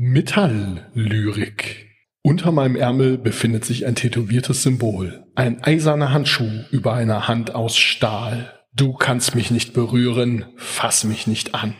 [0.00, 1.88] Metalllyrik.
[2.22, 5.24] Unter meinem Ärmel befindet sich ein tätowiertes Symbol.
[5.34, 8.54] Ein eiserner Handschuh über einer Hand aus Stahl.
[8.72, 11.74] Du kannst mich nicht berühren, fass mich nicht an.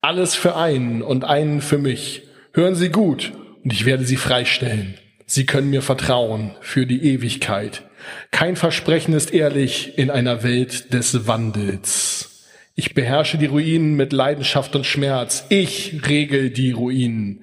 [0.00, 2.22] Alles für einen und einen für mich.
[2.52, 3.32] Hören Sie gut
[3.64, 4.94] und ich werde Sie freistellen.
[5.26, 7.82] Sie können mir vertrauen für die Ewigkeit.
[8.30, 12.37] Kein Versprechen ist ehrlich in einer Welt des Wandels.
[12.78, 15.44] Ich beherrsche die Ruinen mit Leidenschaft und Schmerz.
[15.48, 17.42] Ich regel die Ruinen.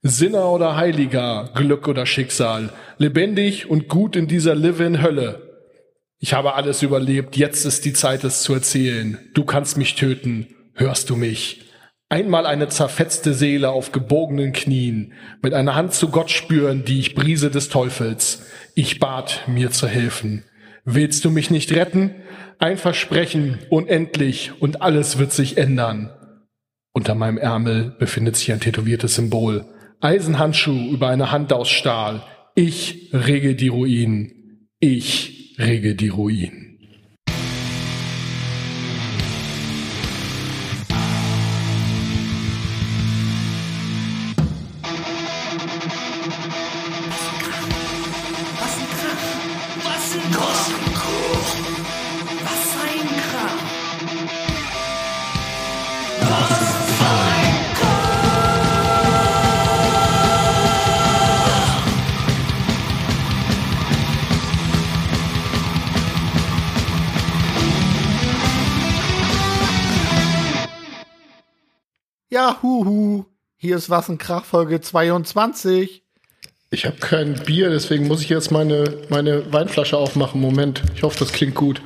[0.00, 5.66] Sinner oder Heiliger, Glück oder Schicksal, lebendig und gut in dieser live Hölle.
[6.18, 9.18] Ich habe alles überlebt, jetzt ist die Zeit, es zu erzählen.
[9.34, 11.60] Du kannst mich töten, hörst du mich?
[12.08, 15.12] Einmal eine zerfetzte Seele auf gebogenen Knien,
[15.42, 18.46] mit einer Hand zu Gott spüren, die ich Brise des Teufels.
[18.74, 20.44] Ich bat, mir zu helfen.
[20.86, 22.14] Willst du mich nicht retten?
[22.62, 26.10] Ein Versprechen, unendlich, und alles wird sich ändern.
[26.92, 29.64] Unter meinem Ärmel befindet sich ein tätowiertes Symbol.
[30.00, 32.22] Eisenhandschuh über eine Hand aus Stahl.
[32.54, 34.68] Ich rege die Ruinen.
[34.78, 36.69] Ich rege die Ruinen.
[72.50, 73.26] Ja, huhu.
[73.58, 76.02] Hier ist was ein Krach Folge 22.
[76.70, 80.40] Ich habe kein Bier, deswegen muss ich jetzt meine, meine Weinflasche aufmachen.
[80.40, 81.80] Moment, ich hoffe, das klingt gut.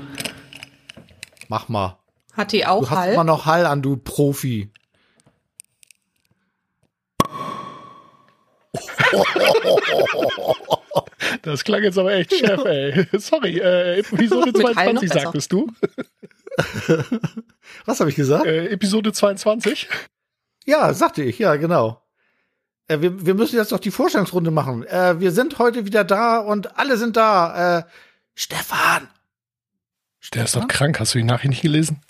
[1.49, 1.99] Mach mal.
[2.33, 3.13] Hat die Du auch hast Hall?
[3.13, 4.71] immer noch Hall an, du Profi.
[11.43, 13.07] Das klang jetzt aber echt Chef, ey.
[13.19, 15.21] Sorry, äh, Episode Mit Hall noch 22 besser.
[15.21, 15.67] sagtest du?
[17.85, 18.47] Was habe ich gesagt?
[18.47, 19.89] Äh, Episode 22?
[20.65, 22.03] Ja, sagte ich, ja, genau.
[22.89, 24.85] Äh, wir, wir müssen jetzt doch die Vorstellungsrunde machen.
[24.85, 27.79] Äh, wir sind heute wieder da und alle sind da.
[27.79, 27.85] Äh,
[28.35, 29.09] Stefan.
[30.33, 32.01] Der ist doch krank, hast du die Nachricht nicht gelesen?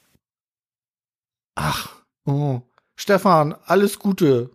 [1.57, 1.91] Ach,
[2.25, 2.63] oh.
[2.97, 4.51] Stefan, alles Gute.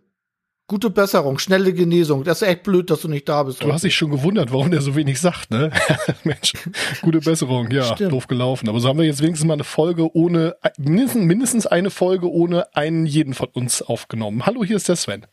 [0.69, 2.23] Gute Besserung, schnelle Genesung.
[2.23, 3.63] Das ist echt blöd, dass du nicht da bist.
[3.63, 5.71] Du hast dich schon gewundert, warum der so wenig sagt, ne?
[6.23, 6.53] Mensch,
[7.01, 8.11] gute Besserung, ja, Stimmt.
[8.11, 8.69] doof gelaufen.
[8.69, 12.75] Aber so haben wir jetzt wenigstens mal eine Folge ohne, mindestens, mindestens eine Folge ohne
[12.75, 14.45] einen jeden von uns aufgenommen.
[14.45, 15.25] Hallo, hier ist der Sven.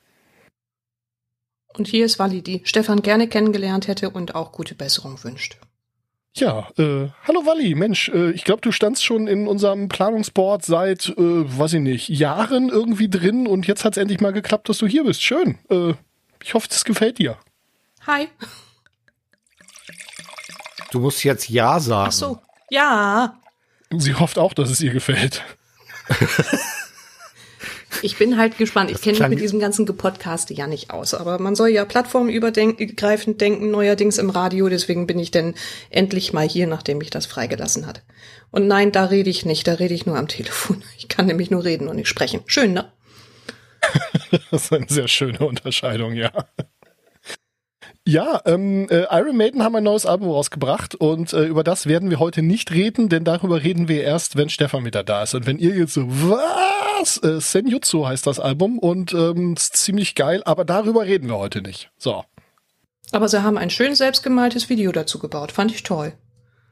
[1.75, 5.59] Und hier ist Wally, die Stefan gerne kennengelernt hätte und auch gute Besserung wünscht.
[6.37, 11.09] Ja, äh, hallo Walli, Mensch, äh, ich glaube, du standst schon in unserem Planungsboard seit,
[11.09, 14.87] äh, weiß ich nicht, Jahren irgendwie drin und jetzt hat's endlich mal geklappt, dass du
[14.87, 15.23] hier bist.
[15.23, 15.59] Schön.
[15.71, 15.95] Äh,
[16.45, 17.39] ich hoffe, es gefällt dir.
[18.07, 18.29] Hi.
[20.91, 22.09] Du musst jetzt Ja sagen.
[22.09, 22.39] Ach so.
[22.69, 23.41] Ja.
[23.97, 25.43] Sie hofft auch, dass es ihr gefällt.
[28.03, 28.91] Ich bin halt gespannt.
[28.91, 31.15] Ich kenne mich mit diesem ganzen Gepodcaste ja nicht aus.
[31.15, 34.69] Aber man soll ja plattformübergreifend denken, neuerdings im Radio.
[34.69, 35.55] Deswegen bin ich denn
[35.91, 38.03] endlich mal hier, nachdem ich das freigelassen hat.
[38.51, 39.67] Und nein, da rede ich nicht.
[39.67, 40.83] Da rede ich nur am Telefon.
[40.99, 42.41] Ich kann nämlich nur reden und nicht sprechen.
[42.47, 42.93] Schön, ne?
[44.51, 46.33] Das ist eine sehr schöne Unterscheidung, ja.
[48.09, 52.09] Ja, ähm, äh, Iron Maiden haben ein neues Album rausgebracht und äh, über das werden
[52.09, 55.35] wir heute nicht reden, denn darüber reden wir erst, wenn Stefan wieder da ist.
[55.35, 57.21] Und wenn ihr jetzt so, was?
[57.25, 61.63] Äh, Senjutsu heißt das Album und ähm, ist ziemlich geil, aber darüber reden wir heute
[61.63, 61.91] nicht.
[61.99, 62.25] So.
[63.11, 65.51] Aber sie haben ein schön selbstgemaltes Video dazu gebaut.
[65.51, 66.13] Fand ich toll.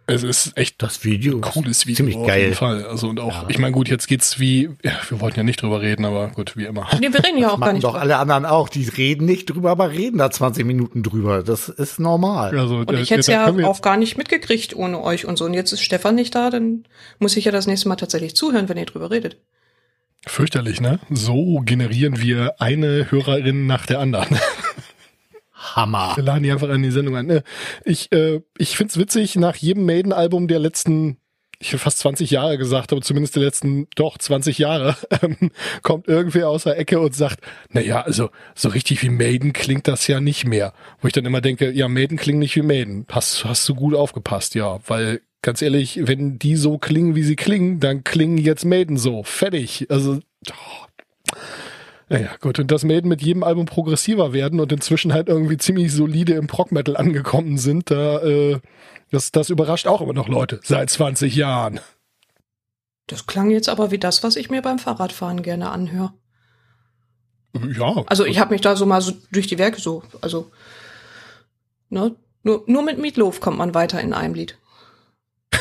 [0.06, 1.38] Es ist echt Das Video.
[1.38, 2.42] ist cooles Video Ziemlich auf geil.
[2.42, 2.84] jeden Fall.
[2.84, 5.81] Also und auch, ich meine, gut, jetzt geht's wie, ja, wir wollten ja nicht drüber
[5.81, 6.87] reden, aber gut, wie immer.
[7.00, 8.69] Nee, wir reden ja auch gar Machen nicht doch alle anderen auch.
[8.69, 11.42] Die reden nicht drüber, aber reden da 20 Minuten drüber.
[11.42, 12.59] Das ist normal.
[12.59, 15.47] Also, Und ich hätte es ja auch gar nicht mitgekriegt ohne euch und so.
[15.47, 16.84] Und jetzt ist Stefan nicht da, dann
[17.19, 19.38] muss ich ja das nächste Mal tatsächlich zuhören, wenn ihr drüber redet.
[20.26, 21.00] Fürchterlich, ne?
[21.10, 24.39] So generieren wir eine Hörerin nach der anderen.
[25.75, 26.13] Hammer.
[26.16, 27.31] Wir laden die einfach an die Sendung an.
[27.31, 27.43] Äh,
[27.84, 31.16] Ich, äh, ich find's witzig, nach jedem Maiden-Album der letzten,
[31.59, 35.51] ich hätte fast 20 Jahre gesagt, aber zumindest der letzten, doch, 20 Jahre, ähm,
[35.83, 37.41] kommt irgendwer aus der Ecke und sagt,
[37.71, 40.72] na ja, also, so richtig wie Maiden klingt das ja nicht mehr.
[41.01, 43.07] Wo ich dann immer denke, ja, Maiden klingen nicht wie Maiden.
[43.10, 47.37] Hast, hast du gut aufgepasst, ja, weil, ganz ehrlich, wenn die so klingen, wie sie
[47.37, 49.22] klingen, dann klingen jetzt Maiden so.
[49.22, 49.87] Fertig.
[49.91, 50.21] Also,
[50.51, 51.37] oh.
[52.09, 52.59] Naja, gut.
[52.59, 56.47] Und dass Maiden mit jedem Album progressiver werden und inzwischen halt irgendwie ziemlich solide im
[56.47, 58.60] Prog-Metal angekommen sind, da, äh,
[59.10, 60.60] das, das überrascht auch immer noch Leute.
[60.62, 61.80] Seit 20 Jahren.
[63.06, 66.12] Das klang jetzt aber wie das, was ich mir beim Fahrradfahren gerne anhöre.
[67.77, 68.03] Ja.
[68.07, 70.50] Also ich habe mich da so mal so durch die Werke so, also
[71.89, 74.59] ne, nur, nur mit Meatloaf kommt man weiter in einem Lied.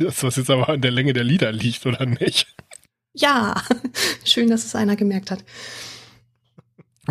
[0.00, 2.48] Das, was jetzt aber an der Länge der Lieder liegt, oder nicht?
[3.14, 3.54] Ja,
[4.24, 5.44] schön, dass es einer gemerkt hat.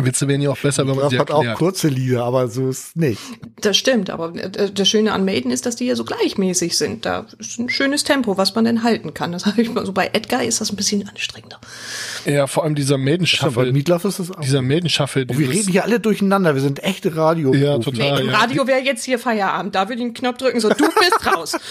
[0.04, 2.96] Witze wären ja auch besser, wenn man sie hat auch kurze Lieder, aber so ist
[2.96, 3.20] nicht.
[3.60, 7.04] Das stimmt, aber äh, das Schöne an Maiden ist, dass die ja so gleichmäßig sind.
[7.04, 9.32] Da ist ein schönes Tempo, was man denn halten kann.
[9.32, 11.58] Das habe ich mal so bei Edgar ist das ein bisschen anstrengender.
[12.24, 13.72] Ja, vor allem dieser Ja, bei Maiden-Shuffle.
[13.72, 14.40] Meatloaf ist das auch.
[14.40, 15.26] Dieser Maiden-Shuffle.
[15.28, 16.54] Oh, wir reden hier alle durcheinander.
[16.54, 17.52] Wir sind echte Radio.
[17.54, 18.14] Ja, total.
[18.14, 18.38] Nee, Im ja.
[18.38, 19.74] Radio wäre jetzt hier Feierabend.
[19.74, 21.56] Da würde ich einen Knopf drücken, so du bist raus.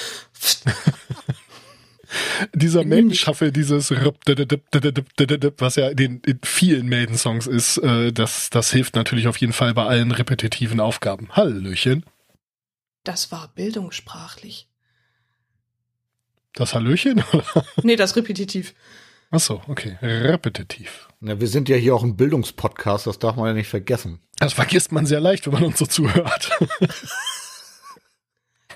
[2.54, 8.96] dieser Maiden-Shuffle, dieses was ja in, den, in vielen Maiden-Songs ist, äh, das, das hilft
[8.96, 11.30] natürlich auf jeden Fall bei allen repetitiven Aufgaben.
[11.32, 12.06] Hallöchen.
[13.04, 14.68] Das war bildungssprachlich.
[16.54, 17.24] Das Hallöchen?
[17.84, 18.74] Nee, das repetitiv.
[19.30, 19.98] Ach so, okay.
[20.02, 21.08] Repetitiv.
[21.22, 24.20] Ja, wir sind ja hier auch ein Bildungspodcast, das darf man ja nicht vergessen.
[24.40, 26.50] Das vergisst man sehr leicht, wenn man uns so zuhört.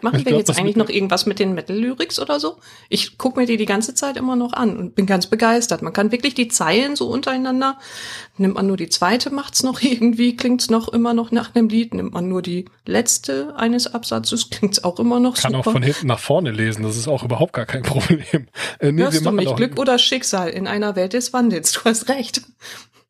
[0.04, 2.58] Machen Ich wir glaub, jetzt eigentlich noch irgendwas mit den Metal-Lyrics oder so?
[2.90, 5.82] Ich gucke mir die die ganze Zeit immer noch an und bin ganz begeistert.
[5.82, 7.78] Man kann wirklich die Zeilen so untereinander.
[8.38, 11.94] Nimmt man nur die zweite, macht's noch irgendwie, klingt's noch immer noch nach einem Lied.
[11.94, 15.70] Nimmt man nur die letzte eines Absatzes, klingt's auch immer noch Kann super.
[15.70, 18.48] auch von hinten nach vorne lesen, das ist auch überhaupt gar kein Problem.
[18.80, 19.56] Äh, nee, Hörst du mich?
[19.56, 21.72] Glück oder Schicksal in einer Welt des Wandels.
[21.72, 22.42] Du hast recht.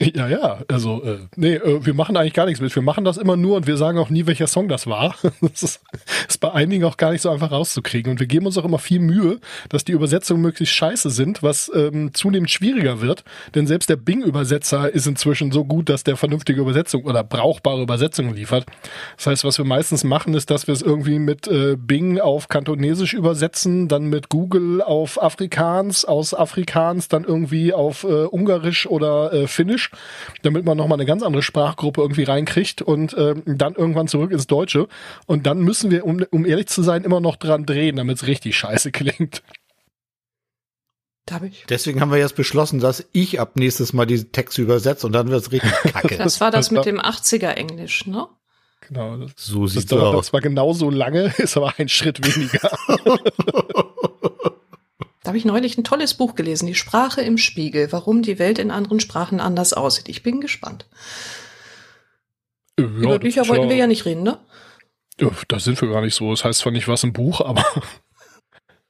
[0.16, 2.76] Ja, ja, also, äh, nee, äh, wir machen eigentlich gar nichts mit.
[2.76, 5.16] Wir machen das immer nur und wir sagen auch nie, welcher Song das war.
[5.42, 5.82] Das ist,
[6.28, 8.12] ist bei einigen auch gar nicht so einfach rauszukriegen.
[8.12, 9.40] Und wir geben uns auch immer viel Mühe,
[9.70, 13.24] dass die Übersetzungen möglichst scheiße sind, was ähm, zunehmend schwieriger wird.
[13.56, 18.34] Denn selbst der Bing-Übersetzer ist inzwischen so gut, dass der vernünftige Übersetzung oder brauchbare Übersetzungen
[18.34, 18.66] liefert.
[19.18, 22.48] Das heißt, was wir meistens machen, ist, dass wir es irgendwie mit äh, Bing auf
[22.48, 29.34] Kantonesisch übersetzen, dann mit Google auf Afrikaans, aus Afrikaans dann irgendwie auf äh, Ungarisch oder
[29.34, 29.48] äh,
[30.44, 34.48] Damit man nochmal eine ganz andere Sprachgruppe irgendwie reinkriegt und ähm, dann irgendwann zurück ins
[34.48, 34.88] Deutsche.
[35.26, 38.28] Und dann müssen wir, um, um ehrlich zu sein, immer noch dran drehen, damit es
[38.28, 39.44] richtig scheiße klingt.
[41.26, 41.66] Da hab ich.
[41.70, 45.30] Deswegen haben wir jetzt beschlossen, dass ich ab nächstes Mal diese Texte übersetze und dann
[45.30, 46.18] wird's richtig kacke.
[46.18, 48.28] Das war das das mit war- dem 80er Englisch, ne?
[48.88, 49.18] Genau.
[49.18, 50.28] Das, so das sieht's dauert aus.
[50.28, 52.72] zwar genauso lange, ist aber ein Schritt weniger.
[55.24, 58.58] Da habe ich neulich ein tolles Buch gelesen, Die Sprache im Spiegel, warum die Welt
[58.58, 60.10] in anderen Sprachen anders aussieht.
[60.10, 60.88] Ich bin gespannt.
[62.80, 64.40] Ja, Über Bücher wollten wir ja nicht reden, ne?
[65.20, 66.32] Ja, Da sind wir gar nicht so.
[66.32, 67.64] Das heißt zwar nicht was im Buch, aber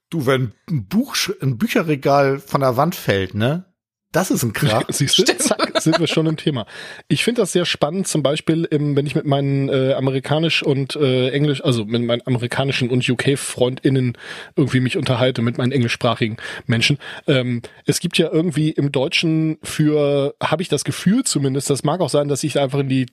[0.10, 3.66] Du, wenn ein Buch, ein Bücherregal von der Wand fällt, ne?
[4.12, 4.83] Das ist ein Krach.
[4.89, 6.66] siehst du, zack, sind wir schon im Thema.
[7.07, 10.95] Ich finde das sehr spannend, zum Beispiel, im, wenn ich mit meinen äh, amerikanisch und
[10.95, 14.18] äh, englisch, also mit meinen amerikanischen und UK-FreundInnen
[14.56, 16.38] irgendwie mich unterhalte, mit meinen englischsprachigen
[16.68, 16.98] Menschen.
[17.28, 22.01] Ähm, es gibt ja irgendwie im Deutschen für, habe ich das Gefühl zumindest, das mag
[22.01, 23.06] auch sein, dass ich einfach in die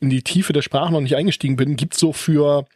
[0.00, 2.66] in die Tiefe der Sprache noch nicht eingestiegen bin, gibt so für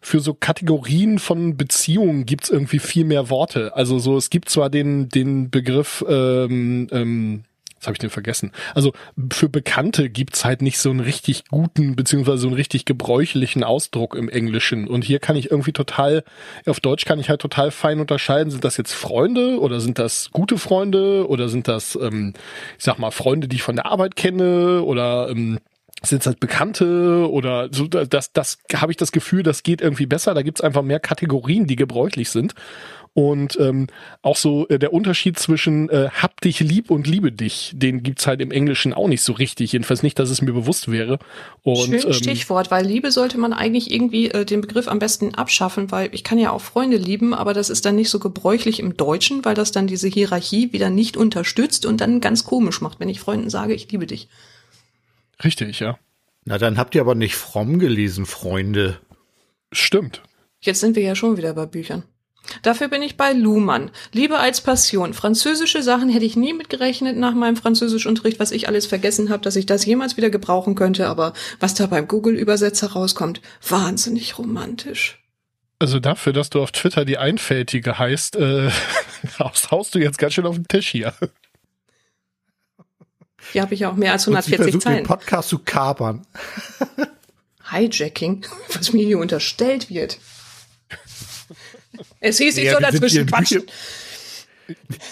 [0.00, 3.74] für so Kategorien von Beziehungen gibt's irgendwie viel mehr Worte.
[3.74, 7.42] Also so, es gibt zwar den, den Begriff, ähm, ähm,
[7.78, 8.52] was habe ich denn vergessen?
[8.74, 8.92] Also
[9.32, 14.14] für Bekannte gibt's halt nicht so einen richtig guten, beziehungsweise so einen richtig gebräuchlichen Ausdruck
[14.14, 14.88] im Englischen.
[14.88, 16.24] Und hier kann ich irgendwie total,
[16.66, 20.30] auf Deutsch kann ich halt total fein unterscheiden, sind das jetzt Freunde oder sind das
[20.32, 22.34] gute Freunde oder sind das, ähm,
[22.76, 25.58] ich sag mal, Freunde, die ich von der Arbeit kenne oder ähm,
[26.02, 30.06] sind es halt Bekannte oder so, das, das habe ich das Gefühl, das geht irgendwie
[30.06, 30.34] besser.
[30.34, 32.54] Da gibt's einfach mehr Kategorien, die gebräuchlich sind.
[33.18, 33.88] Und ähm,
[34.22, 38.28] auch so äh, der Unterschied zwischen äh, hab dich lieb und liebe dich, den gibt's
[38.28, 39.72] halt im Englischen auch nicht so richtig.
[39.72, 41.18] Jedenfalls nicht, dass es mir bewusst wäre.
[41.64, 45.34] Und Schönes ähm, Stichwort, weil Liebe sollte man eigentlich irgendwie äh, den Begriff am besten
[45.34, 48.78] abschaffen, weil ich kann ja auch Freunde lieben, aber das ist dann nicht so gebräuchlich
[48.78, 53.00] im Deutschen, weil das dann diese Hierarchie wieder nicht unterstützt und dann ganz komisch macht,
[53.00, 54.28] wenn ich Freunden sage, ich liebe dich.
[55.42, 55.98] richtig, ja.
[56.44, 59.00] Na, dann habt ihr aber nicht fromm gelesen, Freunde.
[59.72, 60.22] Stimmt.
[60.60, 62.04] Jetzt sind wir ja schon wieder bei Büchern.
[62.62, 63.90] Dafür bin ich bei Luhmann.
[64.12, 65.14] Liebe als Passion.
[65.14, 69.56] Französische Sachen hätte ich nie mitgerechnet nach meinem Französischunterricht, was ich alles vergessen habe, dass
[69.56, 71.08] ich das jemals wieder gebrauchen könnte.
[71.08, 75.22] Aber was da beim Google-Übersetzer rauskommt, wahnsinnig romantisch.
[75.78, 78.70] Also dafür, dass du auf Twitter die Einfältige heißt, äh,
[79.38, 81.14] haust, du jetzt ganz schön auf den Tisch hier.
[83.52, 85.06] Hier habe ich ja auch mehr als Und sie 140 versucht, den Zeilen.
[85.06, 86.26] Podcast zu kapern.
[87.70, 90.18] Hijacking, was mir hier unterstellt wird.
[92.20, 93.62] Es hieß, ich Ja, soll wir sind dazwischen quatschen.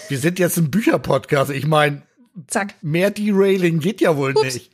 [0.07, 1.49] Wir sind jetzt ein Bücherpodcast.
[1.49, 2.03] Ich meine,
[2.45, 2.75] Zack.
[2.83, 4.53] mehr Derailing geht ja wohl Ups.
[4.53, 4.71] nicht.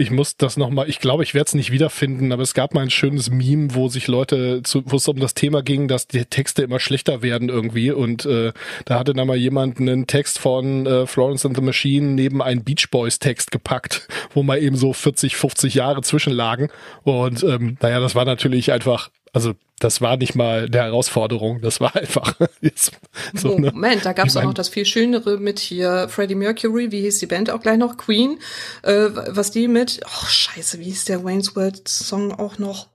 [0.00, 2.82] Ich muss das nochmal, ich glaube, ich werde es nicht wiederfinden, aber es gab mal
[2.82, 6.62] ein schönes Meme, wo sich Leute, wo es um das Thema ging, dass die Texte
[6.62, 8.52] immer schlechter werden irgendwie und äh,
[8.84, 12.62] da hatte dann mal jemand einen Text von äh, Florence and the Machine neben einen
[12.62, 16.68] Beach Boys Text gepackt, wo mal eben so 40, 50 Jahre zwischenlagen
[17.02, 21.80] und ähm, naja, das war natürlich einfach also das war nicht mal eine Herausforderung, das
[21.80, 22.92] war einfach jetzt
[23.34, 26.90] so eine, Moment, da gab es auch noch das viel Schönere mit hier Freddie Mercury,
[26.90, 28.40] wie hieß die Band auch gleich noch, Queen,
[28.82, 32.88] äh, was die mit, oh scheiße, wie hieß der Wayne's World Song auch noch?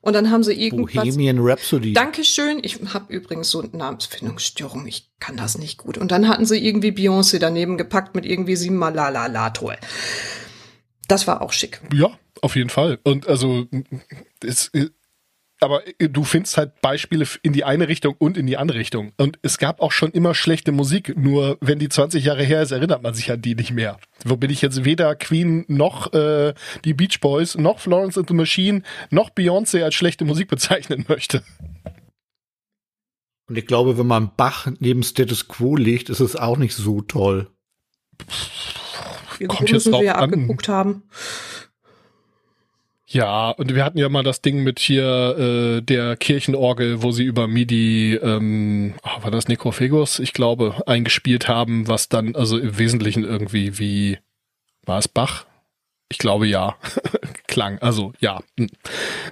[0.00, 1.04] Und dann haben sie irgendwas.
[1.04, 1.92] Bohemian Rhapsody.
[1.92, 2.58] Dankeschön.
[2.62, 4.88] Ich habe übrigens so eine Namensfindungsstörung.
[4.88, 5.96] Ich kann das nicht gut.
[5.96, 9.76] Und dann hatten sie irgendwie Beyoncé daneben gepackt mit irgendwie sie Malala toll.
[11.06, 11.80] Das war auch schick.
[11.94, 12.98] Ja, auf jeden Fall.
[13.04, 13.66] Und also
[14.44, 14.72] es,
[15.62, 19.12] aber äh, du findest halt Beispiele in die eine Richtung und in die andere Richtung.
[19.16, 22.72] Und es gab auch schon immer schlechte Musik, nur wenn die 20 Jahre her ist,
[22.72, 23.98] erinnert man sich an die nicht mehr.
[24.24, 26.54] Wo bin ich jetzt weder Queen noch äh,
[26.84, 31.42] die Beach Boys noch Florence and the Machine noch Beyoncé als schlechte Musik bezeichnen möchte.
[33.48, 37.02] Und ich glaube, wenn man Bach neben Status Quo legt, ist es auch nicht so
[37.02, 37.50] toll.
[39.48, 40.24] Kommt jetzt drauf wir an.
[40.24, 41.02] abgeguckt haben.
[43.12, 47.24] Ja, und wir hatten ja mal das Ding mit hier äh, der Kirchenorgel, wo sie
[47.24, 52.78] über MIDI, ähm, oh, war das Necrophagus, ich glaube, eingespielt haben, was dann also im
[52.78, 54.18] Wesentlichen irgendwie wie,
[54.86, 55.44] war es Bach?
[56.12, 56.76] Ich glaube ja.
[57.46, 58.42] Klang, also ja.
[58.58, 58.68] Hm.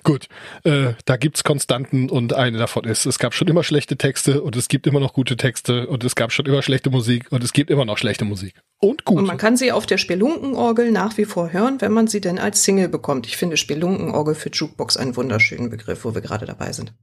[0.02, 0.28] Gut,
[0.64, 4.56] äh, da gibt's Konstanten und eine davon ist, es gab schon immer schlechte Texte und
[4.56, 7.52] es gibt immer noch gute Texte und es gab schon immer schlechte Musik und es
[7.52, 8.54] gibt immer noch schlechte Musik.
[8.78, 9.18] Und gut.
[9.18, 12.38] Und man kann sie auf der Spelunkenorgel nach wie vor hören, wenn man sie denn
[12.38, 13.26] als Single bekommt.
[13.26, 16.94] Ich finde Spelunkenorgel für Jukebox einen wunderschönen Begriff, wo wir gerade dabei sind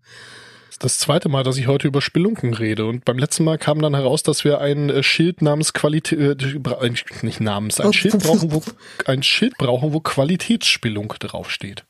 [0.79, 2.85] das zweite Mal, dass ich heute über Spelunken rede.
[2.85, 6.91] Und beim letzten Mal kam dann heraus, dass wir ein äh, Schild namens Qualität, äh,
[7.21, 8.63] nicht namens, ein Schild brauchen, wo,
[9.05, 11.85] ein Schild brauchen, wo Qualitätsspelunke draufsteht.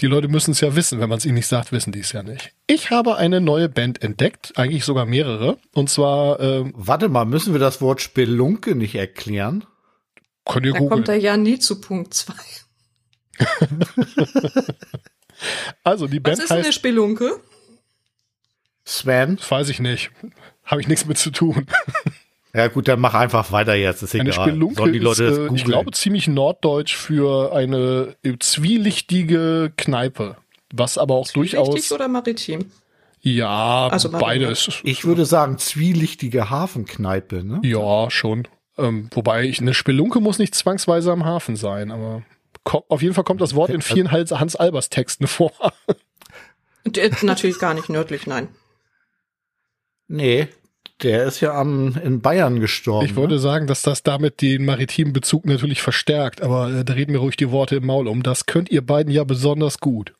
[0.00, 1.00] Die Leute müssen es ja wissen.
[1.00, 2.52] Wenn man es ihnen nicht sagt, wissen die es ja nicht.
[2.66, 5.56] Ich habe eine neue Band entdeckt, eigentlich sogar mehrere.
[5.72, 6.38] Und zwar.
[6.40, 9.64] Ähm, Warte mal, müssen wir das Wort Spelunke nicht erklären?
[10.44, 12.34] Könnt ihr da kommt er ja nie zu Punkt 2.
[15.84, 17.40] Also die Band Was ist heißt, eine Spelunke?
[18.84, 19.36] Sven?
[19.36, 20.10] Das weiß ich nicht.
[20.64, 21.66] Habe ich nichts mit zu tun.
[22.54, 24.02] Ja gut, dann mach einfach weiter jetzt.
[24.02, 24.48] Ist eine egal.
[24.48, 30.36] Spelunke die Leute ist, äh, ich glaube, ziemlich norddeutsch für eine zwielichtige Kneipe.
[30.72, 31.92] Was aber auch durchaus...
[31.92, 32.70] oder maritim?
[33.20, 34.80] Ja, also beides.
[34.84, 37.60] Ich würde sagen zwielichtige Hafenkneipe, ne?
[37.62, 38.48] Ja, schon.
[38.78, 42.22] Ähm, wobei ich, eine Spelunke muss nicht zwangsweise am Hafen sein, aber
[42.66, 45.52] auf jeden Fall kommt das Wort in vielen Hans Albers Texten vor.
[46.84, 48.48] Der ist natürlich gar nicht nördlich, nein.
[50.06, 50.48] Nee,
[51.02, 53.06] der ist ja am, in Bayern gestorben.
[53.06, 53.40] Ich wollte ne?
[53.40, 57.36] sagen, dass das damit den maritimen Bezug natürlich verstärkt, aber äh, da reden wir ruhig
[57.36, 58.22] die Worte im Maul um.
[58.22, 60.14] Das könnt ihr beiden ja besonders gut.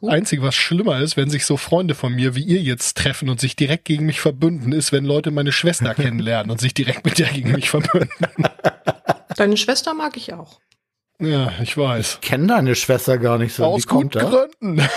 [0.00, 0.08] Uh.
[0.08, 3.40] Einzig, was schlimmer ist, wenn sich so Freunde von mir wie ihr jetzt treffen und
[3.40, 7.18] sich direkt gegen mich verbünden, ist, wenn Leute meine Schwester kennenlernen und sich direkt mit
[7.18, 8.08] der gegen mich verbünden.
[9.36, 10.60] Deine Schwester mag ich auch.
[11.18, 12.18] Ja, ich weiß.
[12.20, 13.64] Ich kenne deine Schwester gar nicht so.
[13.64, 14.80] Aus guten Gründen.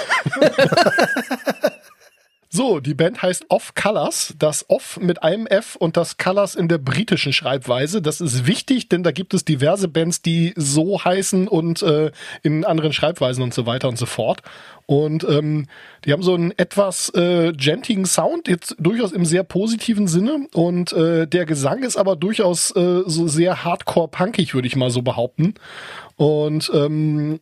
[2.55, 4.33] So, die Band heißt Off Colors.
[4.39, 8.01] Das Off mit einem F und das Colors in der britischen Schreibweise.
[8.01, 12.11] Das ist wichtig, denn da gibt es diverse Bands, die so heißen und äh,
[12.43, 14.41] in anderen Schreibweisen und so weiter und so fort.
[14.85, 15.67] Und ähm,
[16.05, 20.47] die haben so einen etwas äh, gentigen Sound, jetzt durchaus im sehr positiven Sinne.
[20.53, 25.01] Und äh, der Gesang ist aber durchaus äh, so sehr hardcore-punkig, würde ich mal so
[25.01, 25.55] behaupten.
[26.15, 27.41] Und ähm,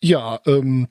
[0.00, 0.88] ja, ähm,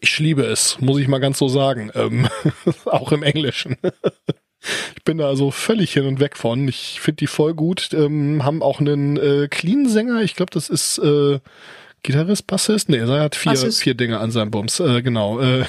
[0.00, 1.90] ich liebe es, muss ich mal ganz so sagen.
[1.94, 2.28] Ähm,
[2.84, 3.76] auch im Englischen.
[4.96, 6.68] ich bin da also völlig hin und weg von.
[6.68, 7.90] Ich finde die voll gut.
[7.92, 10.22] Ähm, haben auch einen äh, Clean-Sänger.
[10.22, 11.40] Ich glaube, das ist äh,
[12.02, 12.88] Gitarrist, Bassist.
[12.88, 14.80] Nee, er hat vier, vier Dinge an seinem Bums.
[14.80, 15.40] Äh, genau.
[15.40, 15.64] Äh,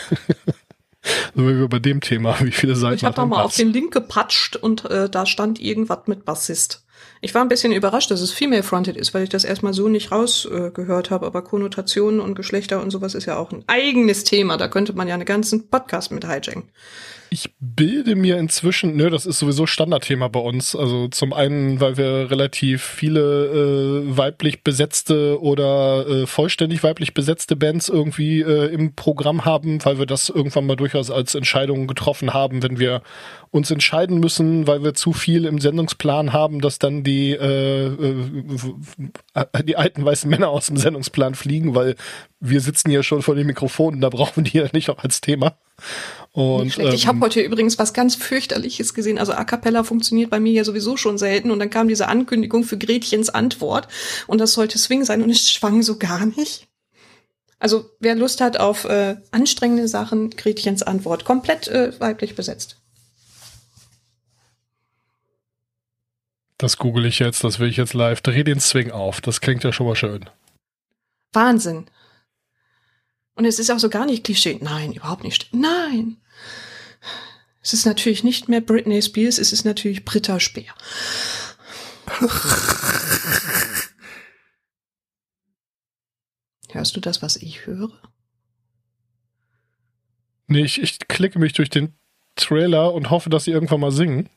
[1.36, 2.96] so wie wir bei dem Thema, wie viele Seiten.
[2.96, 6.86] Ich habe da mal auf den Link gepatscht und äh, da stand irgendwas mit Bassist.
[7.22, 10.12] Ich war ein bisschen überrascht, dass es female-fronted ist, weil ich das erstmal so nicht
[10.12, 11.26] rausgehört äh, habe.
[11.26, 14.56] Aber Konnotationen und Geschlechter und sowas ist ja auch ein eigenes Thema.
[14.56, 16.64] Da könnte man ja einen ganzen Podcast mit hijacken.
[17.30, 20.76] Ich bilde mir inzwischen, nö, das ist sowieso Standardthema bei uns.
[20.76, 27.56] Also zum einen, weil wir relativ viele äh, weiblich besetzte oder äh, vollständig weiblich besetzte
[27.56, 32.34] Bands irgendwie äh, im Programm haben, weil wir das irgendwann mal durchaus als Entscheidung getroffen
[32.34, 33.02] haben, wenn wir
[33.52, 37.86] uns entscheiden müssen, weil wir zu viel im Sendungsplan haben, dass da dann die, äh,
[39.34, 41.96] äh, die alten weißen Männer aus dem Sendungsplan fliegen, weil
[42.40, 45.56] wir sitzen hier schon vor den Mikrofonen, da brauchen die ja nicht auch als Thema.
[46.40, 49.18] Und, ähm, ich habe heute übrigens was ganz fürchterliches gesehen.
[49.18, 51.52] Also A cappella funktioniert bei mir ja sowieso schon selten.
[51.52, 53.88] Und dann kam diese Ankündigung für Gretchens Antwort.
[54.28, 55.22] Und das sollte Swing sein.
[55.22, 56.68] Und es schwang so gar nicht.
[57.60, 61.26] Also wer Lust hat auf äh, anstrengende Sachen, Gretchens Antwort.
[61.26, 62.78] Komplett äh, weiblich besetzt.
[66.58, 68.22] Das google ich jetzt, das will ich jetzt live.
[68.22, 69.22] Dreh den Swing auf.
[69.22, 70.26] Das klingt ja schon mal schön.
[71.34, 71.86] Wahnsinn.
[73.36, 74.60] Und es ist auch so gar nicht Klischee.
[74.62, 75.54] Nein, überhaupt nicht.
[75.54, 76.18] Nein.
[77.62, 80.74] Es ist natürlich nicht mehr Britney Spears, es ist natürlich Britta Speer.
[86.72, 87.92] Hörst du das, was ich höre?
[90.48, 91.94] Nee, ich, ich klicke mich durch den
[92.36, 94.30] Trailer und hoffe, dass sie irgendwann mal singen.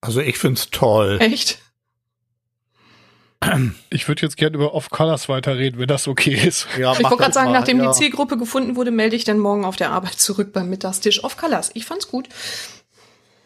[0.00, 1.18] Also ich find's toll.
[1.20, 1.60] Echt?
[3.90, 6.66] Ich würde jetzt gerne über Off-Colors weiterreden, wenn das okay ist.
[6.78, 7.90] Ja, ich wollte gerade sagen, mal, nachdem ja.
[7.90, 11.70] die Zielgruppe gefunden wurde, melde ich dann morgen auf der Arbeit zurück beim Mittagstisch Off-Colors.
[11.74, 12.28] Ich fand's gut.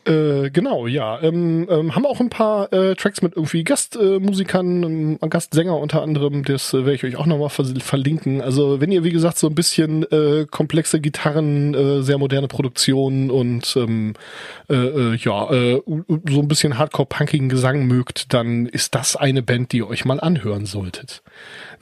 [0.04, 1.22] Äh, genau, ja.
[1.22, 6.44] Ähm, ähm, haben auch ein paar äh, Tracks mit irgendwie Gastmusikern, ähm, Gastsänger unter anderem.
[6.44, 8.40] Das äh, werde ich euch auch nochmal ver verlinken.
[8.40, 13.30] Also wenn ihr, wie gesagt, so ein bisschen äh, komplexe Gitarren, äh, sehr moderne Produktionen
[13.30, 14.14] und ähm,
[14.68, 19.70] äh, äh, ja, äh, so ein bisschen hardcore-punkigen Gesang mögt, dann ist das eine Band,
[19.70, 21.22] die ihr euch mal anhören solltet.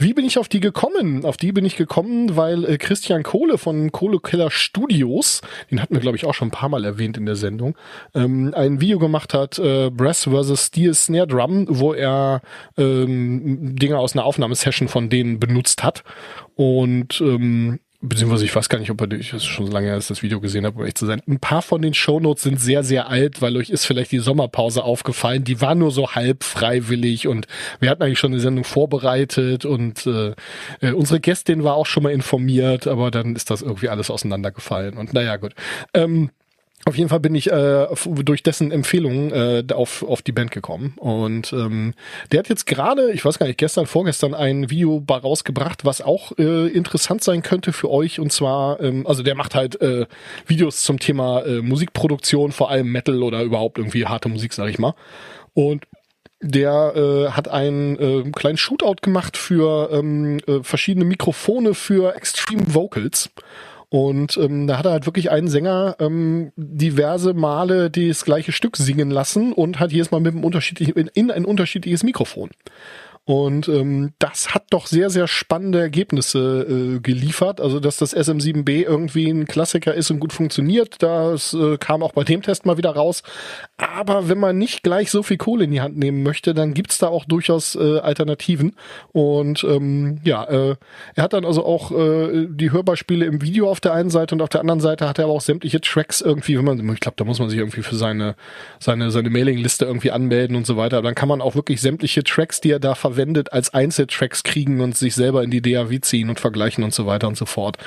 [0.00, 1.26] Wie bin ich auf die gekommen?
[1.26, 6.00] Auf die bin ich gekommen, weil äh, Christian Kohle von Kohlekeller Studios, den hatten wir,
[6.00, 7.76] glaube ich, auch schon ein paar Mal erwähnt in der Sendung,
[8.14, 10.68] ähm, ein Video gemacht hat, äh, Brass vs.
[10.68, 12.40] Steel Snare Drum, wo er
[12.78, 16.02] ähm, Dinge aus einer Aufnahmesession von denen benutzt hat.
[16.54, 19.96] Und ähm, beziehungsweise ich weiß gar nicht, ob ihr ich das schon so lange her,
[19.96, 21.20] das Video gesehen habe, um echt zu sein.
[21.28, 24.84] Ein paar von den Shownotes sind sehr, sehr alt, weil euch ist vielleicht die Sommerpause
[24.84, 25.44] aufgefallen.
[25.44, 27.46] Die war nur so halb freiwillig und
[27.78, 30.34] wir hatten eigentlich schon eine Sendung vorbereitet und äh,
[30.80, 34.96] äh, unsere Gästin war auch schon mal informiert, aber dann ist das irgendwie alles auseinandergefallen.
[34.96, 35.54] Und naja, gut.
[35.92, 36.30] Ähm,
[36.86, 40.94] auf jeden Fall bin ich äh, durch dessen Empfehlungen äh, auf, auf die Band gekommen.
[40.96, 41.92] Und ähm,
[42.32, 46.32] der hat jetzt gerade, ich weiß gar nicht, gestern, vorgestern ein Video rausgebracht, was auch
[46.38, 48.18] äh, interessant sein könnte für euch.
[48.18, 50.06] Und zwar, ähm, also der macht halt äh,
[50.46, 54.78] Videos zum Thema äh, Musikproduktion, vor allem Metal oder überhaupt irgendwie harte Musik, sag ich
[54.78, 54.94] mal.
[55.52, 55.84] Und
[56.40, 62.74] der äh, hat einen äh, kleinen Shootout gemacht für ähm, äh, verschiedene Mikrofone für Extreme
[62.74, 63.30] Vocals.
[63.90, 68.76] Und ähm, da hat er halt wirklich einen Sänger ähm, diverse Male das gleiche Stück
[68.76, 72.50] singen lassen und hat jedes Mal mit einem unterschiedlichen, in, in ein unterschiedliches Mikrofon.
[73.30, 77.60] Und ähm, das hat doch sehr, sehr spannende Ergebnisse äh, geliefert.
[77.60, 82.10] Also, dass das SM7B irgendwie ein Klassiker ist und gut funktioniert, das äh, kam auch
[82.10, 83.22] bei dem Test mal wieder raus.
[83.76, 86.98] Aber wenn man nicht gleich so viel Kohle in die Hand nehmen möchte, dann gibt's
[86.98, 88.74] da auch durchaus äh, Alternativen.
[89.12, 90.74] Und ähm, ja, äh,
[91.14, 94.42] er hat dann also auch äh, die Hörbeispiele im Video auf der einen Seite und
[94.42, 97.14] auf der anderen Seite hat er aber auch sämtliche Tracks irgendwie, wenn man, ich glaube,
[97.16, 98.34] da muss man sich irgendwie für seine,
[98.80, 101.00] seine, seine Mailingliste irgendwie anmelden und so weiter.
[101.00, 103.19] Dann kann man auch wirklich sämtliche Tracks, die er da verwendet,
[103.52, 107.28] als Einzeltracks kriegen und sich selber in die DAW ziehen und vergleichen und so weiter
[107.28, 107.78] und so fort.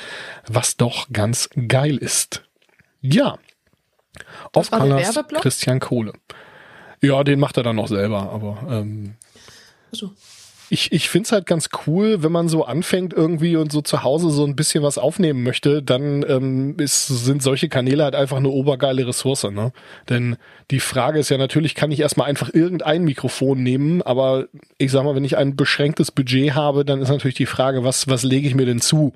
[0.48, 2.44] Was doch ganz geil ist.
[3.02, 3.38] Ja,
[5.16, 5.42] Werbeblock?
[5.42, 6.14] Christian Kohle.
[7.02, 9.16] Ja, den macht er dann noch selber, aber ähm,
[9.92, 10.12] so.
[10.70, 14.04] Ich, ich finde es halt ganz cool, wenn man so anfängt irgendwie und so zu
[14.04, 18.38] Hause so ein bisschen was aufnehmen möchte, dann ähm, ist, sind solche Kanäle halt einfach
[18.38, 19.44] eine obergeile Ressource.
[19.44, 19.72] Ne?
[20.10, 20.38] Denn
[20.72, 24.48] die Frage ist ja natürlich, kann ich erstmal einfach irgendein Mikrofon nehmen, aber
[24.78, 28.08] ich sag mal, wenn ich ein beschränktes Budget habe, dann ist natürlich die Frage, was,
[28.08, 29.14] was lege ich mir denn zu?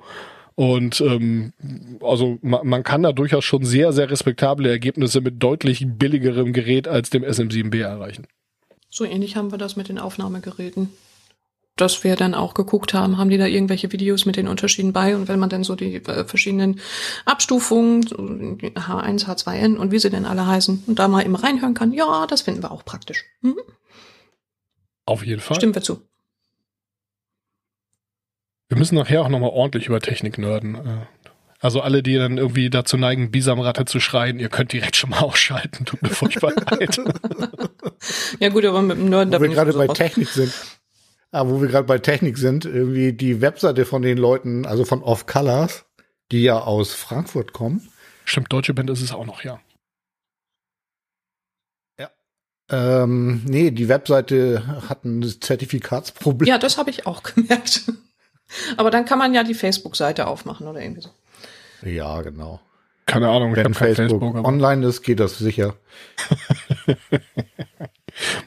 [0.56, 1.54] Und ähm,
[2.02, 6.88] also man, man kann da durchaus schon sehr, sehr respektable Ergebnisse mit deutlich billigerem Gerät
[6.88, 8.26] als dem SM7B erreichen.
[8.90, 10.90] So ähnlich haben wir das mit den Aufnahmegeräten.
[11.78, 15.16] Dass wir dann auch geguckt haben, haben die da irgendwelche Videos mit den Unterschieden bei
[15.16, 16.82] und wenn man dann so die äh, verschiedenen
[17.26, 21.94] Abstufungen, H1, H2N und wie sie denn alle heißen, und da mal immer reinhören kann,
[21.94, 23.24] ja, das finden wir auch praktisch.
[23.42, 23.58] Mhm.
[25.06, 25.56] Auf jeden Fall.
[25.56, 26.02] Stimmen wir zu.
[28.68, 30.76] Wir müssen nachher auch nochmal ordentlich über Technik nörden.
[30.76, 31.06] Äh.
[31.60, 35.20] Also alle, die dann irgendwie dazu neigen, Bisamratte zu schreien, ihr könnt direkt schon mal
[35.22, 35.86] ausschalten.
[35.86, 37.00] Tut mir furchtbar leid.
[38.40, 39.98] ja gut, aber mit dem Nörden, da wo wir gerade bei raus.
[39.98, 40.54] Technik sind.
[41.38, 45.04] Ah, wo wir gerade bei Technik sind, irgendwie die Webseite von den Leuten, also von
[45.04, 45.86] Off Colors,
[46.32, 47.88] die ja aus Frankfurt kommen.
[48.26, 49.60] Stimmt, deutsche Band ist es auch noch, ja.
[52.00, 52.10] Ja.
[52.72, 56.48] Ähm, nee, die Webseite hat ein Zertifikatsproblem.
[56.48, 57.84] Ja, das habe ich auch gemerkt.
[58.76, 61.12] Aber dann kann man ja die Facebook-Seite aufmachen oder irgendwie so.
[61.84, 62.62] Ja, genau.
[63.06, 65.76] Keine Ahnung, Wenn Facebook, Facebook online ist, geht das sicher.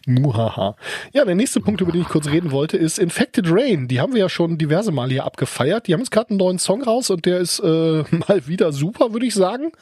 [0.06, 0.76] Muhaha.
[1.12, 3.88] Ja, der nächste Punkt, über den ich kurz reden wollte, ist Infected Rain.
[3.88, 5.86] Die haben wir ja schon diverse Male hier abgefeiert.
[5.86, 9.12] Die haben jetzt gerade einen neuen Song raus und der ist äh, mal wieder super,
[9.12, 9.72] würde ich sagen.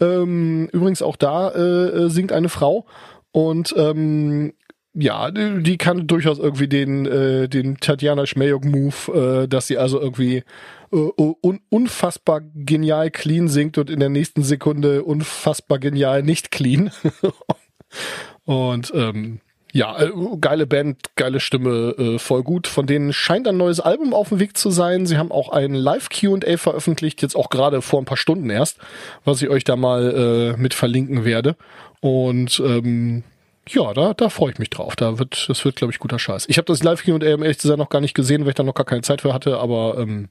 [0.00, 2.86] Ähm, übrigens auch da äh, singt eine Frau
[3.30, 4.54] und ähm,
[4.96, 10.44] ja, die, kann durchaus irgendwie den, äh, den Tatjana Schmejok-Move, äh, dass sie also irgendwie
[10.92, 11.10] äh,
[11.42, 16.92] un unfassbar genial clean singt und in der nächsten Sekunde unfassbar genial nicht clean.
[18.44, 19.40] und ähm,
[19.74, 22.68] ja, äh, geile Band, geile Stimme, äh, voll gut.
[22.68, 25.04] Von denen scheint ein neues Album auf dem Weg zu sein.
[25.04, 28.78] Sie haben auch ein Live-QA veröffentlicht, jetzt auch gerade vor ein paar Stunden erst,
[29.24, 31.56] was ich euch da mal äh, mit verlinken werde.
[32.00, 33.24] Und ähm,
[33.68, 34.94] ja, da, da freue ich mich drauf.
[34.94, 36.46] Da wird, das wird, glaube ich, guter Scheiß.
[36.48, 38.62] Ich habe das Live Q&A um ehrlich sein noch gar nicht gesehen, weil ich da
[38.62, 40.28] noch gar keine Zeit für hatte, aber ähm,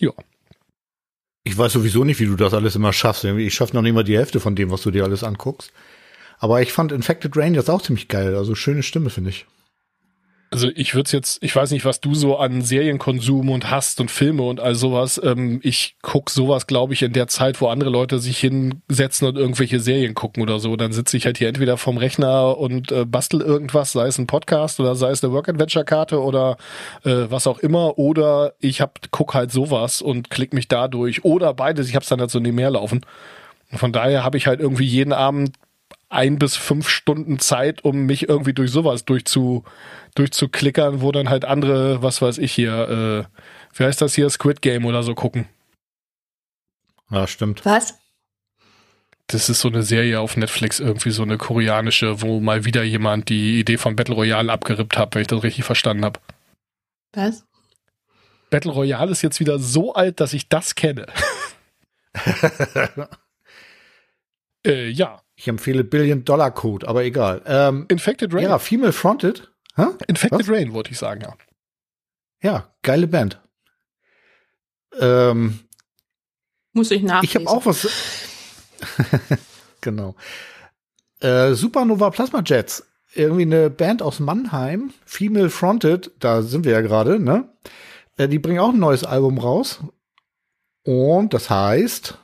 [0.00, 0.10] ja.
[1.44, 3.22] Ich weiß sowieso nicht, wie du das alles immer schaffst.
[3.22, 5.72] Ich schaffe noch nicht mal die Hälfte von dem, was du dir alles anguckst.
[6.38, 8.34] Aber ich fand Infected jetzt auch ziemlich geil.
[8.34, 9.46] Also schöne Stimme, finde ich.
[10.52, 14.12] Also ich würde jetzt, ich weiß nicht, was du so an Serienkonsum und hast und
[14.12, 15.20] Filme und all sowas.
[15.22, 19.36] Ähm, ich guck sowas, glaube ich, in der Zeit, wo andere Leute sich hinsetzen und
[19.36, 20.76] irgendwelche Serien gucken oder so.
[20.76, 24.28] Dann sitze ich halt hier entweder vom Rechner und äh, bastel irgendwas, sei es ein
[24.28, 26.56] Podcast oder sei es eine Work-Adventure-Karte oder
[27.04, 27.98] äh, was auch immer.
[27.98, 31.24] Oder ich hab, guck halt sowas und klick mich da durch.
[31.24, 33.04] Oder beides, ich hab's dann halt so nebenher laufen.
[33.72, 35.56] Von daher habe ich halt irgendwie jeden Abend
[36.08, 39.64] ein bis fünf Stunden Zeit, um mich irgendwie durch sowas durchzu,
[40.14, 44.62] durchzuklickern, wo dann halt andere, was weiß ich hier, äh, wie heißt das hier, Squid
[44.62, 45.48] Game oder so gucken.
[47.10, 47.64] Ja, stimmt.
[47.64, 47.98] Was?
[49.28, 53.28] Das ist so eine Serie auf Netflix, irgendwie so eine koreanische, wo mal wieder jemand
[53.28, 56.20] die Idee von Battle Royale abgerippt hat, wenn ich das richtig verstanden habe.
[57.12, 57.44] Was?
[58.50, 61.06] Battle Royale ist jetzt wieder so alt, dass ich das kenne.
[64.66, 65.25] äh, ja.
[65.36, 67.42] Ich empfehle Billion Dollar Code, aber egal.
[67.46, 68.44] Ähm, Infected Rain.
[68.44, 69.52] ja, Female Fronted.
[69.76, 69.84] Hä?
[70.08, 70.48] Infected Was?
[70.48, 71.36] Rain, wollte ich sagen, ja.
[72.42, 73.40] Ja, geile Band.
[74.98, 75.60] Ähm,
[76.72, 77.42] Muss ich nachlesen.
[77.42, 77.86] ich habe auch was.
[79.82, 80.14] genau.
[81.20, 82.86] Äh, Supernova Plasma Jets.
[83.14, 87.48] Irgendwie eine Band aus Mannheim, Female Fronted, da sind wir ja gerade, ne?
[88.16, 89.80] Äh, die bringen auch ein neues Album raus.
[90.84, 92.18] Und das heißt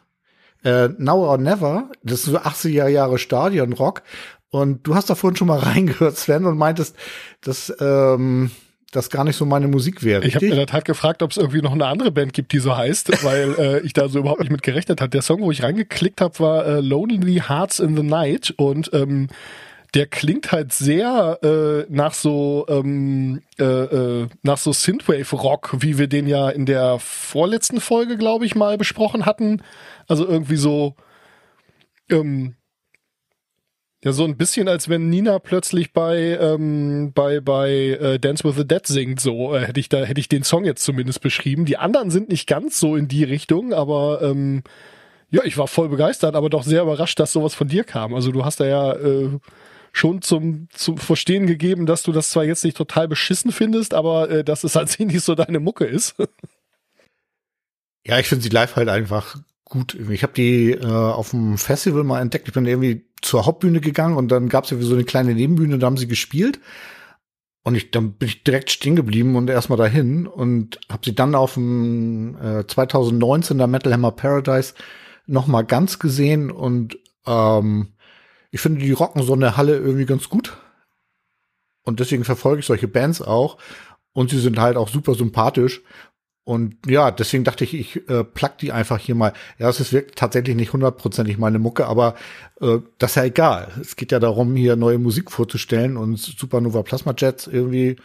[0.65, 1.91] äh, Now or Never.
[2.03, 4.03] Das ist so 80er Jahre Stadionrock.
[4.51, 6.97] Und du hast da vorhin schon mal reingehört, Sven, und meintest,
[7.41, 8.51] dass ähm,
[8.93, 10.25] das gar nicht so meine Musik wäre.
[10.27, 12.59] Ich habe in der Tat gefragt, ob es irgendwie noch eine andere Band gibt, die
[12.59, 15.11] so heißt, weil äh, ich da so überhaupt nicht mit gerechnet hatte.
[15.11, 19.29] Der Song, wo ich reingeklickt habe, war äh, Lonely Hearts in the Night und ähm,
[19.95, 25.99] der klingt halt sehr äh, nach so ähm, äh, äh, nach so Synthwave Rock, wie
[25.99, 29.63] wir den ja in der vorletzten Folge, glaube ich, mal besprochen hatten.
[30.09, 30.97] Also irgendwie so
[32.11, 32.57] ähm,
[34.05, 38.57] ja, so ein bisschen, als wenn Nina plötzlich bei ähm, bei bei äh, Dance with
[38.57, 39.21] the Dead singt.
[39.21, 41.67] So äh, hätte ich da hätte ich den Song jetzt zumindest beschrieben.
[41.67, 44.63] Die anderen sind nicht ganz so in die Richtung, aber ähm,
[45.31, 48.15] ja, ich war voll begeistert, aber doch sehr überrascht, dass sowas von dir kam.
[48.15, 49.39] Also du hast da ja äh,
[49.93, 54.31] schon zum zum Verstehen gegeben, dass du das zwar jetzt nicht total beschissen findest, aber
[54.31, 56.15] äh, dass es halt nicht so deine Mucke ist.
[58.07, 59.95] Ja, ich finde sie live halt einfach gut.
[59.95, 62.49] Ich habe die äh, auf dem Festival mal entdeckt.
[62.49, 65.79] Ich bin irgendwie zur Hauptbühne gegangen und dann gab es ja so eine kleine Nebenbühne,
[65.79, 66.61] da haben sie gespielt.
[67.65, 71.37] Und ich, dann bin ich direkt stehen geblieben und erstmal dahin und habe sie dann
[71.37, 74.75] auf dem äh, 2019er Metal Hammer Paradise
[75.27, 77.93] noch mal ganz gesehen und ähm,
[78.53, 80.57] ich finde, die rocken so eine Halle irgendwie ganz gut.
[81.85, 83.57] Und deswegen verfolge ich solche Bands auch.
[84.13, 85.81] Und sie sind halt auch super sympathisch.
[86.45, 89.33] Und ja, deswegen dachte ich, ich äh, plug die einfach hier mal.
[89.59, 92.15] Ja, es wirklich tatsächlich nicht hundertprozentig meine Mucke, aber
[92.61, 93.73] äh, das ist ja egal.
[93.81, 97.97] Es geht ja darum, hier neue Musik vorzustellen und Supernova Plasma Jets irgendwie.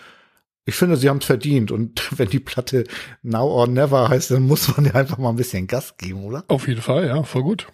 [0.65, 1.71] Ich finde, sie haben es verdient.
[1.71, 2.85] Und wenn die Platte
[3.21, 6.45] Now or Never heißt, dann muss man ja einfach mal ein bisschen Gas geben, oder?
[6.47, 7.67] Auf jeden Fall, ja, voll gut.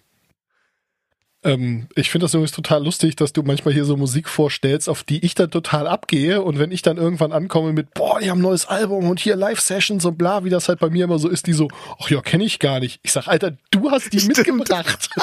[1.44, 5.02] Ähm, ich finde das übrigens total lustig, dass du manchmal hier so Musik vorstellst, auf
[5.02, 8.38] die ich dann total abgehe und wenn ich dann irgendwann ankomme mit, boah, die haben
[8.38, 11.28] ein neues Album und hier Live-Sessions und bla, wie das halt bei mir immer so
[11.28, 11.68] ist, die so,
[12.02, 12.98] ach ja, kenne ich gar nicht.
[13.02, 14.38] Ich sag, Alter, du hast die Stimmt.
[14.38, 15.10] mitgebracht.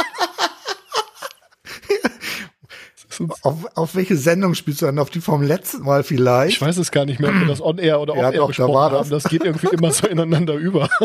[3.44, 4.98] Auf, auf welche Sendung spielst du dann?
[4.98, 6.54] Auf die vom letzten Mal vielleicht?
[6.54, 8.74] Ich weiß es gar nicht mehr, ob wir das on-air oder Ja, off-air da besprochen
[8.74, 9.00] das.
[9.00, 9.10] haben.
[9.12, 10.90] Das geht irgendwie immer so ineinander über.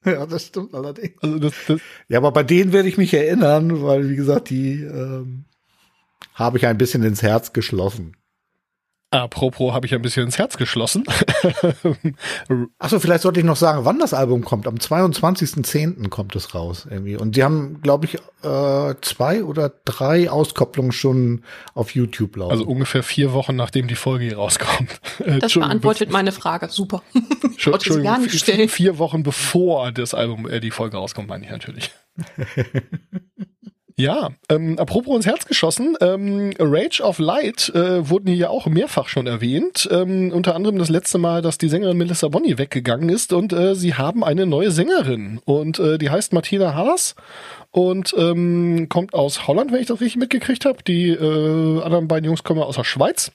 [0.04, 1.22] ja, das stimmt allerdings.
[1.22, 4.82] Also das, das, Ja, aber bei denen werde ich mich erinnern, weil, wie gesagt, die
[4.82, 5.44] ähm,
[6.34, 8.16] habe ich ein bisschen ins Herz geschlossen.
[9.12, 11.02] Apropos, habe ich ein bisschen ins Herz geschlossen.
[12.78, 14.68] Achso, vielleicht sollte ich noch sagen, wann das Album kommt.
[14.68, 16.08] Am 22.10.
[16.10, 17.16] kommt es raus irgendwie.
[17.16, 21.42] Und die haben, glaube ich, äh, zwei oder drei Auskopplungen schon
[21.74, 22.52] auf YouTube laufen.
[22.52, 25.00] Also ungefähr vier Wochen, nachdem die Folge hier rauskommt.
[25.40, 26.68] Das beantwortet meine Frage.
[26.70, 27.02] Super.
[27.42, 28.68] Entschuldigung, gar nicht stellen.
[28.68, 31.90] vier Wochen bevor das Album, äh, die Folge rauskommt, meine ich natürlich.
[34.00, 38.64] Ja, ähm, apropos ins Herz geschossen, ähm, Rage of Light äh, wurden hier ja auch
[38.64, 39.86] mehrfach schon erwähnt.
[39.92, 43.74] Ähm, unter anderem das letzte Mal, dass die Sängerin Melissa Bonny weggegangen ist und äh,
[43.74, 47.14] sie haben eine neue Sängerin und äh, die heißt Martina Haas
[47.72, 50.82] und ähm, kommt aus Holland, wenn ich das richtig mitgekriegt habe.
[50.82, 53.32] Die äh, anderen beiden Jungs kommen aus der Schweiz.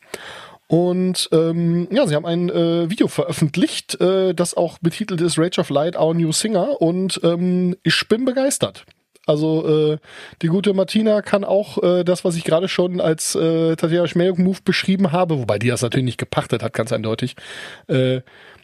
[0.67, 5.61] Und ähm, ja, sie haben ein äh, Video veröffentlicht, äh, das auch betitelt ist Rage
[5.61, 6.81] of Light, Our New Singer.
[6.81, 8.83] Und ähm, ich bin begeistert.
[9.25, 9.97] Also äh,
[10.41, 14.59] die gute Martina kann auch äh, das, was ich gerade schon als äh, Tatjana Schmelk-Move
[14.63, 17.35] beschrieben habe, wobei die das natürlich nicht gepachtet hat, ganz eindeutig.
[17.87, 18.21] Äh,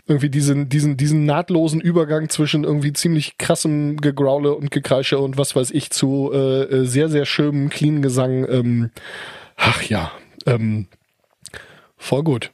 [0.07, 5.55] irgendwie diesen, diesen, diesen nahtlosen Übergang zwischen irgendwie ziemlich krassem Gegraule und Gekreische und was
[5.55, 8.47] weiß ich zu äh, äh sehr, sehr schönem, clean Gesang.
[8.49, 8.91] Ähm,
[9.57, 10.11] ach ja,
[10.45, 10.87] ähm,
[11.97, 12.51] voll gut.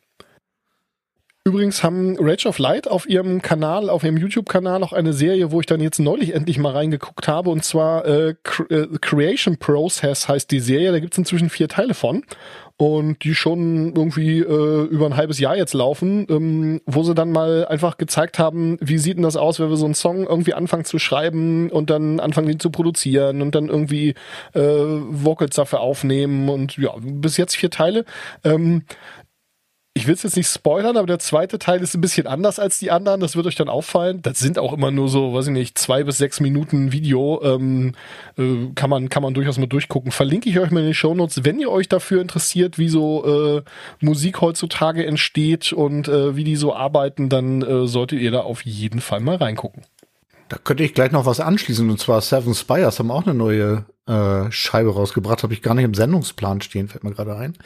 [1.48, 5.62] Übrigens haben Rage of Light auf ihrem Kanal, auf ihrem YouTube-Kanal auch eine Serie, wo
[5.62, 8.36] ich dann jetzt neulich endlich mal reingeguckt habe, und zwar äh,
[8.70, 10.92] äh Creation Process heißt die Serie.
[10.92, 12.24] Da gibt's inzwischen vier Teile von
[12.76, 17.32] und die schon irgendwie äh, über ein halbes Jahr jetzt laufen, ähm, wo sie dann
[17.32, 20.54] mal einfach gezeigt haben, wie sieht denn das aus, wenn wir so einen Song irgendwie
[20.54, 24.16] anfangen zu schreiben und dann anfangen ihn zu produzieren und dann irgendwie
[24.54, 28.04] äh, Vocals dafür aufnehmen und ja, bis jetzt vier Teile.
[28.44, 28.84] Ähm,
[29.98, 32.78] ich will es jetzt nicht spoilern, aber der zweite Teil ist ein bisschen anders als
[32.78, 33.20] die anderen.
[33.20, 34.22] Das wird euch dann auffallen.
[34.22, 37.42] Das sind auch immer nur so, weiß ich nicht, zwei bis sechs Minuten Video.
[37.44, 37.94] Ähm,
[38.38, 40.12] äh, kann man kann man durchaus mal durchgucken.
[40.12, 43.58] Verlinke ich euch mal in den Show Notes, wenn ihr euch dafür interessiert, wie so
[43.58, 43.64] äh,
[44.00, 48.64] Musik heutzutage entsteht und äh, wie die so arbeiten, dann äh, solltet ihr da auf
[48.66, 49.82] jeden Fall mal reingucken.
[50.50, 53.86] Da könnte ich gleich noch was anschließen und zwar Seven Spires haben auch eine neue
[54.06, 55.42] äh, Scheibe rausgebracht.
[55.42, 57.58] Habe ich gar nicht im Sendungsplan stehen, fällt mir gerade ein.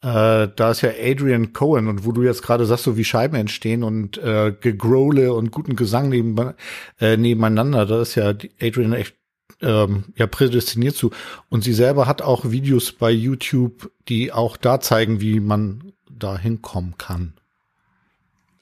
[0.00, 3.36] Äh, da ist ja Adrian Cohen und wo du jetzt gerade sagst, so wie Scheiben
[3.36, 6.54] entstehen und äh, Gegrole und guten Gesang neben,
[7.00, 9.16] äh, nebeneinander, da ist ja Adrian echt
[9.60, 11.10] ähm, ja prädestiniert zu.
[11.48, 16.38] Und sie selber hat auch Videos bei YouTube, die auch da zeigen, wie man da
[16.38, 17.34] hinkommen kann.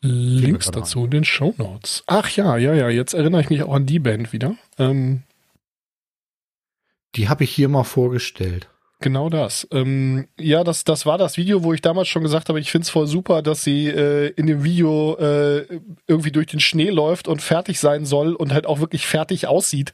[0.01, 2.05] Links dazu in den Show Notes.
[2.07, 4.57] Ach ja, ja, ja, jetzt erinnere ich mich auch an die Band wieder.
[4.79, 5.22] Ähm,
[7.14, 8.68] die habe ich hier mal vorgestellt.
[9.00, 9.68] Genau das.
[9.72, 12.88] Ähm, ja, das, das war das Video, wo ich damals schon gesagt habe, ich find's
[12.88, 15.66] voll super, dass sie äh, in dem Video äh,
[16.06, 19.92] irgendwie durch den Schnee läuft und fertig sein soll und halt auch wirklich fertig aussieht.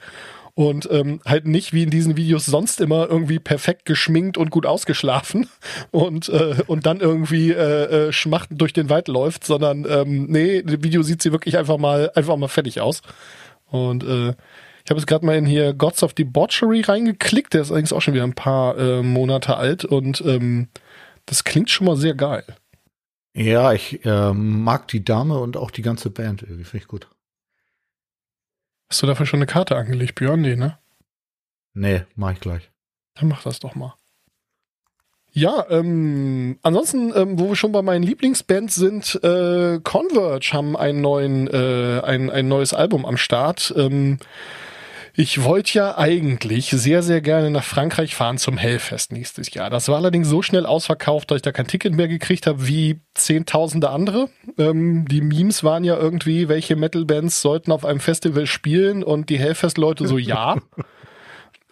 [0.54, 4.66] Und ähm, halt nicht wie in diesen Videos sonst immer irgendwie perfekt geschminkt und gut
[4.66, 5.48] ausgeschlafen
[5.90, 10.58] und, äh, und dann irgendwie äh, äh, schmachtend durch den Wald läuft, sondern ähm, nee,
[10.58, 13.00] im Video sieht sie wirklich einfach mal einfach mal fertig aus.
[13.66, 14.34] Und äh,
[14.84, 17.54] ich habe jetzt gerade mal in hier Gods of Debauchery reingeklickt.
[17.54, 20.68] Der ist allerdings auch schon wieder ein paar äh, Monate alt und ähm,
[21.26, 22.44] das klingt schon mal sehr geil.
[23.34, 26.64] Ja, ich äh, mag die Dame und auch die ganze Band irgendwie.
[26.64, 27.08] Finde ich gut.
[28.90, 30.42] Hast du dafür schon eine Karte angelegt, Björn?
[30.42, 30.78] Nee, ne?
[31.72, 32.70] Nee, mach ich gleich.
[33.14, 33.94] Dann mach das doch mal.
[35.34, 41.00] Ja, ähm, ansonsten, ähm, wo wir schon bei meinen Lieblingsbands sind, äh, Converge haben einen
[41.00, 43.72] neuen, äh, ein, ein neues Album am Start.
[43.74, 44.18] Ähm,
[45.14, 49.68] ich wollte ja eigentlich sehr, sehr gerne nach Frankreich fahren zum Hellfest nächstes Jahr.
[49.68, 53.00] Das war allerdings so schnell ausverkauft, dass ich da kein Ticket mehr gekriegt habe wie
[53.14, 54.30] zehntausende andere.
[54.56, 59.38] Ähm, die Memes waren ja irgendwie, welche Metal-Bands sollten auf einem Festival spielen und die
[59.38, 60.56] Hellfest-Leute so, ja.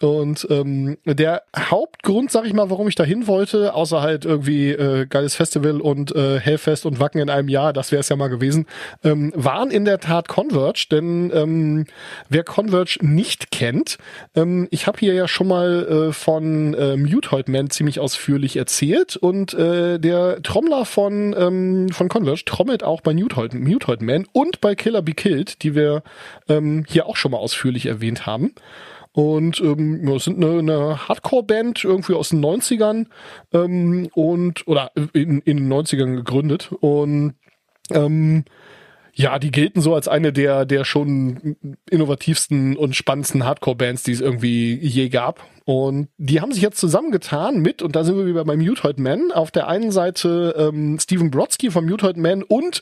[0.01, 4.71] Und ähm, der Hauptgrund, sag ich mal, warum ich da hin wollte, außer halt irgendwie
[4.71, 8.15] äh, geiles Festival und äh, Hellfest und Wacken in einem Jahr, das wäre es ja
[8.15, 8.65] mal gewesen,
[9.03, 10.87] ähm, waren in der Tat Converge.
[10.91, 11.85] Denn ähm,
[12.29, 13.97] wer Converge nicht kennt,
[14.35, 19.17] ähm, ich habe hier ja schon mal äh, von äh, Mutoid Man ziemlich ausführlich erzählt
[19.17, 24.61] und äh, der Trommler von ähm, von Converge trommelt auch bei Mutoid, Mutoid Man und
[24.61, 26.03] bei Killer Be Killed, die wir
[26.49, 28.53] ähm, hier auch schon mal ausführlich erwähnt haben.
[29.13, 33.07] Und ähm, ja, sind eine, eine Hardcore-Band irgendwie aus den 90ern
[33.53, 36.71] ähm, und oder in, in den 90ern gegründet.
[36.79, 37.33] Und
[37.89, 38.45] ähm,
[39.13, 41.57] ja, die gelten so als eine der, der schon
[41.89, 45.45] innovativsten und spannendsten Hardcore-Bands, die es irgendwie je gab.
[45.65, 49.31] Und die haben sich jetzt zusammengetan mit, und da sind wir wieder bei Mutoid Man,
[49.33, 52.81] auf der einen Seite ähm, Steven Brodsky von Mutoid Man und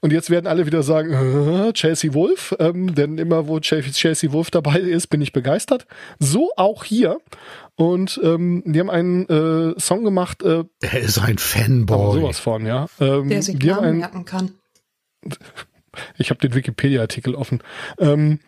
[0.00, 4.50] Und jetzt werden alle wieder sagen, äh, Chelsea Wolf, ähm, denn immer wo Chelsea Wolf
[4.50, 5.86] dabei ist, bin ich begeistert.
[6.18, 7.18] So auch hier.
[7.76, 10.42] Und ähm, die haben einen äh, Song gemacht.
[10.42, 12.20] Äh, er ist ein Fanboy.
[12.20, 12.86] Sowas von, ja.
[12.98, 14.52] Ähm, Der sich die haben Namen einen, merken kann.
[16.16, 17.62] ich habe den Wikipedia-Artikel offen.
[17.98, 18.40] Ähm,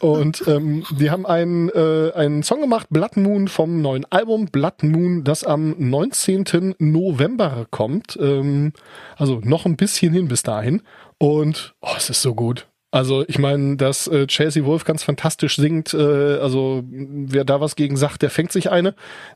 [0.00, 4.82] und ähm, die haben einen, äh, einen Song gemacht, Blood Moon vom neuen Album Blood
[4.82, 6.74] Moon, das am 19.
[6.78, 8.18] November kommt.
[8.20, 8.72] Ähm,
[9.16, 10.82] also noch ein bisschen hin bis dahin.
[11.18, 12.66] Und oh, es ist so gut.
[12.92, 17.74] Also ich meine, dass äh, Chelsea Wolf ganz fantastisch singt, äh, also wer da was
[17.74, 18.94] gegen sagt, der fängt sich eine.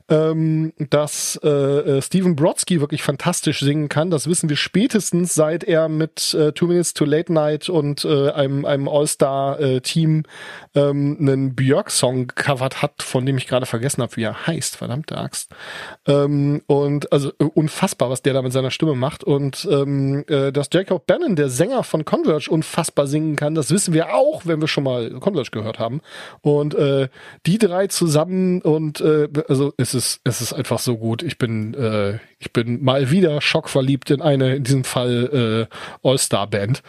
[0.09, 5.63] Ähm, dass äh, äh, Stephen Brodsky wirklich fantastisch singen kann, das wissen wir spätestens, seit
[5.63, 10.23] er mit äh, Two Minutes to Late Night und äh, einem, einem All-Star-Team
[10.75, 15.17] ähm, einen Björk-Song gecovert hat, von dem ich gerade vergessen habe, wie er heißt, verdammte
[15.17, 15.49] Axt.
[16.05, 19.23] Ähm, und also äh, unfassbar, was der da mit seiner Stimme macht.
[19.23, 23.93] Und ähm, äh, dass Jacob Bannon, der Sänger von Converge, unfassbar singen kann, das wissen
[23.93, 26.01] wir auch, wenn wir schon mal Converge gehört haben.
[26.41, 27.09] Und äh,
[27.45, 31.23] die drei zusammen und äh, also es ist es ist einfach so gut.
[31.23, 35.67] Ich bin äh, ich bin mal wieder schockverliebt in eine in diesem Fall
[36.03, 36.81] äh, All-Star-Band.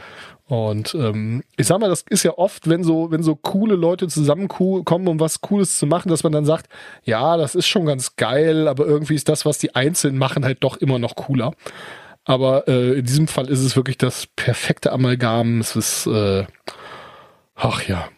[0.48, 4.08] Und ähm, ich sag mal, das ist ja oft, wenn so, wenn so coole Leute
[4.08, 6.70] zusammenkommen, um was Cooles zu machen, dass man dann sagt,
[7.04, 10.64] ja, das ist schon ganz geil, aber irgendwie ist das, was die Einzelnen machen, halt
[10.64, 11.52] doch immer noch cooler.
[12.28, 15.60] Aber äh, in diesem Fall ist es wirklich das perfekte Amalgam.
[15.60, 16.44] Es ist, äh,
[17.54, 18.10] ach ja.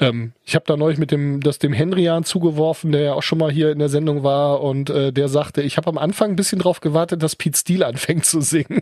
[0.00, 3.36] Ähm, ich habe da neulich mit dem, das dem Henrian zugeworfen, der ja auch schon
[3.38, 6.36] mal hier in der Sendung war und äh, der sagte, ich habe am Anfang ein
[6.36, 8.80] bisschen drauf gewartet, dass Pete Steele anfängt zu singen.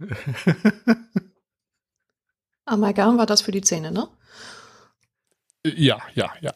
[2.64, 4.08] Amalgam war das für die Zähne, ne?
[5.64, 6.52] ja, ja, ja.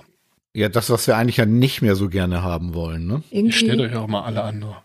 [0.53, 3.23] Ja, das, was wir eigentlich ja nicht mehr so gerne haben wollen, ne?
[3.31, 3.95] Ich stellt Irgendwie.
[3.95, 4.59] euch auch mal alle an.
[4.59, 4.83] Nur.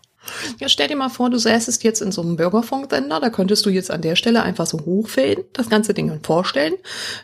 [0.60, 3.70] Ja, stell dir mal vor, du säßest jetzt in so einem Bürgerfunksender, da könntest du
[3.70, 6.74] jetzt an der Stelle einfach so hochfaden, das ganze Ding vorstellen.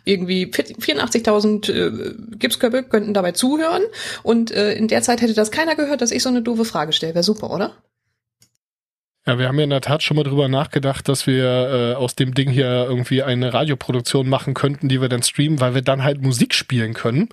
[0.05, 3.83] Irgendwie 84.000 äh, Gipsköpfe könnten dabei zuhören
[4.23, 6.93] und äh, in der Zeit hätte das keiner gehört, dass ich so eine doofe Frage
[6.93, 7.15] stelle.
[7.15, 7.73] Wäre super, oder?
[9.29, 12.17] Ja, wir haben ja in der Tat schon mal drüber nachgedacht, dass wir äh, aus
[12.17, 16.03] dem Ding hier irgendwie eine Radioproduktion machen könnten, die wir dann streamen, weil wir dann
[16.03, 17.29] halt Musik spielen können.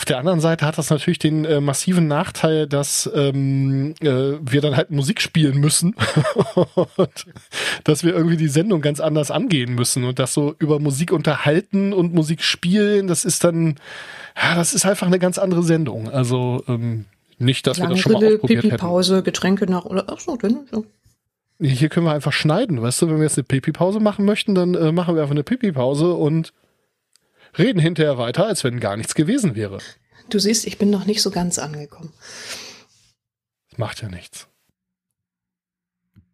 [0.00, 4.62] Auf der anderen Seite hat das natürlich den äh, massiven Nachteil, dass ähm, äh, wir
[4.62, 5.94] dann halt Musik spielen müssen
[6.96, 7.26] und
[7.84, 11.92] dass wir irgendwie die Sendung ganz anders angehen müssen und das so über Musik unterhalten
[11.92, 13.74] und Musik spielen, das ist dann,
[14.42, 16.08] ja, das ist einfach eine ganz andere Sendung.
[16.08, 17.04] Also ähm,
[17.36, 18.70] nicht, dass wir das schon mal ausprobiert hätten.
[18.70, 20.86] Pipi-Pause, Getränke nach oder ach so, dann so.
[21.60, 24.74] Hier können wir einfach schneiden, weißt du, wenn wir jetzt eine Pipi-Pause machen möchten, dann
[24.74, 26.54] äh, machen wir einfach eine Pipi-Pause und
[27.58, 29.78] reden hinterher weiter, als wenn gar nichts gewesen wäre.
[30.28, 32.12] Du siehst, ich bin noch nicht so ganz angekommen.
[33.70, 34.46] Das macht ja nichts.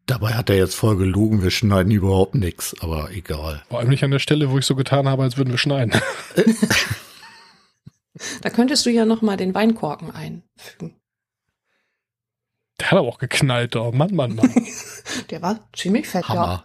[0.06, 3.64] Dabei hat er jetzt voll gelogen, wir schneiden überhaupt nichts, aber egal.
[3.68, 5.92] Vor allem nicht an der Stelle, wo ich so getan habe, als würden wir schneiden.
[8.40, 10.96] Da könntest du ja noch mal den Weinkorken einfügen.
[12.80, 13.92] Der hat aber auch geknallt, doch.
[13.92, 14.52] Mann, Mann, Mann.
[15.30, 16.64] Der war ziemlich fett, ja.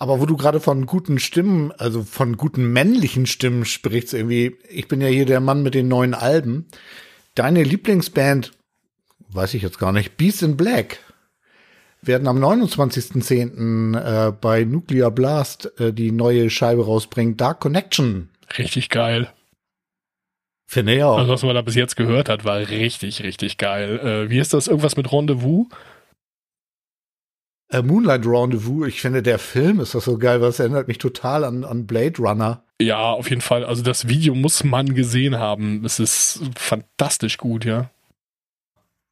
[0.00, 4.88] Aber wo du gerade von guten Stimmen, also von guten männlichen Stimmen sprichst, irgendwie, ich
[4.88, 6.68] bin ja hier der Mann mit den neuen Alben.
[7.34, 8.52] Deine Lieblingsband,
[9.28, 11.00] weiß ich jetzt gar nicht, Beast in Black,
[12.00, 13.98] werden am 29.10.
[14.28, 18.30] Äh, bei Nuclear Blast äh, die neue Scheibe rausbringen, Dark Connection.
[18.56, 19.30] Richtig geil.
[20.64, 21.18] Finde ich auch.
[21.18, 23.98] Also, was man da bis jetzt gehört hat, war richtig, richtig geil.
[23.98, 24.66] Äh, wie ist das?
[24.66, 25.66] Irgendwas mit Rendezvous?
[27.70, 31.44] Äh, Moonlight Rendezvous, ich finde, der Film ist das so geil, was erinnert mich total
[31.44, 32.64] an, an Blade Runner.
[32.80, 33.64] Ja, auf jeden Fall.
[33.64, 35.84] Also, das Video muss man gesehen haben.
[35.84, 37.90] Es ist fantastisch gut, ja.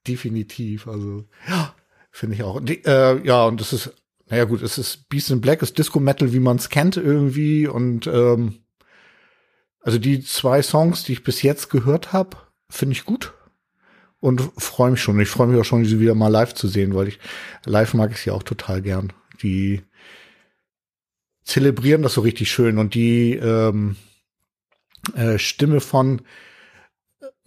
[0.06, 1.74] Definitiv, also, ja,
[2.10, 2.60] finde ich auch.
[2.60, 3.92] Die, äh, ja, und das ist,
[4.28, 8.06] naja gut, es ist Beast in Black, ist Disco-Metal, wie man es kennt irgendwie und
[8.06, 8.60] ähm,
[9.80, 12.36] also die zwei Songs, die ich bis jetzt gehört habe,
[12.68, 13.32] finde ich gut
[14.20, 15.20] und freue mich schon.
[15.20, 17.18] Ich freue mich auch schon, sie wieder mal live zu sehen, weil ich
[17.64, 19.12] live mag ich sie auch total gern.
[19.42, 19.82] Die
[21.44, 23.96] zelebrieren das so richtig schön und die ähm,
[25.14, 26.22] äh, Stimme von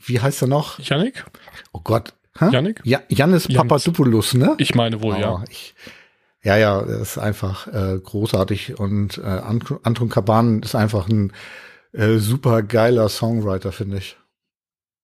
[0.03, 0.79] wie heißt er noch?
[0.79, 1.25] Janik?
[1.73, 2.13] Oh Gott.
[2.37, 2.49] Hä?
[2.51, 2.81] Yannick?
[2.83, 3.47] Ja, Jannis.
[3.47, 4.55] Papadopoulos, ne?
[4.57, 5.33] Ich meine wohl, ja.
[5.33, 5.75] Oh, ich,
[6.43, 11.33] ja, ja, das ist einfach äh, großartig und äh, Ant Anton Kaban ist einfach ein
[11.93, 14.17] äh, super geiler Songwriter, finde ich.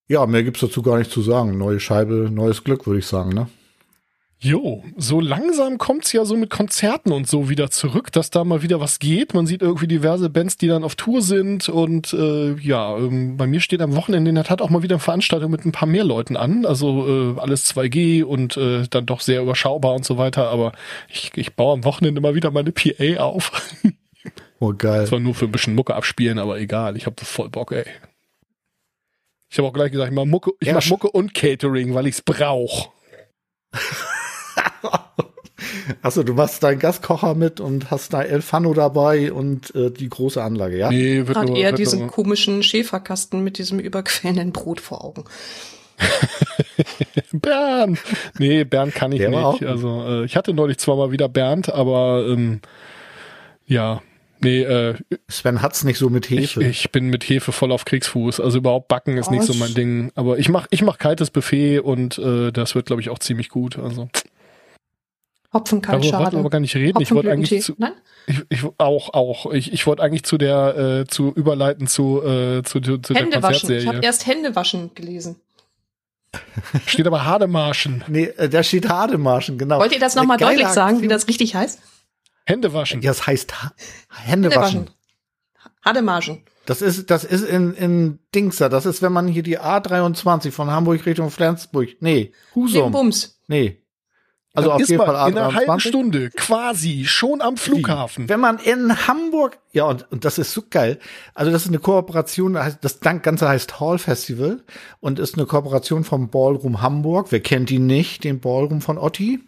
[0.08, 1.58] Ja, mehr gibt's dazu gar nicht zu sagen.
[1.58, 3.48] Neue Scheibe, neues Glück, würde ich sagen, ne?
[4.40, 8.62] Jo, so langsam kommt's ja so mit Konzerten und so wieder zurück, dass da mal
[8.62, 9.34] wieder was geht.
[9.34, 13.48] Man sieht irgendwie diverse Bands, die dann auf Tour sind und äh, ja, ähm, bei
[13.48, 15.88] mir steht am Wochenende in der Tat auch mal wieder eine Veranstaltung mit ein paar
[15.88, 16.64] mehr Leuten an.
[16.66, 20.50] Also äh, alles 2G und äh, dann doch sehr überschaubar und so weiter.
[20.50, 20.70] Aber
[21.08, 23.50] ich, ich baue am Wochenende mal wieder meine PA auf.
[24.60, 25.06] Oh, geil.
[25.06, 26.96] Zwar nur für ein bisschen Mucke abspielen, aber egal.
[26.96, 27.84] Ich habe voll Bock, ey.
[29.50, 32.06] Ich habe auch gleich gesagt, ich mach Mucke, ich Ja, mach Mucke und Catering, weil
[32.06, 32.90] ich's brauch.
[36.02, 40.08] Achso, du machst deinen Gaskocher mit und hast da El Fano dabei und äh, die
[40.08, 40.90] große Anlage, ja?
[40.90, 45.04] Nee, wird Gerade nur, eher wird diesen nur, komischen Schäferkasten mit diesem überquellenden Brot vor
[45.04, 45.24] Augen.
[47.32, 47.98] Bernd.
[48.38, 49.64] Nee, Bernd kann ich Der nicht.
[49.64, 52.60] Also äh, ich hatte neulich zwar mal wieder Bernd, aber ähm,
[53.66, 54.00] ja,
[54.40, 54.94] nee, äh,
[55.28, 56.64] Sven hat's nicht so mit ich, Hefe.
[56.64, 58.40] ich bin mit Hefe voll auf Kriegsfuß.
[58.40, 60.12] Also überhaupt backen ist nicht so mein Ding.
[60.14, 63.48] Aber ich mach ich mach kaltes Buffet und äh, das wird glaube ich auch ziemlich
[63.48, 63.78] gut.
[63.78, 64.08] Also
[65.52, 66.38] Hopfenkalt, darüber wollten wir schade.
[66.38, 67.00] aber gar nicht reden.
[67.00, 67.74] Ich wollte eigentlich zu,
[68.26, 72.62] ich, ich auch auch ich, ich wollte eigentlich zu der äh, zu überleiten zu äh,
[72.62, 73.70] zu, zu, zu der Hände waschen.
[73.70, 74.00] Ich habe Konzertserie.
[74.02, 75.36] erst Hände waschen gelesen.
[76.86, 78.04] Steht aber Hademarschen.
[78.08, 79.78] Nee, äh, da steht Hademarschen, genau.
[79.78, 81.80] Wollt ihr das nochmal deutlich sagen, wie das richtig heißt?
[82.48, 83.02] Hände waschen.
[83.02, 83.72] Ja, das heißt ha
[84.08, 84.88] Hände waschen.
[85.84, 86.42] Hademarschen.
[86.64, 88.68] Das ist, das ist in, in Dingster.
[88.68, 91.96] Das ist, wenn man hier die A23 von Hamburg Richtung Flensburg.
[92.00, 92.92] Nee, Husum.
[92.92, 93.40] Bums.
[93.48, 93.82] Nee.
[94.54, 95.80] Also Dann auf ist jeden Fall in einer halben A23.
[95.80, 98.28] Stunde quasi schon am Flughafen.
[98.28, 100.98] Wenn man in Hamburg, ja, und, und das ist so geil.
[101.34, 104.64] Also, das ist eine Kooperation, das Ganze heißt Hall Festival
[105.00, 107.28] und ist eine Kooperation vom Ballroom Hamburg.
[107.30, 109.40] Wer kennt ihn nicht, den Ballroom von Otti?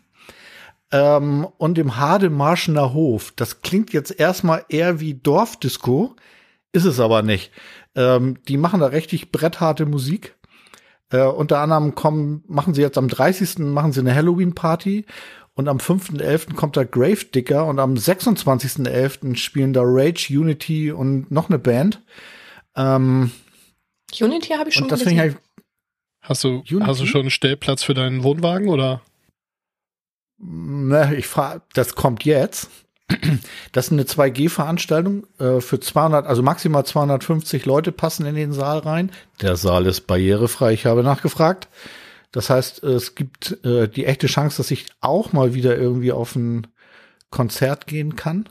[0.93, 3.33] Ähm, und dem Hademarschener Hof.
[3.37, 6.17] Das klingt jetzt erstmal eher wie Dorfdisco,
[6.73, 7.53] ist es aber nicht.
[7.95, 10.37] Ähm, die machen da richtig brettharte Musik.
[11.11, 13.59] Äh, unter anderem kommen, machen sie jetzt am 30.
[13.59, 15.07] machen sie eine Halloween-Party
[15.55, 16.55] und am 5.11.
[16.55, 19.37] kommt da Gravedigger und am 26.11.
[19.37, 22.01] spielen da Rage, Unity und noch eine Band.
[22.77, 23.31] Ähm,
[24.21, 25.19] Unity habe ich schon und ich gesehen.
[25.19, 25.37] halt,
[26.23, 26.81] Hast du, Unity?
[26.83, 29.03] hast du schon einen Stellplatz für deinen Wohnwagen oder?
[30.41, 32.71] Ne, ich frage, das kommt jetzt.
[33.73, 38.79] Das ist eine 2G-Veranstaltung äh, für 200, also maximal 250 Leute passen in den Saal
[38.79, 39.11] rein.
[39.41, 41.69] Der Saal ist barrierefrei, ich habe nachgefragt.
[42.33, 46.37] Das heißt, es gibt äh, die echte Chance, dass ich auch mal wieder irgendwie auf
[46.37, 46.69] ein
[47.31, 48.49] Konzert gehen kann.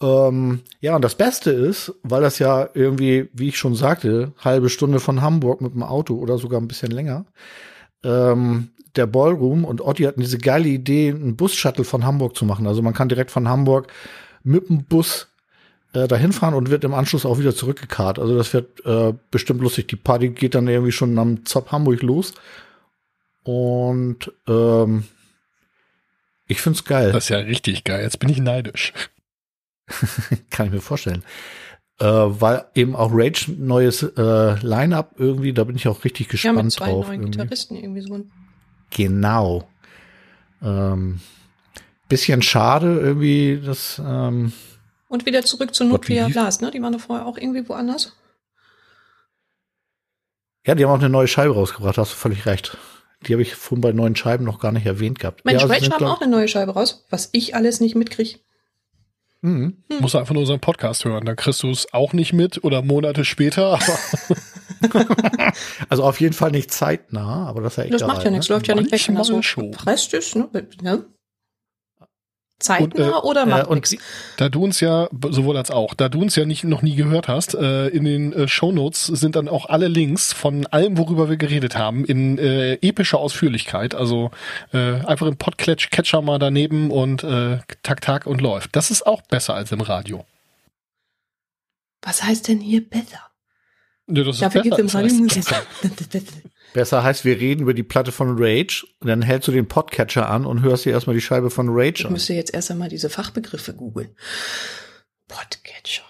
[0.00, 4.68] Ähm, ja, und das Beste ist, weil das ja irgendwie, wie ich schon sagte, halbe
[4.68, 7.26] Stunde von Hamburg mit dem Auto oder sogar ein bisschen länger,
[8.04, 12.66] ähm, der Ballroom und Otti hatten diese geile Idee, einen Bus-Shuttle von Hamburg zu machen.
[12.66, 13.90] Also man kann direkt von Hamburg
[14.42, 15.28] mit dem Bus
[15.94, 18.18] äh, dahin fahren und wird im Anschluss auch wieder zurückgekarrt.
[18.18, 19.88] Also das wird äh, bestimmt lustig.
[19.88, 22.34] Die Party geht dann irgendwie schon am Zop Hamburg los.
[23.44, 25.04] Und ähm,
[26.46, 27.12] ich find's geil.
[27.12, 28.02] Das ist ja richtig geil.
[28.02, 28.92] Jetzt bin ich neidisch.
[30.50, 31.22] Kann ich mir vorstellen.
[32.00, 36.26] Äh, weil eben auch Rage ein neues äh, Line-Up irgendwie, da bin ich auch richtig
[36.42, 37.06] Ja, mit gespannt zwei drauf.
[37.06, 37.38] neuen irgendwie.
[37.38, 38.24] Gitarristen irgendwie so.
[38.90, 39.68] Genau.
[40.62, 41.20] Ähm,
[42.08, 44.52] bisschen schade irgendwie, dass ähm,
[45.08, 46.70] Und wieder zurück zu Nuclear Blast, ne?
[46.70, 48.16] Die waren doch vorher auch irgendwie woanders.
[50.66, 52.76] ja, die haben auch eine neue Scheibe rausgebracht, hast du völlig recht.
[53.26, 55.44] Die habe ich vorhin bei neuen Scheiben noch gar nicht erwähnt gehabt.
[55.44, 58.38] Mensch, ja, Rage sind, haben auch eine neue Scheibe raus, was ich alles nicht mitkriege.
[59.40, 59.84] Mhm.
[59.90, 60.00] Hm.
[60.00, 61.24] Musst du einfach nur unseren Podcast hören.
[61.24, 63.74] Dann kriegst du es auch nicht mit oder Monate später.
[63.74, 63.98] Aber
[65.88, 68.08] Also auf jeden Fall nicht zeitnah, aber das ist ja Das egal.
[68.08, 68.36] macht ja ne?
[68.36, 69.72] nichts, läuft ja nicht weg, wenn das so schon.
[69.72, 70.48] gepresst ist, ne?
[72.60, 72.84] Zeitnah
[73.18, 73.92] Und, äh, oder macht Äh, und nichts?
[73.92, 74.00] wie-
[74.36, 77.28] da du uns ja, sowohl als auch, da du uns ja nicht, noch nie gehört
[77.28, 81.36] hast, äh, in den äh, Shownotes sind dann auch alle Links von allem, worüber wir
[81.36, 83.94] geredet haben, in äh, epischer Ausführlichkeit.
[83.94, 84.32] Also
[84.72, 88.74] äh, einfach im Podcatcher mal daneben und äh, tak, tak und läuft.
[88.74, 90.24] Das ist auch besser als im Radio.
[92.02, 93.20] Was heißt denn hier besser?
[94.08, 94.98] Ja, das ist Dafür gibt es im besser.
[94.98, 96.32] Radio Das heißt.
[96.74, 100.28] Besser heißt, wir reden über die Platte von Rage und dann hältst du den Podcatcher
[100.28, 102.12] an und hörst dir erstmal die Scheibe von Rage Ich an.
[102.12, 104.14] müsste jetzt erst einmal diese Fachbegriffe googeln.
[105.28, 106.04] Podcatcher.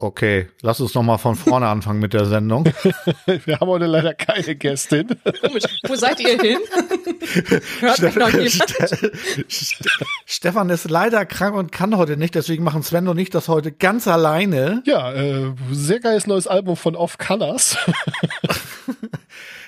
[0.00, 2.64] Okay, lass uns noch mal von vorne anfangen mit der Sendung.
[3.26, 5.08] Wir haben heute leider keine Gästin.
[5.40, 5.64] Komisch.
[5.88, 6.58] Wo seid ihr hin?
[7.80, 8.50] Hört mich noch jemand?
[8.52, 9.12] Ste-
[9.48, 9.88] Ste-
[10.24, 13.72] Stefan ist leider krank und kann heute nicht, deswegen machen Sven und ich das heute
[13.72, 14.82] ganz alleine.
[14.86, 17.76] Ja, äh, sehr geiles neues Album von Off Colors.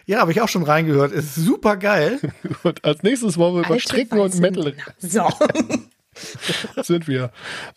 [0.06, 1.10] Ja, habe ich auch schon reingehört.
[1.12, 2.20] Ist super geil.
[2.62, 4.74] Und als nächstes wollen wir über Alte Stricken und Metal.
[4.98, 5.28] So.
[6.82, 7.32] sind wir.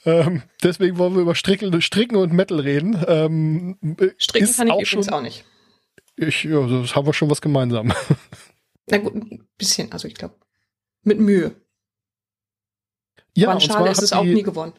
[0.06, 3.04] Ähm, deswegen wollen wir über Stricken, Stricken und Metal reden.
[3.08, 3.78] Ähm,
[4.18, 5.46] Stricken ist kann ich auch übrigens schon, auch nicht.
[6.16, 7.94] Ich, ja, das haben wir schon was gemeinsam.
[8.90, 10.36] Na gut, ein bisschen, also ich glaube,
[11.04, 11.56] mit Mühe.
[13.36, 14.74] Ja, War und schade, zwar ist hat es auch die- nie gewonnen.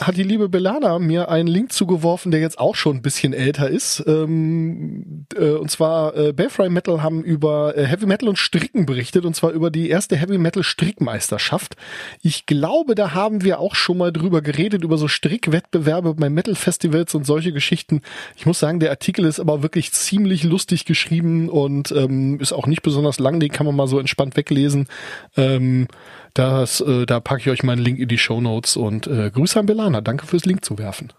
[0.00, 3.68] hat die liebe Belana mir einen Link zugeworfen, der jetzt auch schon ein bisschen älter
[3.68, 4.02] ist.
[4.06, 9.26] Ähm, äh, und zwar äh, Belfry Metal haben über äh, Heavy Metal und Stricken berichtet,
[9.26, 11.76] und zwar über die erste Heavy Metal Strickmeisterschaft.
[12.22, 16.54] Ich glaube, da haben wir auch schon mal drüber geredet, über so Strickwettbewerbe bei Metal
[16.54, 18.00] Festivals und solche Geschichten.
[18.34, 22.66] Ich muss sagen, der Artikel ist aber wirklich ziemlich lustig geschrieben und ähm, ist auch
[22.66, 24.88] nicht besonders lang, den kann man mal so entspannt weglesen.
[25.36, 25.86] Ähm,
[26.34, 29.30] das, äh, da packe ich euch mal einen Link in die Show Notes und äh,
[29.30, 30.00] Grüße an Belana.
[30.00, 31.12] Danke fürs Link zu werfen.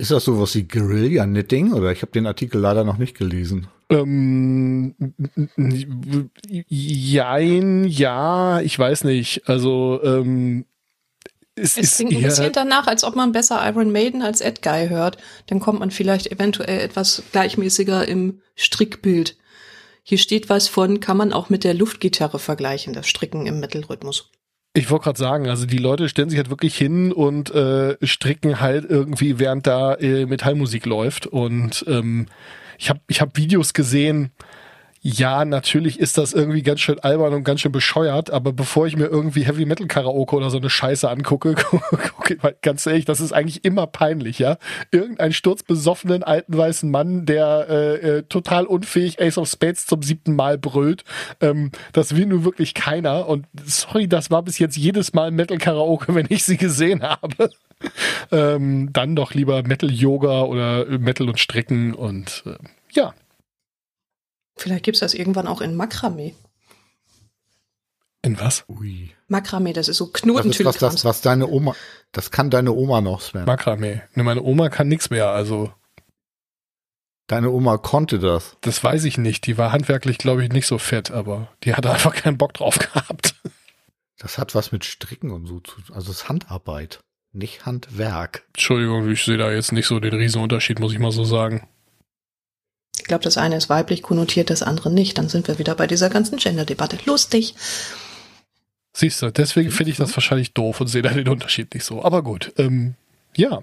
[0.00, 1.72] Ist das sowas wie Guerilla Knitting?
[1.72, 3.66] Oder ich habe den Artikel leider noch nicht gelesen.
[3.90, 4.94] Ähm,
[6.68, 9.48] jein, ja, ich weiß nicht.
[9.48, 10.66] Also ähm,
[11.56, 14.62] es, Es ist klingt ein bisschen danach, als ob man besser Iron Maiden als Ed
[14.62, 15.18] Guy hört.
[15.46, 19.36] Dann kommt man vielleicht eventuell etwas gleichmäßiger im Strickbild.
[20.08, 24.30] Hier steht was von, kann man auch mit der Luftgitarre vergleichen, das Stricken im Mittelrhythmus.
[24.72, 28.58] ich wollte gerade sagen, also die Leute stellen sich halt wirklich hin und äh, stricken
[28.58, 31.26] halt irgendwie, während da äh, Metallmusik läuft.
[31.26, 32.24] Und ähm,
[32.78, 34.32] ich habe ich hab Videos gesehen.
[35.00, 38.96] Ja, natürlich ist das irgendwie ganz schön albern und ganz schön bescheuert, aber bevor ich
[38.96, 41.54] mir irgendwie Heavy Metal Karaoke oder so eine Scheiße angucke,
[42.16, 44.58] gucke ich mal ganz ehrlich, das ist eigentlich immer peinlich, ja.
[44.90, 50.34] Irgendein sturzbesoffenen alten weißen Mann, der äh, äh, total unfähig Ace of Spades zum siebten
[50.34, 51.04] Mal brüllt,
[51.40, 53.28] ähm, das will nun wirklich keiner.
[53.28, 57.50] Und sorry, das war bis jetzt jedes Mal Metal Karaoke, wenn ich sie gesehen habe.
[58.32, 62.56] ähm, dann doch lieber Metal Yoga oder Metal und Stricken und äh,
[62.90, 63.14] ja.
[64.58, 66.34] Vielleicht gibt's das irgendwann auch in Makramee.
[68.22, 68.64] In was?
[68.68, 69.10] Ui.
[69.28, 70.78] Makramee, das ist so Das ist was, Knotentüllkrams.
[70.96, 71.74] das, was deine Oma,
[72.12, 73.44] das kann deine Oma noch, Sven.
[73.44, 74.02] Makramee.
[74.14, 75.72] Ne, meine Oma kann nix mehr, also
[77.28, 78.56] Deine Oma konnte das.
[78.62, 79.46] das weiß ich nicht.
[79.46, 82.78] Die war handwerklich, glaube ich, nicht so fett, aber die hatte einfach keinen Bock drauf
[82.78, 83.34] gehabt.
[84.18, 85.94] Das hat was mit Stricken und so zu tun.
[85.94, 87.00] Also es ist Handarbeit,
[87.32, 88.44] nicht Handwerk.
[88.54, 91.68] Entschuldigung, ich sehe da jetzt nicht so den Riesenunterschied, muss ich mal so sagen.
[93.08, 95.16] Ich glaube, das eine ist weiblich konnotiert, das andere nicht.
[95.16, 96.98] Dann sind wir wieder bei dieser ganzen Gender-Debatte.
[97.06, 97.54] Lustig.
[98.92, 102.04] Siehst du, deswegen finde ich das wahrscheinlich doof und sehe da den Unterschied nicht so.
[102.04, 102.96] Aber gut, ähm,
[103.34, 103.62] ja.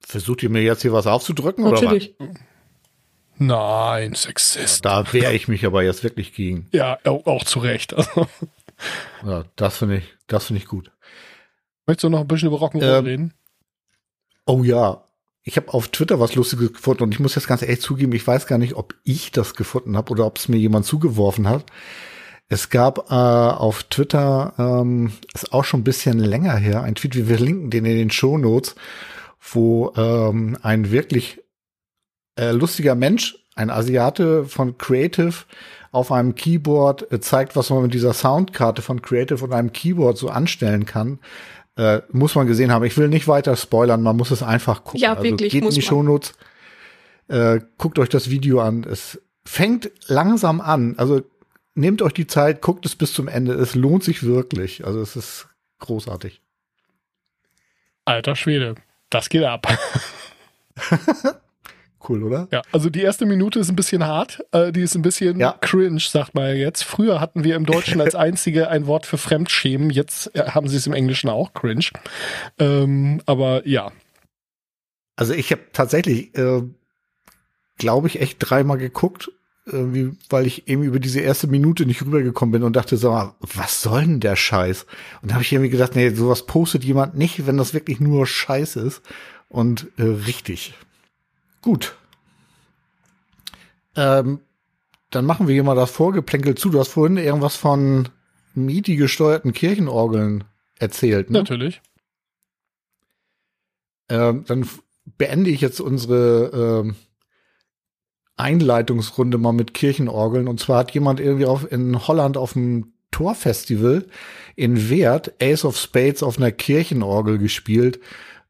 [0.00, 2.14] Versucht ihr mir jetzt hier was aufzudrücken oder Natürlich.
[3.38, 4.24] Nein, was?
[4.24, 4.84] Sexist.
[4.84, 6.68] Da wehre ich mich aber jetzt wirklich gegen.
[6.72, 7.94] Ja, auch, auch zu Recht.
[7.96, 8.26] Also,
[9.24, 10.90] Ja, das finde ich, das finde ich gut.
[11.86, 13.34] möchtest du noch ein bisschen über Rock'n'Roll Ähm, reden?
[14.44, 15.02] Oh ja,
[15.44, 18.26] ich habe auf Twitter was Lustiges gefunden und ich muss jetzt ganz ehrlich zugeben, ich
[18.26, 21.64] weiß gar nicht, ob ich das gefunden habe oder ob es mir jemand zugeworfen hat.
[22.48, 27.16] Es gab äh, auf Twitter, ähm, ist auch schon ein bisschen länger her, ein Tweet,
[27.16, 28.74] wir verlinken den in den Shownotes,
[29.52, 31.40] wo ähm, ein wirklich
[32.38, 35.34] äh, lustiger Mensch, ein Asiate von Creative,
[35.90, 40.16] auf einem Keyboard äh, zeigt, was man mit dieser Soundkarte von Creative und einem Keyboard
[40.16, 41.18] so anstellen kann.
[41.76, 42.84] Äh, muss man gesehen haben.
[42.84, 45.00] Ich will nicht weiter spoilern, man muss es einfach gucken.
[45.00, 45.86] Ja, wirklich, geht muss in die.
[45.86, 46.34] Shownotes,
[47.28, 48.84] äh, guckt euch das Video an.
[48.84, 50.94] Es fängt langsam an.
[50.98, 51.22] Also
[51.74, 53.54] nehmt euch die Zeit, guckt es bis zum Ende.
[53.54, 54.84] Es lohnt sich wirklich.
[54.84, 55.48] Also es ist
[55.78, 56.42] großartig.
[58.04, 58.74] Alter Schwede,
[59.08, 59.66] das geht ab.
[62.08, 62.48] Cool, oder?
[62.50, 65.52] Ja, also die erste Minute ist ein bisschen hart, äh, die ist ein bisschen Ja.
[65.60, 66.82] cringe, sagt man ja jetzt.
[66.82, 70.76] Früher hatten wir im Deutschen als einzige ein Wort für Fremdschämen, jetzt äh, haben sie
[70.76, 71.86] es im Englischen auch, cringe.
[72.58, 73.92] Ähm, aber ja,
[75.16, 76.62] Also ich habe tatsächlich, äh,
[77.78, 79.30] glaube ich, echt dreimal geguckt,
[79.64, 83.36] irgendwie, weil ich eben über diese erste Minute nicht rübergekommen bin und dachte so, ah,
[83.40, 84.86] was soll denn der Scheiß?
[85.22, 88.26] Und da habe ich irgendwie gedacht, nee, sowas postet jemand nicht, wenn das wirklich nur
[88.26, 89.02] Scheiß ist.
[89.48, 90.74] Und äh, richtig.
[91.62, 91.96] Gut.
[93.96, 94.40] Ähm,
[95.10, 96.70] dann machen wir hier mal das Vorgeplänkel zu.
[96.70, 98.08] Du hast vorhin irgendwas von
[98.54, 100.44] MIDI gesteuerten Kirchenorgeln
[100.78, 101.38] erzählt, ne?
[101.38, 101.80] natürlich.
[104.08, 104.68] Ähm, dann
[105.18, 106.96] beende ich jetzt unsere ähm,
[108.36, 110.48] Einleitungsrunde mal mit Kirchenorgeln.
[110.48, 114.06] Und zwar hat jemand irgendwie auf, in Holland auf dem Torfestival
[114.56, 118.00] in Wert Ace of Spades auf einer Kirchenorgel gespielt.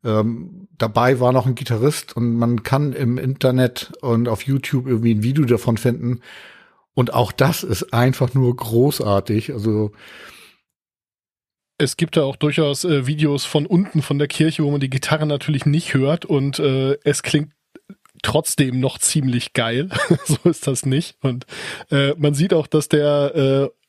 [0.05, 5.15] Ähm, dabei war noch ein Gitarrist und man kann im Internet und auf YouTube irgendwie
[5.15, 6.21] ein Video davon finden.
[6.95, 9.53] Und auch das ist einfach nur großartig.
[9.53, 9.93] Also
[11.79, 14.91] Es gibt da auch durchaus äh, Videos von unten von der Kirche, wo man die
[14.91, 17.53] Gitarre natürlich nicht hört und äh, es klingt
[18.23, 19.89] trotzdem noch ziemlich geil.
[20.25, 21.17] so ist das nicht.
[21.23, 21.47] Und
[21.91, 23.82] äh, man sieht auch, dass der äh,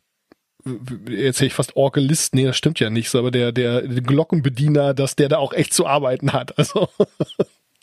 [1.09, 4.93] jetzt hätte ich fast Orgelist, nee, das stimmt ja nicht so, aber der, der, Glockenbediener,
[4.93, 6.57] dass der da auch echt zu arbeiten hat.
[6.57, 6.89] Also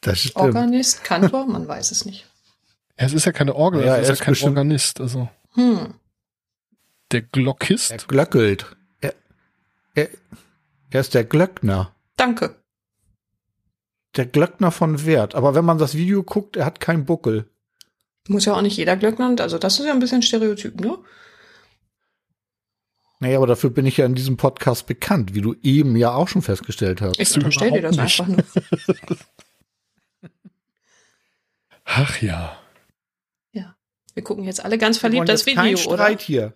[0.00, 0.36] Das stimmt.
[0.36, 2.26] Organist, Kantor, man weiß es nicht.
[2.98, 5.00] Ja, es ist ja keine Orgel, Ja, es ist er ja ist kein bestimmt- Organist.
[5.00, 5.94] Also Hm.
[7.12, 7.90] der Glockist.
[7.90, 8.64] Er glöckelt.
[9.00, 9.14] Er,
[9.94, 10.08] er,
[10.90, 11.94] er ist der Glöckner.
[12.16, 12.54] Danke.
[14.16, 15.34] Der Glöckner von Wert.
[15.34, 17.46] Aber wenn man das Video guckt, er hat keinen Buckel.
[18.28, 20.98] Muss ja auch nicht jeder Glöckner, also das ist ja ein bisschen Stereotyp, ne?
[23.20, 26.28] Naja, aber dafür bin ich ja in diesem Podcast bekannt, wie du eben ja auch
[26.28, 27.20] schon festgestellt hast.
[27.20, 28.20] Ich unterstelle dir das nicht.
[28.20, 28.44] einfach nur.
[31.84, 32.60] Ach ja.
[34.14, 36.04] Wir gucken jetzt alle ganz verliebt das kein Video, oder?
[36.04, 36.54] Streit hier.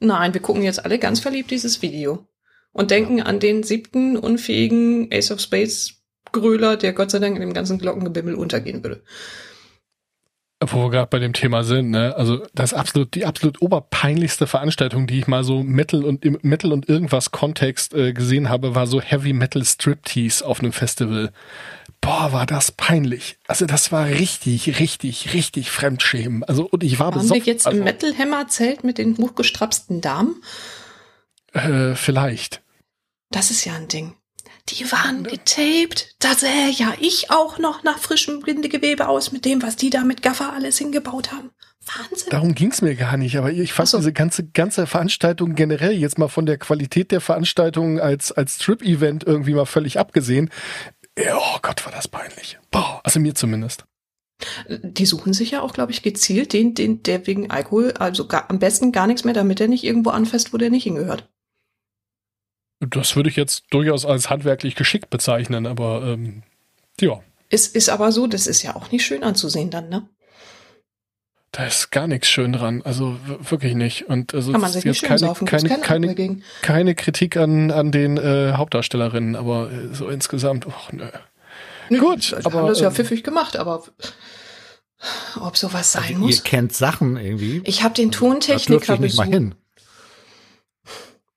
[0.00, 2.26] Nein, wir gucken jetzt alle ganz verliebt dieses Video.
[2.72, 7.42] Und denken an den siebten unfähigen Ace of Spades Gröler, der Gott sei Dank in
[7.42, 9.02] dem ganzen Glockengebimmel untergehen würde.
[10.66, 12.14] Wo wir gerade bei dem Thema sind, ne?
[12.16, 16.72] Also das absolut, die absolut oberpeinlichste Veranstaltung, die ich mal so Metal und im Metal
[16.72, 21.32] und irgendwas Kontext äh, gesehen habe, war so Heavy Metal Striptease auf einem Festival.
[22.00, 23.38] Boah, war das peinlich.
[23.46, 26.44] Also das war richtig, richtig, richtig Fremdschämen.
[26.44, 27.44] Also und ich war Waren wir besoffen.
[27.44, 30.42] jetzt also, im Metal Hammer Zelt mit den hochgestrapsten Damen?
[31.52, 32.62] Äh, vielleicht.
[33.30, 34.14] Das ist ja ein Ding.
[34.68, 36.14] Die waren getaped.
[36.20, 40.04] Da sähe ja ich auch noch nach frischem Bindegewebe aus mit dem, was die da
[40.04, 41.50] mit Gaffer alles hingebaut haben.
[41.84, 42.28] Wahnsinn.
[42.30, 43.98] Darum ging's mir gar nicht, aber ich fand so.
[43.98, 49.24] diese ganze ganze Veranstaltung generell jetzt mal von der Qualität der Veranstaltung als als Strip-Event
[49.24, 50.50] irgendwie mal völlig abgesehen.
[51.18, 52.58] Ja, Oh Gott, war das peinlich.
[52.70, 53.84] Boah, also mir zumindest.
[54.68, 58.50] Die suchen sich ja auch, glaube ich, gezielt den, den, der wegen Alkohol, also gar,
[58.50, 61.28] am besten gar nichts mehr, damit er nicht irgendwo anfasst, wo der nicht hingehört.
[62.88, 66.42] Das würde ich jetzt durchaus als handwerklich geschickt bezeichnen, aber ähm,
[67.00, 70.08] ja, Es ist aber so, das ist ja auch nicht schön anzusehen dann, ne?
[71.52, 72.80] da ist gar nichts schön dran.
[72.82, 74.08] Also wirklich nicht.
[74.08, 76.42] Und also Kann man sich nicht schön keine, saufen, keine, kein keine, Alkohol gegen.
[76.62, 81.04] keine Kritik an, an den äh, Hauptdarstellerinnen, aber äh, so insgesamt, och, nö.
[81.90, 83.82] Nö, Gut, aber, haben das ja ähm, pfiffig gemacht, aber
[85.38, 86.36] ob sowas sein Also, muss?
[86.36, 87.60] ihr kennt Sachen irgendwie.
[87.64, 89.34] Ich habe den Tontechniker dürfte ich nicht mal besucht.
[89.34, 89.54] hin.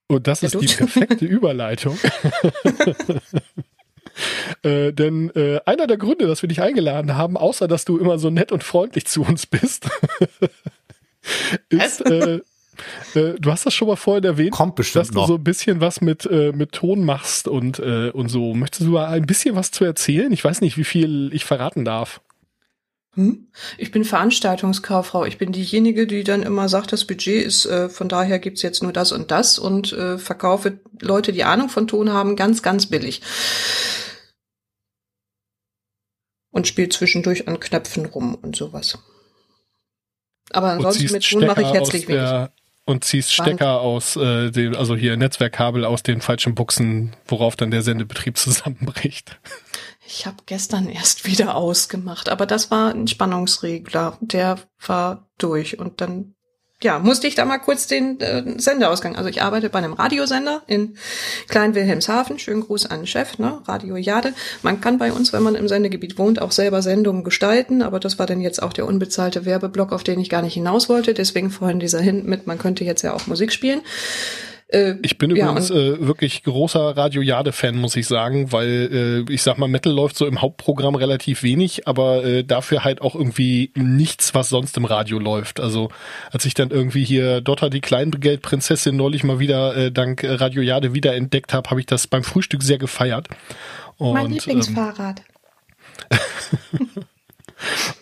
[0.08, 1.98] Und das ist die perfekte Überleitung.
[4.64, 8.18] äh, denn äh, einer der Gründe, dass wir dich eingeladen haben, außer dass du immer
[8.20, 9.90] so nett und freundlich zu uns bist,
[11.70, 12.40] ist, äh,
[13.16, 15.28] äh, du hast das schon mal vorhin erwähnt, Kommt dass bestimmt du noch.
[15.28, 18.54] so ein bisschen was mit, äh, mit Ton machst und, äh, und so.
[18.54, 20.32] Möchtest du mal ein bisschen was zu erzählen?
[20.32, 22.22] Ich weiß nicht, wie viel ich verraten darf.
[23.16, 23.48] Hm?
[23.78, 25.26] Ich bin Veranstaltungskauffrau.
[25.26, 28.84] Ich bin diejenige, die dann immer sagt, das Budget ist, äh, von daher gibt's jetzt
[28.84, 32.88] nur das und das und äh, verkaufe Leute, die Ahnung von Ton haben, ganz, ganz
[32.88, 33.22] billig.
[36.52, 38.98] Und spiele zwischendurch an Knöpfen rum und sowas.
[40.52, 42.50] Aber ansonsten mit Ton mache ich herzlich wenig.
[42.86, 43.50] und ziehst Wand.
[43.50, 48.38] Stecker aus äh, dem, also hier Netzwerkkabel aus den falschen Buchsen, worauf dann der Sendebetrieb
[48.38, 49.40] zusammenbricht.
[50.08, 54.18] Ich habe gestern erst wieder ausgemacht, aber das war ein Spannungsregler.
[54.22, 56.36] Der war durch und dann
[56.84, 59.16] ja, musste ich da mal kurz den äh, Sendeausgang.
[59.16, 60.98] Also ich arbeite bei einem Radiosender in
[61.48, 62.38] Klein-Wilhelmshaven.
[62.38, 63.62] Schönen Gruß an den Chef, ne?
[63.66, 64.34] Radio Jade.
[64.62, 68.20] Man kann bei uns, wenn man im Sendegebiet wohnt, auch selber Sendungen gestalten, aber das
[68.20, 71.14] war dann jetzt auch der unbezahlte Werbeblock, auf den ich gar nicht hinaus wollte.
[71.14, 73.82] Deswegen vorhin dieser Hint mit, man könnte jetzt ja auch Musik spielen.
[74.76, 79.34] Äh, Ich bin Ja, übrigens äh, wirklich großer Radio Jade-Fan, muss ich sagen, weil äh,
[79.34, 83.16] ich sag mal, Metal läuft so im Hauptprogramm relativ wenig, aber äh, dafür halt auch
[83.16, 85.60] irgendwie nichts, was sonst im Radio läuft.
[85.60, 85.90] Also
[86.32, 90.94] als ich dann irgendwie hier Dotter die Kleingeldprinzessin neulich mal wieder äh, dank Radio Jade
[90.94, 93.30] wiederentdeckt habe, habe ich das beim Frühstück sehr gefeiert.
[93.98, 95.22] Und, mein ähm, Lieblingsfahrrad.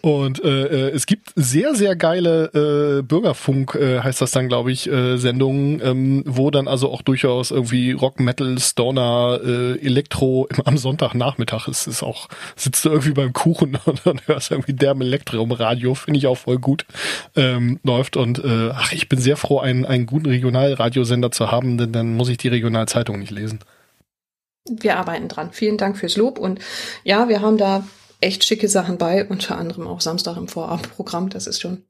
[0.02, 4.72] Und äh, äh, es gibt sehr, sehr geile äh, Bürgerfunk, äh, heißt das dann, glaube
[4.72, 10.48] ich, äh, Sendungen, ähm, wo dann also auch durchaus irgendwie Rock, Metal, Stoner, äh, Elektro
[10.48, 14.56] im, am Sonntagnachmittag ist, ist auch, sitzt du irgendwie beim Kuchen und dann hörst du
[14.56, 16.86] irgendwie derbe Elektro im Radio, finde ich auch voll gut,
[17.36, 18.18] ähm, läuft.
[18.18, 22.16] Und äh, ach, ich bin sehr froh, einen, einen guten Regionalradiosender zu haben, denn dann
[22.16, 23.60] muss ich die Regionalzeitung nicht lesen.
[24.70, 25.52] Wir arbeiten dran.
[25.52, 26.40] Vielen Dank fürs Lob.
[26.40, 26.60] Und
[27.04, 27.84] ja, wir haben da
[28.24, 31.30] echt schicke Sachen bei, unter anderem auch Samstag im Vorabendprogramm.
[31.30, 31.84] Das ist schon.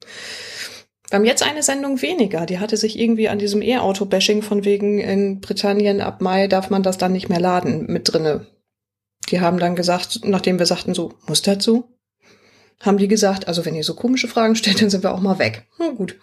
[1.09, 2.45] Wir haben jetzt eine Sendung weniger.
[2.45, 6.83] Die hatte sich irgendwie an diesem E-Auto-Bashing von wegen in Britannien ab Mai darf man
[6.83, 8.47] das dann nicht mehr laden mit drinne.
[9.29, 11.83] Die haben dann gesagt, nachdem wir sagten so, muss so?
[12.81, 15.39] Haben die gesagt, also wenn ihr so komische Fragen stellt, dann sind wir auch mal
[15.39, 15.67] weg.
[15.77, 16.19] Na gut.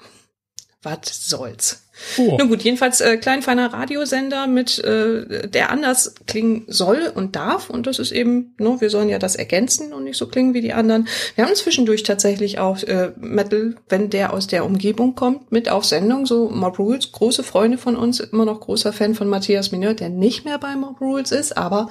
[0.83, 1.83] Was soll's?
[2.16, 2.37] Oh.
[2.39, 7.68] Na gut, jedenfalls äh, klein feiner Radiosender mit äh, der anders klingen soll und darf
[7.68, 10.62] und das ist eben, ne, wir sollen ja das ergänzen und nicht so klingen wie
[10.62, 11.07] die anderen.
[11.35, 15.85] Wir haben zwischendurch tatsächlich auch äh, Metal, wenn der aus der Umgebung kommt, mit auf
[15.85, 16.24] Sendung.
[16.24, 20.09] So Mob Rules, große Freunde von uns, immer noch großer Fan von Matthias Mineur, der
[20.09, 21.91] nicht mehr bei Mob Rules ist, aber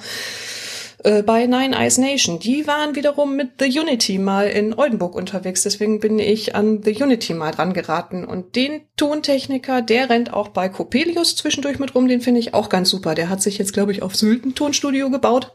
[1.04, 2.38] äh, bei Nine Eyes Nation.
[2.38, 5.62] Die waren wiederum mit The Unity mal in Oldenburg unterwegs.
[5.62, 8.24] Deswegen bin ich an The Unity mal dran geraten.
[8.24, 12.08] Und den Tontechniker, der rennt auch bei Coppelius zwischendurch mit rum.
[12.08, 13.14] Den finde ich auch ganz super.
[13.14, 15.52] Der hat sich jetzt, glaube ich, auf Sylt ein Tonstudio gebaut.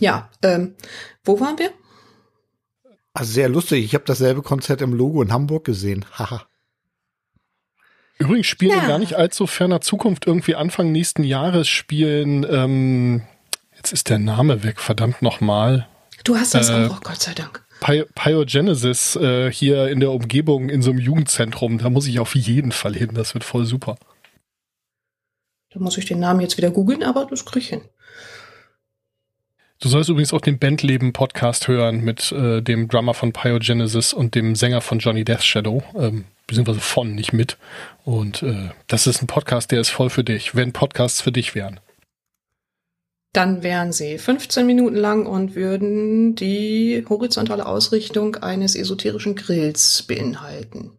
[0.00, 0.74] Ja, ähm,
[1.24, 1.70] wo waren wir?
[3.14, 3.84] Also sehr lustig.
[3.84, 6.04] Ich habe dasselbe Konzert im Logo in Hamburg gesehen.
[6.18, 6.46] Haha.
[8.18, 8.82] Übrigens spielen Ja.
[8.82, 13.22] in gar nicht allzu ferner Zukunft irgendwie Anfang nächsten Jahres spielen, ähm,
[13.82, 15.88] jetzt ist der Name weg, verdammt nochmal.
[16.22, 17.64] Du hast das Äh, auch, oh Gott sei Dank.
[17.80, 21.78] Pi Pyogenesis äh, hier in der Umgebung in so einem Jugendzentrum.
[21.78, 23.10] Da muss ich auf jeden Fall hin.
[23.12, 23.96] Das wird voll super.
[25.74, 27.80] Da muss ich den Namen jetzt wieder googeln, aber das krieg ich hin.
[29.80, 34.54] Du sollst übrigens auch den Bandleben-Podcast hören mit äh, dem Drummer von Pyogenesis und dem
[34.54, 37.58] Sänger von Johnny Death Shadow, ähm, beziehungsweise von, nicht mit.
[38.04, 41.56] Und äh, das ist ein Podcast, der ist voll für dich, wenn Podcasts für dich
[41.56, 41.80] wären.
[43.32, 50.98] Dann wären sie 15 Minuten lang und würden die horizontale Ausrichtung eines esoterischen Grills beinhalten.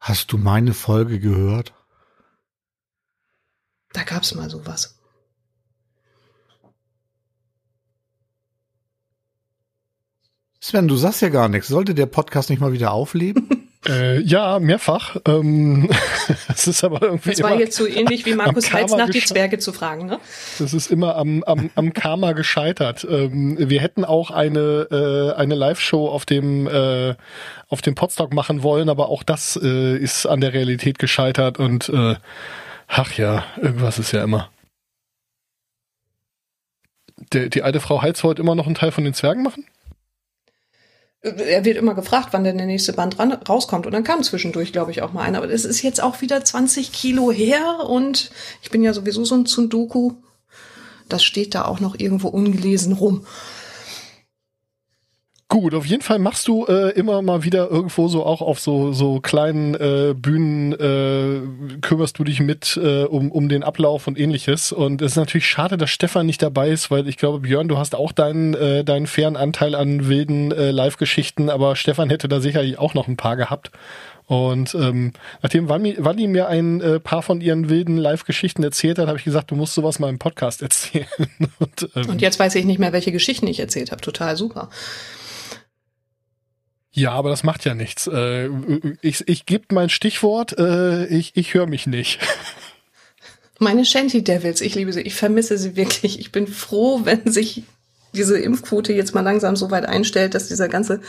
[0.00, 1.74] Hast du meine Folge gehört?
[3.94, 4.98] Da gab's mal sowas.
[10.60, 11.68] Sven, du sagst ja gar nichts.
[11.68, 13.48] Sollte der Podcast nicht mal wieder aufleben?
[13.88, 15.16] Äh, ja, mehrfach.
[15.26, 15.88] Ähm,
[16.48, 19.58] es ist aber irgendwie Das war jetzt so ähnlich wie Markus Heitz nach die Zwerge
[19.58, 20.20] zu fragen, ne?
[20.58, 23.06] das ist immer am, am, am Karma gescheitert.
[23.08, 27.14] Ähm, wir hätten auch eine, äh, eine Live-Show auf dem, äh,
[27.68, 31.88] auf dem Podstock machen wollen, aber auch das äh, ist an der Realität gescheitert und
[31.88, 32.16] äh,
[32.88, 34.50] ach ja, irgendwas ist ja immer.
[37.32, 39.64] Der, die alte Frau Heitz wollte immer noch einen Teil von den Zwergen machen?
[41.20, 43.86] Er wird immer gefragt, wann denn der nächste Band ran, rauskommt.
[43.86, 45.38] Und dann kam zwischendurch, glaube ich, auch mal einer.
[45.38, 48.30] Aber das ist jetzt auch wieder 20 Kilo her und
[48.62, 50.12] ich bin ja sowieso so ein Tsundoku.
[51.08, 53.26] Das steht da auch noch irgendwo ungelesen rum.
[55.50, 58.92] Gut, auf jeden Fall machst du äh, immer mal wieder irgendwo so auch auf so
[58.92, 64.18] so kleinen äh, Bühnen äh, kümmerst du dich mit äh, um um den Ablauf und
[64.18, 67.66] ähnliches und es ist natürlich schade, dass Stefan nicht dabei ist, weil ich glaube Björn,
[67.66, 72.28] du hast auch deinen äh, deinen fairen Anteil an wilden äh, Live-Geschichten, aber Stefan hätte
[72.28, 73.70] da sicherlich auch noch ein paar gehabt.
[74.26, 79.08] Und ähm, nachdem Wally, Wally mir ein äh, paar von ihren wilden Live-Geschichten erzählt hat,
[79.08, 81.06] habe ich gesagt, du musst sowas mal im Podcast erzählen.
[81.58, 84.02] und, ähm, Und jetzt weiß ich nicht mehr, welche Geschichten ich erzählt habe.
[84.02, 84.68] Total super.
[86.92, 88.06] Ja, aber das macht ja nichts.
[88.06, 88.48] Äh,
[89.02, 92.18] ich ich gebe mein Stichwort, äh, ich, ich höre mich nicht.
[93.60, 95.02] Meine Shanty Devils, ich liebe sie.
[95.02, 96.20] Ich vermisse sie wirklich.
[96.20, 97.64] Ich bin froh, wenn sich
[98.12, 101.00] diese Impfquote jetzt mal langsam so weit einstellt, dass dieser ganze,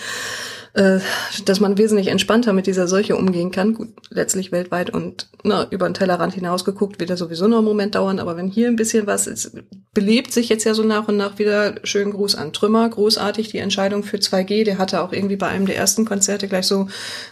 [0.73, 0.99] äh,
[1.45, 3.73] dass man wesentlich entspannter mit dieser Seuche umgehen kann.
[3.73, 7.67] Gut, letztlich weltweit und na, über den Tellerrand hinaus geguckt, wird das sowieso noch einen
[7.67, 8.19] Moment dauern.
[8.19, 9.51] Aber wenn hier ein bisschen was ist,
[9.93, 11.75] belebt sich jetzt ja so nach und nach wieder.
[11.83, 12.89] Schönen Gruß an Trümmer.
[12.89, 14.63] Großartig die Entscheidung für 2G.
[14.65, 16.87] Der hatte auch irgendwie bei einem der ersten Konzerte gleich so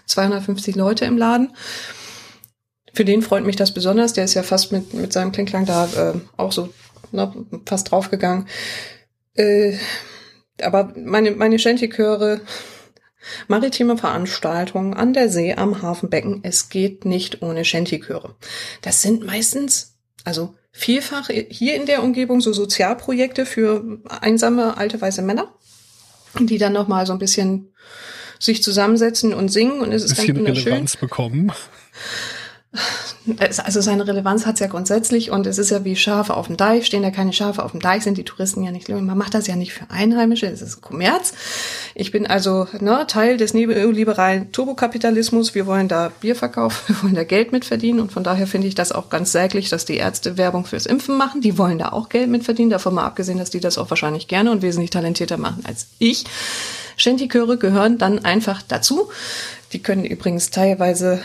[0.05, 1.51] 250 Leute im Laden.
[2.93, 4.13] Für den freut mich das besonders.
[4.13, 6.70] Der ist ja fast mit, mit seinem Klingklang da äh, auch so
[7.11, 7.32] ne,
[7.65, 8.47] fast draufgegangen.
[9.38, 9.78] Äh,
[10.62, 12.42] aber meine, meine Shanty-Chöre,
[13.48, 18.36] maritime Veranstaltungen an der See am Hafenbecken, es geht nicht ohne Shanty-Chöre.
[18.82, 25.22] Das sind meistens, also vielfach hier in der Umgebung so Sozialprojekte für einsame alte weiße
[25.22, 25.54] Männer,
[26.40, 27.74] die dann noch mal so ein bisschen
[28.40, 30.66] sich zusammensetzen und singen und es ist ganz wunderschön.
[30.66, 31.52] Relevanz bekommen.
[33.40, 36.58] Es- Also seine Relevanz hat's ja grundsätzlich und es ist ja wie Schafe auf dem
[36.58, 36.86] Deich.
[36.86, 38.88] Stehen da keine Schafe auf dem Deich, sind die Touristen ja nicht.
[38.90, 41.34] Man macht das ja nicht für Einheimische, es ist Kommerz.
[41.96, 45.56] Ich bin also ne, Teil des neoliberalen Turbokapitalismus.
[45.56, 48.68] Wir wollen da Bier verkaufen, wir wollen da Geld mit verdienen und von daher finde
[48.68, 51.42] ich das auch ganz säglich, dass die Ärzte Werbung fürs Impfen machen.
[51.42, 54.28] Die wollen da auch Geld mit verdienen, davon mal abgesehen, dass die das auch wahrscheinlich
[54.28, 56.24] gerne und wesentlich talentierter machen als ich.
[56.98, 59.10] Shanty-Chöre gehören dann einfach dazu.
[59.74, 61.22] Die können übrigens teilweise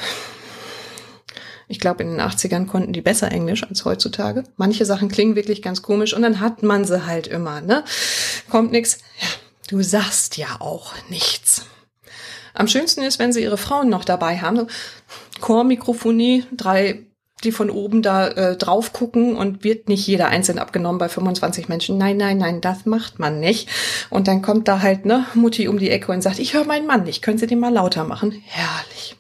[1.73, 4.45] ich glaube, in den 80ern konnten die besser Englisch als heutzutage.
[4.57, 7.83] Manche Sachen klingen wirklich ganz komisch und dann hat man sie halt immer, ne?
[8.51, 8.99] Kommt nix.
[9.19, 9.29] Ja,
[9.69, 11.65] du sagst ja auch nichts.
[12.53, 14.67] Am schönsten ist, wenn sie ihre Frauen noch dabei haben.
[15.41, 17.07] Chormikrofonie, drei,
[17.45, 21.69] die von oben da äh, drauf gucken und wird nicht jeder einzeln abgenommen bei 25
[21.69, 21.99] Menschen.
[21.99, 23.69] Nein, nein, nein, das macht man nicht.
[24.11, 26.87] Und dann kommt da halt ne Mutti um die Ecke und sagt, ich höre meinen
[26.87, 28.43] Mann nicht, können Sie den mal lauter machen?
[28.47, 29.17] Herrlich.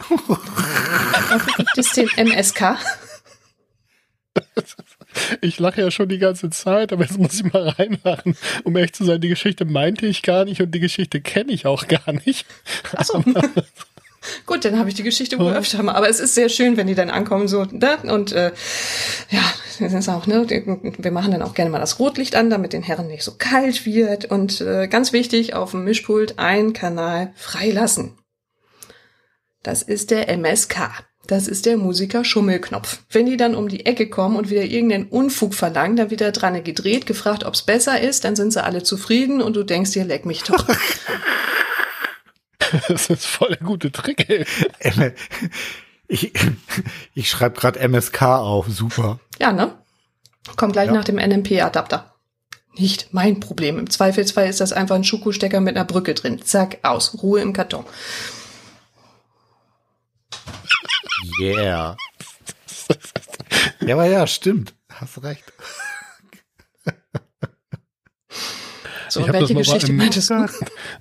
[1.28, 2.76] Dafür gibt es den MSK.
[5.40, 8.36] Ich lache ja schon die ganze Zeit, aber jetzt muss ich mal reinlachen.
[8.64, 11.66] Um ehrlich zu sein, die Geschichte meinte ich gar nicht und die Geschichte kenne ich
[11.66, 12.46] auch gar nicht.
[12.96, 13.22] Achso.
[14.46, 15.94] Gut, dann habe ich die Geschichte wohl öfter mal.
[15.94, 17.98] Aber es ist sehr schön, wenn die dann ankommen so ne?
[18.04, 18.52] und äh,
[19.30, 19.42] ja,
[19.80, 20.46] das ist auch ne.
[20.48, 23.84] Wir machen dann auch gerne mal das Rotlicht an, damit den Herren nicht so kalt
[23.86, 24.26] wird.
[24.26, 28.18] Und äh, ganz wichtig, auf dem Mischpult einen Kanal freilassen.
[29.62, 31.04] Das ist der MSK.
[31.28, 32.98] Das ist der Musiker-Schummelknopf.
[33.10, 36.32] Wenn die dann um die Ecke kommen und wieder irgendeinen Unfug verlangen, dann wird er
[36.32, 40.04] dran gedreht, gefragt, ob's besser ist, dann sind sie alle zufrieden und du denkst dir,
[40.04, 40.66] leck mich doch.
[42.88, 44.46] Das ist voll der gute Trick, ey.
[46.08, 46.32] Ich,
[47.14, 49.18] ich schreibe gerade MSK auf, super.
[49.38, 49.76] ja, ne?
[50.56, 50.92] Kommt gleich Ja.
[50.92, 52.12] nach dem NMP-Adapter.
[52.76, 53.78] Nicht mein Problem.
[53.78, 56.42] Im Zweifelsfall ist das einfach ein Schuko-Stecker mit einer Brücke drin.
[56.42, 57.22] Zack, aus.
[57.22, 57.84] Ruhe im Karton.
[61.40, 61.96] Yeah.
[63.80, 64.74] Ja, aber ja, stimmt.
[64.90, 65.44] Hast recht.
[69.12, 70.46] So, Ich hab welche das mal bei Geschichte einem- meintest du?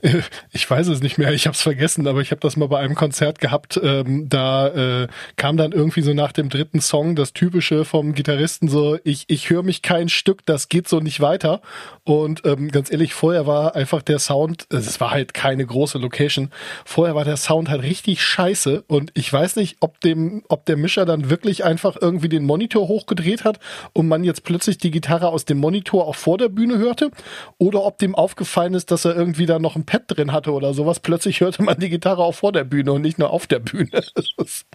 [0.51, 2.79] Ich weiß es nicht mehr, ich habe es vergessen, aber ich habe das mal bei
[2.79, 3.79] einem Konzert gehabt.
[3.81, 5.07] Ähm, da äh,
[5.37, 9.49] kam dann irgendwie so nach dem dritten Song das Typische vom Gitarristen so, ich, ich
[9.49, 11.61] höre mich kein Stück, das geht so nicht weiter.
[12.03, 16.49] Und ähm, ganz ehrlich, vorher war einfach der Sound, es war halt keine große Location,
[16.83, 20.75] vorher war der Sound halt richtig scheiße und ich weiß nicht, ob dem, ob der
[20.77, 23.59] Mischer dann wirklich einfach irgendwie den Monitor hochgedreht hat
[23.93, 27.11] und man jetzt plötzlich die Gitarre aus dem Monitor auch vor der Bühne hörte
[27.57, 30.73] oder ob dem aufgefallen ist, dass er irgendwie da noch ein Pad drin hatte oder
[30.73, 30.99] sowas.
[30.99, 33.89] Plötzlich hörte man die Gitarre auch vor der Bühne und nicht nur auf der Bühne.
[34.01, 34.65] Das ist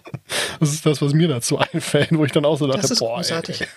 [0.59, 2.99] das, ist das was mir dazu einfällt, wo ich dann auch so dachte, Das ist
[2.99, 3.61] boah, großartig.
[3.61, 3.67] ey.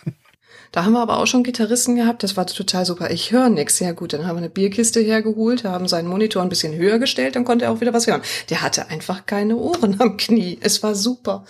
[0.73, 3.11] Da haben wir aber auch schon Gitarristen gehabt, das war total super.
[3.11, 3.81] Ich höre nix.
[3.81, 7.35] Ja gut, dann haben wir eine Bierkiste hergeholt, haben seinen Monitor ein bisschen höher gestellt,
[7.35, 8.23] dann konnte er auch wieder was hören.
[8.51, 10.59] Der hatte einfach keine Ohren am Knie.
[10.61, 11.45] Es war super.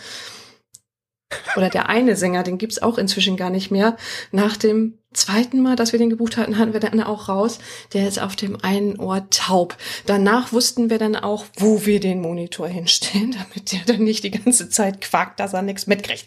[1.56, 3.96] Oder der eine Sänger, den gibt's auch inzwischen gar nicht mehr.
[4.32, 7.58] Nach dem zweiten Mal, dass wir den gebucht hatten, hatten wir dann auch raus.
[7.92, 9.76] Der ist auf dem einen Ohr taub.
[10.06, 14.30] Danach wussten wir dann auch, wo wir den Monitor hinstellen, damit der dann nicht die
[14.30, 16.26] ganze Zeit quakt, dass er nichts mitkriegt.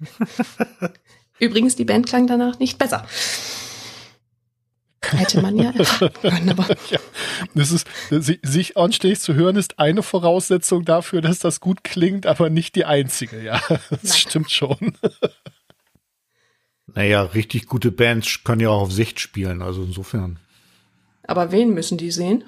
[1.38, 3.06] Übrigens, die Band klang danach nicht besser.
[5.04, 5.72] Hätte man ja
[6.20, 6.98] können, aber Ja,
[7.54, 12.26] das ist, si- sich anständig zu hören ist eine Voraussetzung dafür, dass das gut klingt,
[12.26, 13.60] aber nicht die einzige, ja.
[13.68, 14.12] Das Nein.
[14.12, 14.96] stimmt schon.
[16.86, 20.38] Naja, richtig gute Bands können ja auch auf Sicht spielen, also insofern.
[21.24, 22.44] aber wen müssen die sehen?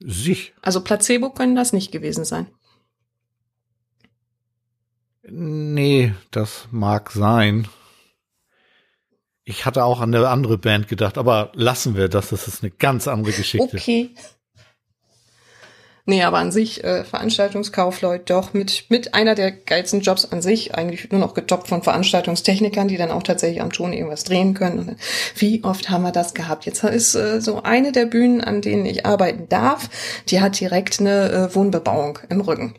[0.00, 0.52] Sich.
[0.62, 2.46] Also Placebo können das nicht gewesen sein.
[5.30, 7.68] Nee, das mag sein.
[9.48, 12.70] Ich hatte auch an eine andere Band gedacht, aber lassen wir das, das ist eine
[12.70, 13.78] ganz andere Geschichte.
[13.78, 14.10] Okay.
[16.04, 20.74] Nee, aber an sich, äh, Veranstaltungskaufleute doch mit, mit einer der geilsten Jobs an sich,
[20.74, 24.80] eigentlich nur noch getoppt von Veranstaltungstechnikern, die dann auch tatsächlich am Ton irgendwas drehen können.
[24.80, 24.96] Und
[25.36, 26.66] wie oft haben wir das gehabt?
[26.66, 29.88] Jetzt ist äh, so eine der Bühnen, an denen ich arbeiten darf,
[30.28, 32.74] die hat direkt eine äh, Wohnbebauung im Rücken.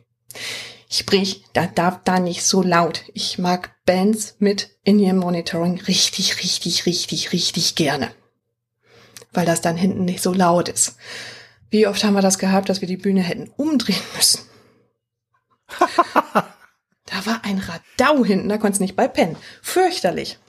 [0.92, 3.04] Sprich, da darf da nicht so laut.
[3.14, 8.12] Ich mag Bands mit In-Ear-Monitoring richtig, richtig, richtig, richtig gerne.
[9.32, 10.98] Weil das dann hinten nicht so laut ist.
[11.70, 14.42] Wie oft haben wir das gehabt, dass wir die Bühne hätten umdrehen müssen?
[15.80, 19.36] da war ein Radau hinten, da konntest du nicht bei pennen.
[19.62, 20.40] Fürchterlich.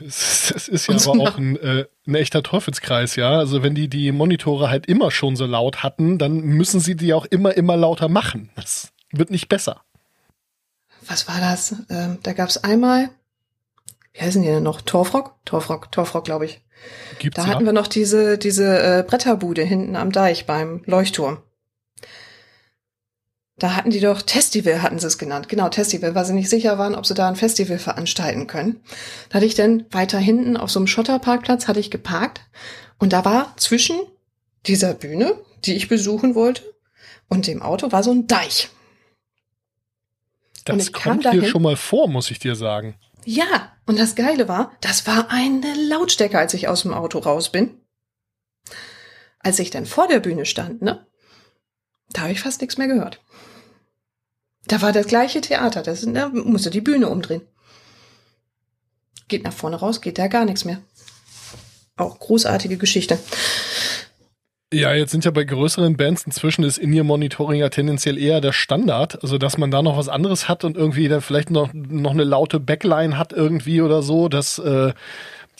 [0.00, 3.38] Es ist, ja Und aber so- auch ein, äh, ein echter Teufelskreis, ja.
[3.38, 7.12] Also wenn die die Monitore halt immer schon so laut hatten, dann müssen sie die
[7.12, 8.50] auch immer, immer lauter machen.
[8.56, 9.82] Das wird nicht besser.
[11.06, 11.74] Was war das?
[11.90, 13.10] Ähm, da gab's einmal,
[14.12, 14.80] wie heißen die denn noch?
[14.80, 15.34] Torfrock?
[15.44, 16.60] Torfrock, Torfrock, glaube ich.
[17.18, 17.48] Gibt's Da ja.
[17.48, 21.38] hatten wir noch diese, diese äh, Bretterbude hinten am Deich beim Leuchtturm.
[23.56, 25.48] Da hatten die doch Testival, hatten sie es genannt.
[25.48, 28.80] Genau, Testival, weil sie nicht sicher waren, ob sie da ein Festival veranstalten können.
[29.28, 32.40] Da hatte ich dann weiter hinten auf so einem Schotterparkplatz hatte ich geparkt
[32.98, 33.96] und da war zwischen
[34.66, 36.62] dieser Bühne, die ich besuchen wollte,
[37.28, 38.70] und dem Auto war so ein Deich.
[40.64, 42.96] Das kommt hier schon mal vor, muss ich dir sagen.
[43.24, 47.50] Ja, und das Geile war, das war eine Lautstärke, als ich aus dem Auto raus
[47.50, 47.80] bin.
[49.38, 51.06] Als ich dann vor der Bühne stand, ne?
[52.10, 53.20] Da habe ich fast nichts mehr gehört.
[54.66, 57.42] Da war das gleiche Theater, das, da musste die Bühne umdrehen.
[59.28, 60.80] Geht nach vorne raus, geht da gar nichts mehr.
[61.96, 63.18] Auch großartige Geschichte.
[64.74, 69.22] Ja, jetzt sind ja bei größeren Bands inzwischen ist In-Ear-Monitoring ja tendenziell eher der Standard.
[69.22, 72.24] Also, dass man da noch was anderes hat und irgendwie dann vielleicht noch, noch eine
[72.24, 74.92] laute Backline hat irgendwie oder so, das, äh,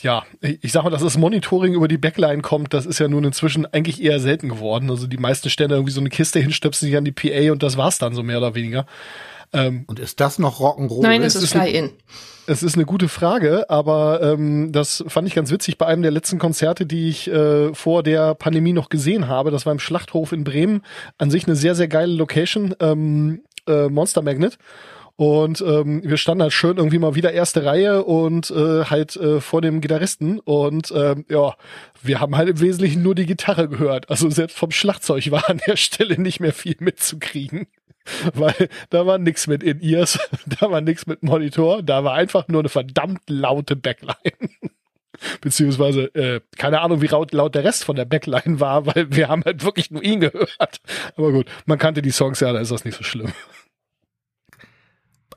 [0.01, 3.23] ja, ich sag mal, dass das Monitoring über die Backline kommt, das ist ja nun
[3.23, 4.89] inzwischen eigentlich eher selten geworden.
[4.89, 7.53] Also die meisten stellen da irgendwie so eine Kiste hin, stöpseln sich an die PA
[7.53, 8.85] und das war's dann so mehr oder weniger.
[9.53, 11.01] Ähm, Und ist das noch Rock'n'Roll?
[11.01, 11.89] Nein, es es ist eine- Fly-In.
[12.47, 16.11] Es ist eine gute Frage, aber ähm, das fand ich ganz witzig bei einem der
[16.11, 19.49] letzten Konzerte, die ich äh, vor der Pandemie noch gesehen habe.
[19.49, 20.83] Das war im Schlachthof in Bremen.
[21.17, 24.59] An sich eine sehr, sehr geile Location, ähm, äh, Monster Magnet.
[25.17, 29.39] Und ähm, wir standen halt schön irgendwie mal wieder erste Reihe und äh, halt äh,
[29.41, 30.39] vor dem Gitarristen.
[30.39, 31.55] Und ähm, ja,
[32.03, 34.09] wir haben halt im Wesentlichen nur die Gitarre gehört.
[34.09, 37.65] Also selbst vom Schlagzeug war an der Stelle nicht mehr viel mitzukriegen.
[38.33, 40.19] Weil da war nix mit In-Ears,
[40.59, 44.15] da war nix mit Monitor, da war einfach nur eine verdammt laute Backline.
[45.41, 49.29] Beziehungsweise, äh, keine Ahnung, wie laut, laut der Rest von der Backline war, weil wir
[49.29, 50.81] haben halt wirklich nur ihn gehört.
[51.15, 53.31] Aber gut, man kannte die Songs ja, da ist das nicht so schlimm.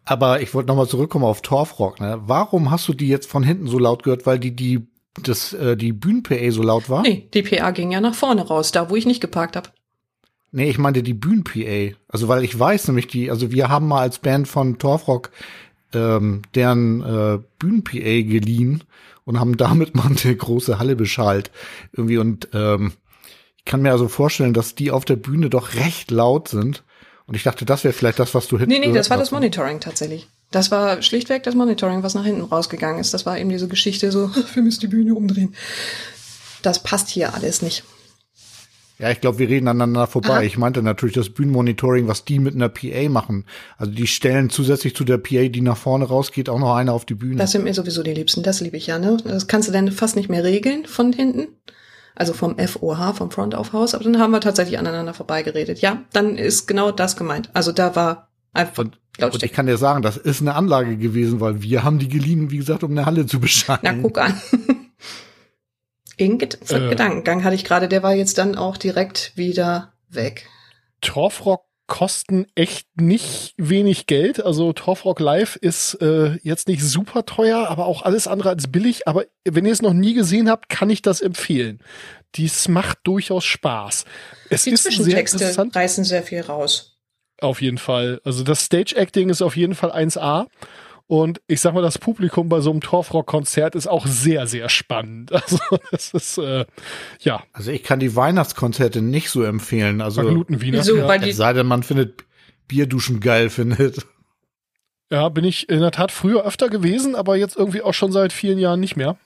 [0.04, 2.00] Aber ich wollte nochmal zurückkommen auf Torfrock.
[2.00, 2.18] Ne?
[2.22, 4.26] Warum hast du die jetzt von hinten so laut gehört?
[4.26, 4.88] Weil die die
[5.22, 7.02] das äh, die Bühnen-PA so laut war?
[7.02, 9.70] Nee, die PA ging ja nach vorne raus, da wo ich nicht geparkt habe.
[10.50, 11.96] Nee, ich meinte die Bühnen-PA.
[12.08, 15.30] Also weil ich weiß nämlich die, also wir haben mal als Band von Torfrock
[15.92, 18.84] ähm, deren äh, Bühnen-PA geliehen
[19.24, 21.50] und haben damit mal eine große Halle beschallt.
[21.92, 22.92] Irgendwie und ähm,
[23.56, 26.82] ich kann mir also vorstellen, dass die auf der Bühne doch recht laut sind.
[27.26, 29.30] Und ich dachte, das wäre vielleicht das, was du hinten Nee, nee, das war das.
[29.30, 30.28] Monitoring tatsächlich.
[30.50, 33.12] Das war schlichtweg das Monitoring, was nach hinten rausgegangen ist.
[33.12, 35.54] Das war eben diese Geschichte so, wir müssen die Bühne umdrehen.
[36.62, 37.84] Das passt hier alles nicht.
[38.98, 40.28] Ja, ich glaube, wir reden aneinander vorbei.
[40.28, 40.42] Aha.
[40.42, 43.44] Ich meinte natürlich das Bühnenmonitoring, was die mit einer PA machen.
[43.76, 47.04] Also die stellen zusätzlich zu der PA, die nach vorne rausgeht, auch noch eine auf
[47.04, 47.36] die Bühne.
[47.36, 49.18] Das sind mir sowieso die Liebsten, das liebe ich ja, ne?
[49.24, 51.46] Das kannst du dann fast nicht mehr regeln von hinten.
[52.16, 55.80] Also vom FOH, vom Front of House, aber dann haben wir tatsächlich aneinander vorbeigeredet.
[55.80, 57.50] Ja, dann ist genau das gemeint.
[57.54, 61.38] Also da war einfach Und, und ich kann dir sagen, das ist eine Anlage gewesen,
[61.40, 63.80] weil wir haben die geliehen, wie gesagt, um eine Halle zu beschallen.
[63.84, 64.34] Na, guck an.
[66.18, 66.88] Irgendein Äh.
[66.90, 70.46] Gedankengang hatte ich gerade, der war jetzt dann auch direkt wieder weg.
[71.00, 74.44] Torfrock kosten echt nicht wenig Geld.
[74.44, 79.08] Also Torfrock Live ist äh, jetzt nicht super teuer, aber auch alles andere als billig.
[79.08, 81.78] Aber wenn ihr es noch nie gesehen habt, kann ich das empfehlen.
[82.34, 84.04] Dies macht durchaus Spaß.
[84.50, 85.74] Es Die ist sehr Zwischentexte interessant.
[85.74, 86.98] reißen sehr viel raus.
[87.40, 88.20] Auf jeden Fall.
[88.24, 90.46] Also das Stage-Acting ist auf jeden Fall 1A.
[91.08, 95.32] Und ich sag mal, das Publikum bei so einem Torfrock-Konzert ist auch sehr, sehr spannend.
[95.48, 95.58] Also
[95.90, 96.66] das ist, äh,
[97.20, 100.02] ja, Also ich kann die Weihnachtskonzerte nicht so empfehlen.
[100.02, 100.78] Also Glutenwiener.
[100.78, 100.98] Wieso?
[100.98, 101.14] Ja.
[101.14, 102.24] Es sei denn, man findet
[102.68, 104.06] Bierduschen geil findet.
[105.10, 108.34] ja, bin ich in der Tat früher öfter gewesen, aber jetzt irgendwie auch schon seit
[108.34, 109.16] vielen Jahren nicht mehr.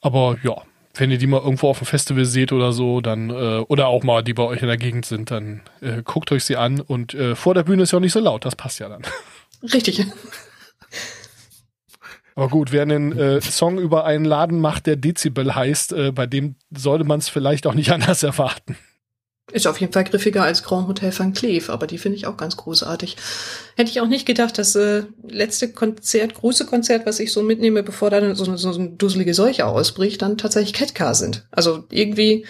[0.00, 0.62] Aber ja,
[0.94, 4.02] wenn ihr die mal irgendwo auf dem Festival seht oder so, dann, äh, oder auch
[4.02, 6.80] mal die bei euch in der Gegend sind, dann äh, guckt euch sie an.
[6.80, 9.02] Und äh, vor der Bühne ist ja auch nicht so laut, das passt ja dann.
[9.72, 10.04] Richtig.
[12.34, 16.26] Aber gut, wer einen äh, Song über einen Laden macht, der Dezibel heißt, äh, bei
[16.26, 18.76] dem sollte man es vielleicht auch nicht anders erwarten.
[19.52, 22.36] Ist auf jeden Fall griffiger als Grand Hotel Van Cleef, aber die finde ich auch
[22.36, 23.16] ganz großartig.
[23.76, 27.82] Hätte ich auch nicht gedacht, das äh, letzte Konzert, große Konzert, was ich so mitnehme,
[27.84, 31.46] bevor da so, eine- so eine dusselige Seuche ausbricht, dann tatsächlich Catcar sind.
[31.52, 32.44] Also irgendwie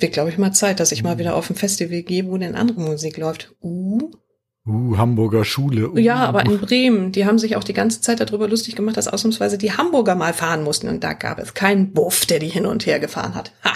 [0.00, 2.56] wird, glaube ich, mal Zeit, dass ich mal wieder auf ein Festival gehe, wo denn
[2.56, 3.54] andere Musik läuft.
[3.62, 4.10] Uh.
[4.64, 5.90] Uh, Hamburger Schule.
[5.90, 5.98] Uh.
[5.98, 9.08] Ja, aber in Bremen, die haben sich auch die ganze Zeit darüber lustig gemacht, dass
[9.08, 12.66] ausnahmsweise die Hamburger mal fahren mussten und da gab es keinen Buff, der die hin
[12.66, 13.52] und her gefahren hat.
[13.64, 13.72] Ha,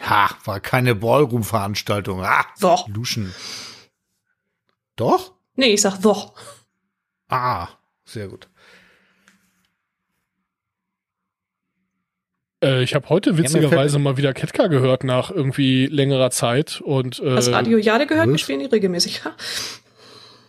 [0.00, 2.22] Ha, war keine Ballroom-Veranstaltung.
[2.24, 2.78] Ah, so.
[2.88, 3.34] Duschen.
[4.96, 5.34] Doch?
[5.54, 6.32] Nee, ich sag so.
[7.28, 7.68] Ah,
[8.04, 8.48] sehr gut.
[12.62, 17.36] Äh, ich habe heute witzigerweise mal wieder Ketka gehört nach irgendwie längerer Zeit und äh,
[17.36, 18.28] Hast Radio Jade gehört?
[18.28, 19.24] Wir spielen die regelmäßig.
[19.24, 19.32] Ha.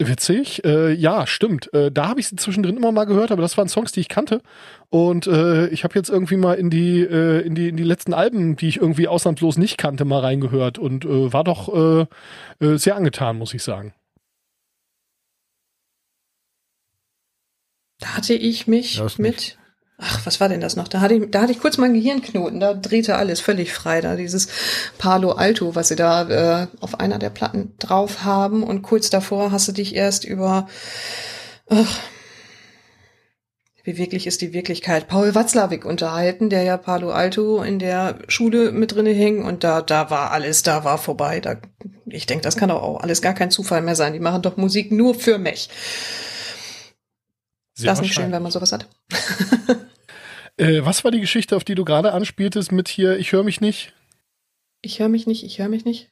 [0.02, 1.74] Witzig, äh, ja, stimmt.
[1.74, 4.08] Äh, da habe ich sie zwischendrin immer mal gehört, aber das waren Songs, die ich
[4.08, 4.42] kannte.
[4.90, 8.14] Und äh, ich habe jetzt irgendwie mal in die, äh, in die in die letzten
[8.14, 12.08] Alben, die ich irgendwie ausnahmslos nicht kannte, mal reingehört und äh, war doch
[12.62, 13.94] äh, äh, sehr angetan, muss ich sagen.
[18.00, 19.59] Da hatte ich mich Ja, mit.
[20.02, 20.88] Ach, was war denn das noch?
[20.88, 22.62] Da hatte ich, da hatte ich kurz mal einen Gehirnknoten.
[22.62, 24.00] Da drehte alles völlig frei.
[24.00, 24.48] Da dieses
[24.98, 28.64] Palo Alto, was sie da äh, auf einer der Platten drauf haben.
[28.64, 30.70] Und kurz davor hast du dich erst über
[31.70, 32.00] ach,
[33.84, 38.72] wie wirklich ist die Wirklichkeit Paul Watzlawick unterhalten, der ja Palo Alto in der Schule
[38.72, 39.44] mit drinne hing.
[39.44, 41.42] Und da, da war alles, da war vorbei.
[41.42, 41.58] Da,
[42.06, 44.14] ich denke, das kann doch auch alles gar kein Zufall mehr sein.
[44.14, 45.70] Die machen doch Musik nur für mich.
[47.74, 48.88] Sehr das ist nicht schön, wenn man sowas hat.
[50.60, 53.62] Äh, was war die Geschichte, auf die du gerade anspieltest mit hier, ich höre mich
[53.62, 53.94] nicht?
[54.82, 56.10] Ich höre mich nicht, ich höre mich nicht.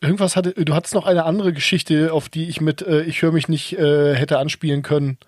[0.00, 3.32] Irgendwas hatte, du hattest noch eine andere Geschichte, auf die ich mit äh, ich höre
[3.32, 5.18] mich nicht äh, hätte anspielen können.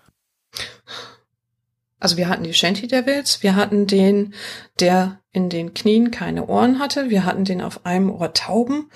[1.99, 4.33] Also wir hatten die Shanty Devils, wir hatten den,
[4.79, 8.89] der in den Knien keine Ohren hatte, wir hatten den auf einem Ohr tauben.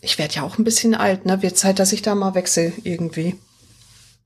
[0.00, 1.42] Ich werde ja auch ein bisschen alt, ne?
[1.42, 3.36] Wird Zeit, dass ich da mal wechsle irgendwie.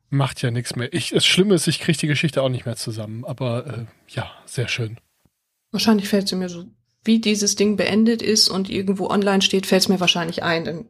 [0.09, 0.93] Macht ja nichts mehr.
[0.93, 3.25] Ich, das Schlimme ist, ich kriege die Geschichte auch nicht mehr zusammen.
[3.25, 4.99] Aber äh, ja, sehr schön.
[5.73, 6.65] Wahrscheinlich fällt sie mir so,
[7.05, 10.65] wie dieses Ding beendet ist und irgendwo online steht, fällt es mir wahrscheinlich ein.
[10.65, 10.85] Dann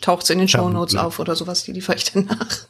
[0.00, 1.04] taucht es in den Ja, Shownotes ja.
[1.04, 2.66] auf oder sowas, die liefere ich dann nach.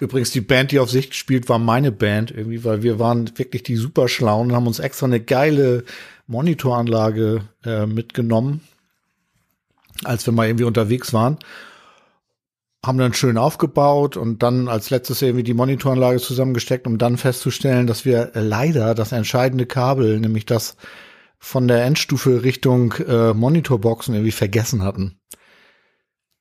[0.00, 3.62] Übrigens, die Band, die auf Sicht gespielt, war meine Band irgendwie, weil wir waren wirklich
[3.62, 5.84] die super schlauen und haben uns extra eine geile
[6.26, 8.60] Monitoranlage äh, mitgenommen,
[10.02, 11.38] als wir mal irgendwie unterwegs waren.
[12.84, 17.86] Haben dann schön aufgebaut und dann als letztes irgendwie die Monitoranlage zusammengesteckt, um dann festzustellen,
[17.86, 20.76] dass wir leider das entscheidende Kabel, nämlich das
[21.38, 25.18] von der Endstufe Richtung äh, Monitorboxen irgendwie vergessen hatten.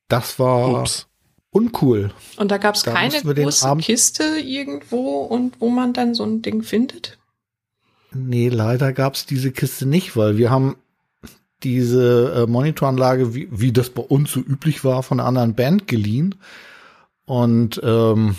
[0.07, 1.07] Das war Ups.
[1.49, 2.11] uncool.
[2.37, 6.41] Und da gab es keine große Abend- Kiste irgendwo und wo man dann so ein
[6.41, 7.17] Ding findet.
[8.13, 10.75] Nee, leider gab's diese Kiste nicht, weil wir haben
[11.63, 15.87] diese äh, Monitoranlage, wie, wie das bei uns so üblich war, von einer anderen Band
[15.87, 16.35] geliehen.
[17.25, 18.35] Und ähm,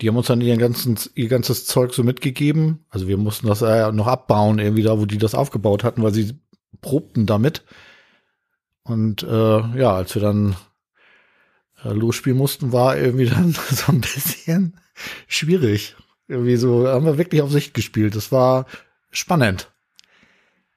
[0.00, 2.84] die haben uns dann ihr, ganzen, ihr ganzes Zeug so mitgegeben.
[2.90, 6.12] Also wir mussten das äh, noch abbauen, irgendwie da, wo die das aufgebaut hatten, weil
[6.12, 6.38] sie
[6.80, 7.64] probten damit.
[8.82, 10.56] Und äh, ja, als wir dann
[11.84, 14.76] äh, losspielen mussten, war irgendwie dann so ein bisschen
[15.26, 15.96] schwierig.
[16.28, 18.16] Irgendwie so, haben wir wirklich auf Sicht gespielt.
[18.16, 18.66] Das war
[19.10, 19.70] spannend.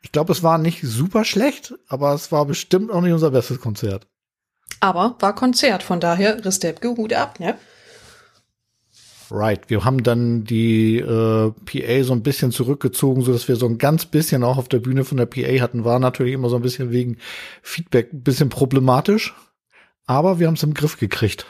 [0.02, 3.60] Ich glaube, es war nicht super schlecht, aber es war bestimmt auch nicht unser bestes
[3.60, 4.08] Konzert.
[4.80, 7.58] Aber war Konzert, von daher Restepke, Hut ab, ne?
[9.30, 9.70] Right.
[9.70, 13.78] Wir haben dann die äh, PA so ein bisschen zurückgezogen, so dass wir so ein
[13.78, 15.84] ganz bisschen auch auf der Bühne von der PA hatten.
[15.84, 17.18] War natürlich immer so ein bisschen wegen
[17.62, 19.36] Feedback ein bisschen problematisch.
[20.06, 21.45] Aber wir haben es im Griff gekriegt.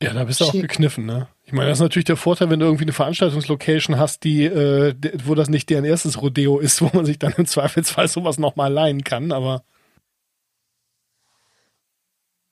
[0.00, 1.28] Ja, da bist du auch gekniffen, ne?
[1.46, 4.94] Ich meine, das ist natürlich der Vorteil, wenn du irgendwie eine Veranstaltungslocation hast, die, äh,
[5.24, 8.72] wo das nicht deren erstes Rodeo ist, wo man sich dann im Zweifelsfall sowas nochmal
[8.72, 9.62] leihen kann, aber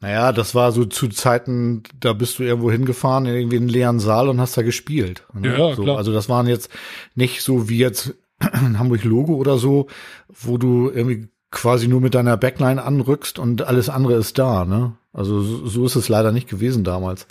[0.00, 3.98] Naja, das war so zu Zeiten, da bist du irgendwo hingefahren, in irgendwie einen leeren
[3.98, 5.26] Saal und hast da gespielt.
[5.32, 5.58] ne?
[5.58, 5.96] Ja, so, klar.
[5.96, 6.70] Also das waren jetzt
[7.16, 9.88] nicht so wie jetzt ein Hamburg Logo oder so,
[10.28, 14.92] wo du irgendwie quasi nur mit deiner Backline anrückst und alles andere ist da, ne?
[15.12, 17.26] Also so, so ist es leider nicht gewesen damals.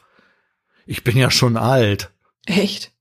[0.86, 2.12] Ich bin ja schon alt.
[2.46, 2.94] Echt?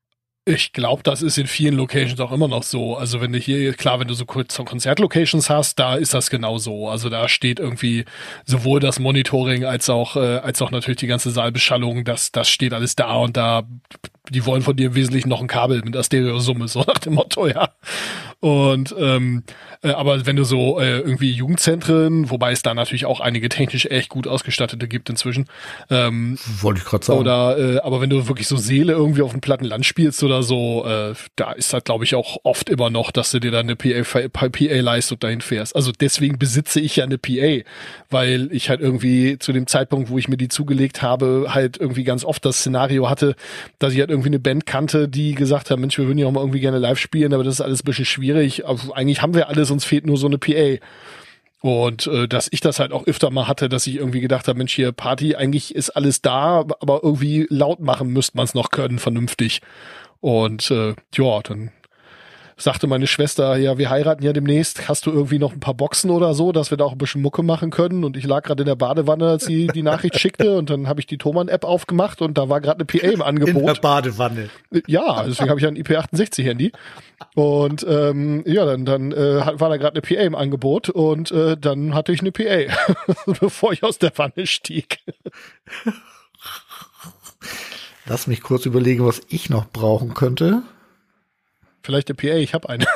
[0.45, 2.97] ich glaube, das ist in vielen Locations auch immer noch so.
[2.97, 6.89] Also wenn du hier, klar, wenn du so Konzertlocations hast, da ist das genau so.
[6.89, 8.05] Also da steht irgendwie
[8.45, 12.73] sowohl das Monitoring als auch, äh, als auch natürlich die ganze Saalbeschallung, das, das steht
[12.73, 13.63] alles da und da,
[14.31, 17.15] die wollen von dir im Wesentlichen noch ein Kabel mit der Stereosumme, so nach dem
[17.15, 17.71] Motto, ja.
[18.41, 19.45] Und ähm,
[19.83, 23.87] äh, aber wenn du so äh, irgendwie Jugendzentren, wobei es da natürlich auch einige technisch
[23.87, 25.47] echt gut ausgestattete gibt inzwischen,
[25.91, 27.21] ähm, Wollte ich gerade sagen.
[27.21, 30.43] oder äh, aber wenn du wirklich so Seele irgendwie auf dem platten Land spielst oder
[30.43, 33.67] so, äh, da ist das glaube ich auch oft immer noch, dass du dir dann
[33.69, 35.75] eine PA, PA dahin fährst.
[35.77, 37.65] Also deswegen besitze ich ja eine PA,
[38.11, 42.05] weil ich halt irgendwie zu dem Zeitpunkt, wo ich mir die zugelegt habe, halt irgendwie
[42.05, 43.37] ganz oft das Szenario hatte,
[43.79, 46.33] dass ich halt irgendwie eine Band kannte, die gesagt hat, Mensch, wir würden ja auch
[46.33, 48.67] mal irgendwie gerne live spielen, aber das ist alles ein bisschen schwierig.
[48.67, 50.79] Also eigentlich haben wir alles, uns fehlt nur so eine PA.
[51.61, 54.59] Und äh, dass ich das halt auch öfter mal hatte, dass ich irgendwie gedacht habe,
[54.59, 58.71] Mensch, hier Party, eigentlich ist alles da, aber irgendwie laut machen müsste man es noch
[58.71, 59.61] können, vernünftig.
[60.21, 61.71] Und äh, ja, dann
[62.57, 66.11] sagte meine Schwester, ja, wir heiraten ja demnächst, hast du irgendwie noch ein paar Boxen
[66.11, 68.05] oder so, dass wir da auch ein bisschen Mucke machen können?
[68.05, 71.01] Und ich lag gerade in der Badewanne, als sie die Nachricht schickte und dann habe
[71.01, 73.81] ich die Thomann-App aufgemacht und da war gerade eine PA im in der Angebot.
[73.81, 74.51] Badewanne.
[74.87, 76.73] Ja, deswegen habe ich ein IP68-Handy.
[77.35, 81.57] Und ähm, ja, dann, dann äh, war da gerade eine PA im Angebot und äh,
[81.57, 82.73] dann hatte ich eine PA,
[83.41, 84.99] bevor ich aus der Wanne stieg.
[88.07, 90.63] Lass mich kurz überlegen, was ich noch brauchen könnte.
[91.83, 92.87] Vielleicht eine PA, ich habe eine.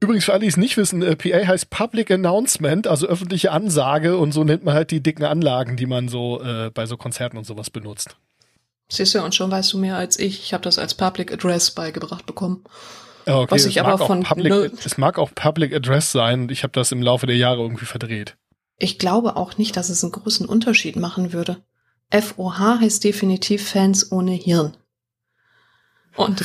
[0.00, 4.16] Übrigens, für alle, die es nicht wissen, äh, PA heißt Public Announcement, also öffentliche Ansage
[4.16, 7.36] und so nennt man halt die dicken Anlagen, die man so äh, bei so Konzerten
[7.36, 8.16] und sowas benutzt.
[8.90, 10.42] Siehst du, und schon weißt du mehr als ich.
[10.42, 12.64] Ich habe das als Public Address beigebracht bekommen.
[13.26, 16.72] Okay, Was ich aber von Public, es mag auch Public Address sein und ich habe
[16.72, 18.36] das im Laufe der Jahre irgendwie verdreht.
[18.78, 21.58] Ich glaube auch nicht, dass es einen großen Unterschied machen würde.
[22.10, 24.76] FOH heißt definitiv Fans ohne Hirn.
[26.18, 26.44] Und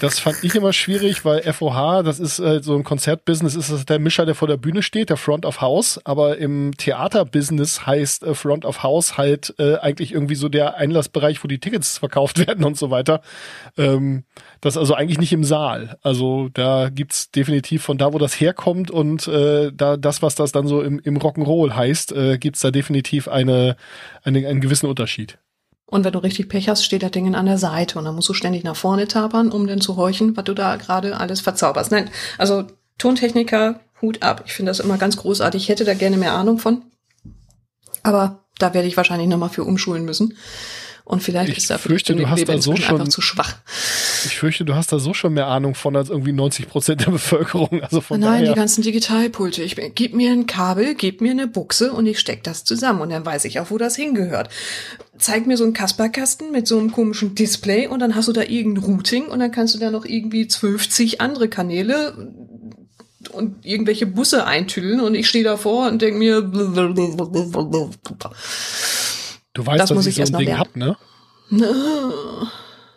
[0.00, 3.84] Das fand ich immer schwierig, weil FOH, das ist äh, so ein Konzertbusiness, ist das
[3.84, 8.22] der Mischer, der vor der Bühne steht, der Front of House, aber im Theaterbusiness heißt
[8.22, 12.38] äh, Front of House halt äh, eigentlich irgendwie so der Einlassbereich, wo die Tickets verkauft
[12.46, 13.20] werden und so weiter.
[13.76, 14.24] Ähm,
[14.60, 15.98] das also eigentlich nicht im Saal.
[16.02, 20.52] Also da gibt's definitiv von da, wo das herkommt und äh, da das, was das
[20.52, 23.76] dann so im, im Rock'n'Roll heißt, äh, gibt's da definitiv eine,
[24.22, 25.38] eine, einen gewissen Unterschied.
[25.90, 28.28] Und wenn du richtig Pech hast, steht das Ding an der Seite und dann musst
[28.28, 31.90] du ständig nach vorne tapern, um dann zu horchen, was du da gerade alles verzauberst.
[31.90, 32.64] Nein, also
[32.98, 34.42] Tontechniker, Hut ab.
[34.44, 35.62] Ich finde das immer ganz großartig.
[35.62, 36.82] Ich hätte da gerne mehr Ahnung von.
[38.02, 40.36] Aber da werde ich wahrscheinlich nochmal für umschulen müssen.
[41.08, 43.54] Und vielleicht Ich ist da fürchte, du hast da so schon- einfach zu schwach.
[44.26, 47.10] Ich fürchte, du hast da so schon mehr Ahnung von als irgendwie 90 Prozent der
[47.12, 47.82] Bevölkerung.
[47.82, 48.56] Also von Nein, die daher.
[48.56, 49.62] ganzen Digitalpulte.
[49.62, 53.00] Ich bin- gib mir ein Kabel, gib mir eine Buchse und ich steck das zusammen
[53.00, 54.50] und dann weiß ich auch, wo das hingehört.
[55.18, 58.42] Zeig mir so einen Kasperkasten mit so einem komischen Display und dann hast du da
[58.42, 62.28] irgendein Routing und dann kannst du da noch irgendwie 50 andere Kanäle
[63.32, 66.42] und irgendwelche Busse eintüdeln und ich stehe davor und denk mir
[69.58, 70.60] Du weißt, Das dass muss ich ich so ein Ding lernen.
[70.60, 70.96] hab, ne?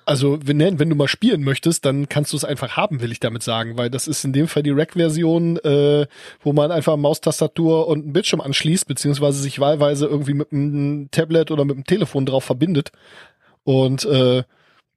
[0.05, 3.19] Also, wenn, wenn du mal spielen möchtest, dann kannst du es einfach haben, will ich
[3.19, 6.05] damit sagen, weil das ist in dem Fall die Rack-Version, äh,
[6.41, 11.49] wo man einfach Maustastatur und einen Bildschirm anschließt, beziehungsweise sich wahlweise irgendwie mit einem Tablet
[11.49, 12.91] oder mit einem Telefon drauf verbindet.
[13.63, 14.43] Und äh,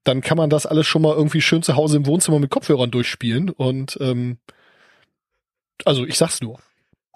[0.05, 2.91] dann kann man das alles schon mal irgendwie schön zu Hause im Wohnzimmer mit Kopfhörern
[2.91, 3.49] durchspielen.
[3.49, 4.37] Und ähm,
[5.87, 6.59] also ich sag's nur.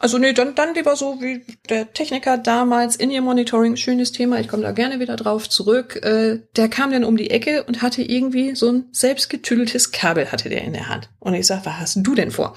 [0.01, 4.63] Also nee, dann, dann lieber so wie der Techniker damals, In-Ear-Monitoring, schönes Thema, ich komme
[4.63, 5.97] da gerne wieder drauf zurück.
[6.05, 10.49] Äh, der kam dann um die Ecke und hatte irgendwie so ein selbstgetüdeltes Kabel hatte
[10.49, 11.11] der in der Hand.
[11.19, 12.57] Und ich sag, was hast du denn vor?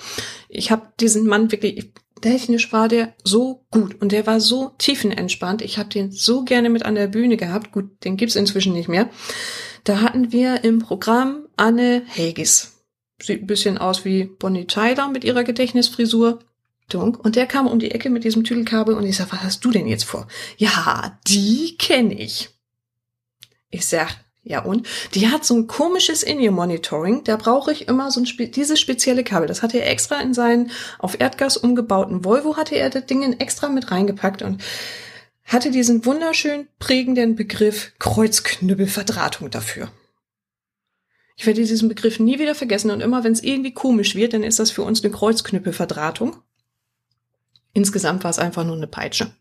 [0.50, 1.92] Ich habe diesen Mann wirklich,
[2.22, 5.64] technisch war der so gut und der war so tiefenentspannt.
[5.64, 7.72] Ich habe den so gerne mit an der Bühne gehabt.
[7.72, 9.10] Gut, den gibt's inzwischen nicht mehr.
[9.84, 12.84] Da hatten wir im Programm Anne Hegis.
[13.20, 16.40] Sieht ein bisschen aus wie Bonnie Tyler mit ihrer Gedächtnisfrisur.
[17.00, 19.72] Und der kam um die Ecke mit diesem Tüdelkabel und ich sag, was hast du
[19.72, 20.28] denn jetzt vor?
[20.58, 22.50] Ja, die kenne ich.
[23.70, 24.10] Ich sag,
[24.44, 24.88] ja und?
[25.14, 29.24] Die hat so ein komisches In-Ear-Monitoring, da brauche ich immer so ein spe dieses spezielle
[29.24, 29.48] Kabel.
[29.48, 33.70] Das hatte er extra in seinen auf Erdgas umgebauten Volvo, hatte er das Ding extra
[33.70, 34.62] mit reingepackt und
[35.46, 39.92] hatte diesen wunderschön prägenden Begriff Kreuzknüppelverdrahtung dafür.
[41.36, 44.44] Ich werde diesen Begriff nie wieder vergessen und immer wenn es irgendwie komisch wird, dann
[44.44, 46.38] ist das für uns eine Kreuzknüppelverdrahtung.
[47.74, 49.32] Insgesamt war es einfach nur eine Peitsche.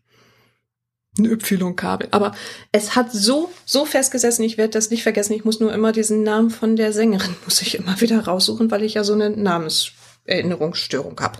[1.17, 2.07] Ein Y-Kabel.
[2.11, 2.33] Aber
[2.71, 5.33] es hat so, so festgesessen, ich werde das nicht vergessen.
[5.33, 8.83] Ich muss nur immer diesen Namen von der Sängerin, muss ich immer wieder raussuchen, weil
[8.83, 11.39] ich ja so eine Namenserinnerungsstörung habe.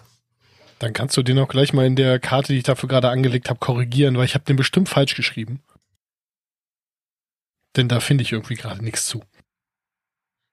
[0.79, 3.49] Dann kannst du den auch gleich mal in der Karte, die ich dafür gerade angelegt
[3.49, 5.61] habe, korrigieren, weil ich habe den bestimmt falsch geschrieben.
[7.75, 9.23] Denn da finde ich irgendwie gerade nichts zu.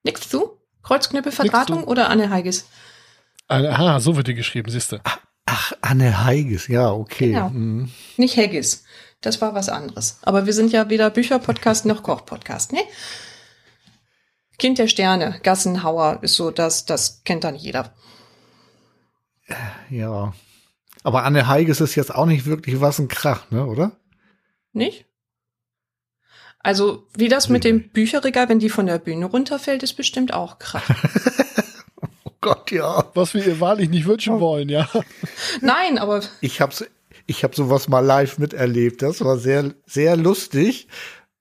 [0.05, 0.61] Nix zu?
[0.83, 2.69] Kreuzknüppelverdrahtung oder Anne Heiges?
[3.49, 5.01] Aha, so wird die geschrieben, siehste.
[5.51, 7.33] Ach, Anne Heiges, ja, okay.
[7.33, 7.49] Genau.
[7.49, 7.91] Mhm.
[8.19, 8.85] Nicht Haggis.
[9.23, 10.19] Das war was anderes.
[10.21, 12.81] Aber wir sind ja weder Bücherpodcast noch Kochpodcast, ne?
[14.59, 17.95] Kind der Sterne, Gassenhauer ist so das, das kennt dann jeder.
[19.89, 20.35] Ja.
[21.03, 23.93] Aber Anne Heiges ist jetzt auch nicht wirklich was ein Krach, ne, oder?
[24.75, 25.07] Nicht?
[26.59, 30.59] Also, wie das mit dem Bücherregal, wenn die von der Bühne runterfällt, ist bestimmt auch
[30.59, 30.83] krass.
[32.49, 33.05] Oh Gott, ja.
[33.15, 34.89] Was wir ihr wahrlich nicht wünschen wollen, ja.
[35.61, 36.85] Nein, aber Ich hab's,
[37.27, 39.03] ich hab sowas mal live miterlebt.
[39.03, 40.89] Das war sehr, sehr lustig,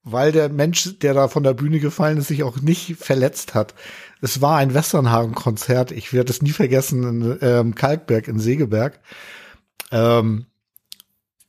[0.03, 3.73] weil der Mensch, der da von der Bühne gefallen ist, sich auch nicht verletzt hat.
[4.21, 5.91] Es war ein Westernhagen-Konzert.
[5.91, 8.99] Ich werde es nie vergessen in ähm, Kalkberg in Segeberg.
[9.91, 10.45] Ähm,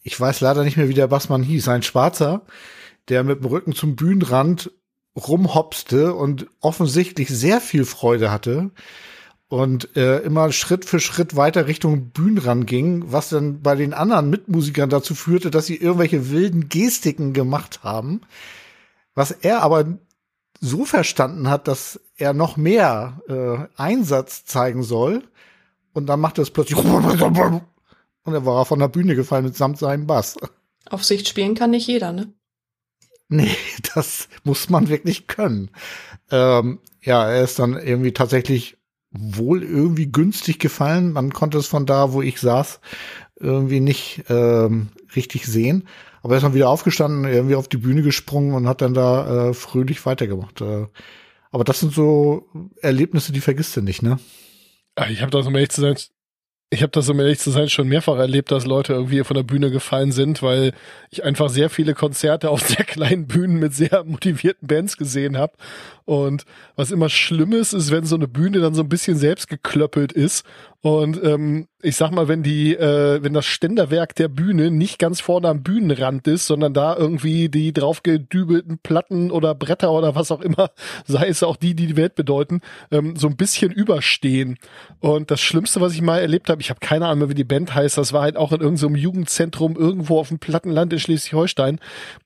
[0.05, 1.69] ich weiß leider nicht mehr, wie der Bassmann hieß.
[1.69, 2.43] Ein Schwarzer,
[3.09, 4.71] der mit dem Rücken zum Bühnenrand
[5.17, 8.71] rumhopste und offensichtlich sehr viel Freude hatte
[9.49, 14.31] und äh, immer Schritt für Schritt weiter Richtung Bühnenrand ging, was dann bei den anderen
[14.31, 18.21] Mitmusikern dazu führte, dass sie irgendwelche wilden Gestiken gemacht haben,
[19.15, 19.99] was er aber
[20.61, 25.23] so verstanden hat, dass er noch mehr äh, Einsatz zeigen soll
[25.93, 27.63] und dann macht er es plötzlich und
[28.35, 30.37] er war von der Bühne gefallen mitsamt seinem Bass.
[30.91, 32.33] auf Sicht spielen kann nicht jeder, ne?
[33.29, 33.57] Nee,
[33.95, 35.71] das muss man wirklich können.
[36.31, 38.78] Ähm, ja, er ist dann irgendwie tatsächlich
[39.11, 41.13] wohl irgendwie günstig gefallen.
[41.13, 42.81] Man konnte es von da, wo ich saß,
[43.41, 45.89] irgendwie nicht ähm, richtig sehen.
[46.23, 49.49] Aber er ist dann wieder aufgestanden, irgendwie auf die Bühne gesprungen und hat dann da
[49.51, 50.61] äh, fröhlich weitergemacht.
[50.61, 50.87] Äh,
[51.51, 52.49] aber das sind so
[52.83, 54.19] Erlebnisse, die vergisst du nicht, ne?
[54.97, 55.97] Ah, Ich habe das, um ehrlich zu sein,
[56.71, 59.43] ich habe das, um ehrlich zu sein, schon mehrfach erlebt, dass Leute irgendwie von der
[59.43, 60.73] Bühne gefallen sind, weil
[61.11, 65.55] ich einfach sehr viele Konzerte auf sehr kleinen Bühnen mit sehr motivierten Bands gesehen habe.
[66.05, 66.45] Und
[66.77, 70.13] was immer schlimm ist, ist, wenn so eine Bühne dann so ein bisschen selbst geklöppelt
[70.13, 70.45] ist.
[70.89, 75.21] Und ähm, ich sag mal, wenn die, äh, wenn das Ständerwerk der Bühne nicht ganz
[75.21, 80.41] vorne am Bühnenrand ist, sondern da irgendwie die draufgedübelten Platten oder Bretter oder was auch
[80.41, 80.71] immer,
[81.05, 84.57] sei es auch die, die die Welt bedeuten, ähm, so ein bisschen überstehen.
[85.01, 87.45] Und das Schlimmste, was ich mal erlebt habe, ich habe keine Ahnung mehr, wie die
[87.45, 91.81] Band heißt, das war halt auch in irgendeinem Jugendzentrum irgendwo auf dem Plattenland in Schleswig-Holstein.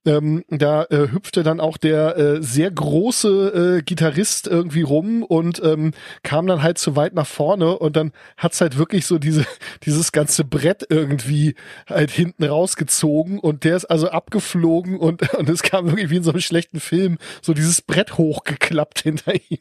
[0.07, 5.61] Ähm, da äh, hüpfte dann auch der äh, sehr große äh, Gitarrist irgendwie rum und
[5.65, 5.91] ähm,
[6.23, 9.47] kam dann halt zu weit nach vorne und dann hat hat's halt wirklich so diese,
[9.85, 11.55] dieses ganze Brett irgendwie
[11.89, 16.23] halt hinten rausgezogen und der ist also abgeflogen und, und es kam irgendwie wie in
[16.23, 19.59] so einem schlechten Film so dieses Brett hochgeklappt hinter ihm.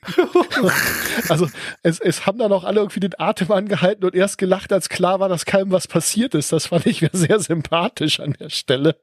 [1.29, 1.47] also
[1.83, 5.21] es, es haben dann auch alle irgendwie den Atem angehalten und erst gelacht, als klar
[5.21, 6.51] war, dass keinem was passiert ist.
[6.51, 8.97] Das fand ich sehr sympathisch an der Stelle.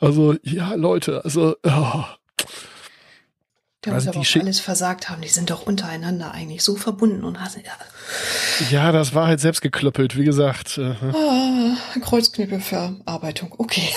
[0.00, 2.04] Also, ja, Leute, also, oh.
[3.84, 5.22] Der Also muss aber die auch alles versagt haben.
[5.22, 7.62] Die sind doch untereinander eigentlich so verbunden und hassen.
[7.64, 7.72] Ja.
[8.70, 10.78] ja, das war halt selbst geklöppelt, wie gesagt.
[10.78, 13.54] Äh, Ah, Kreuzknüppelverarbeitung.
[13.56, 13.88] Okay.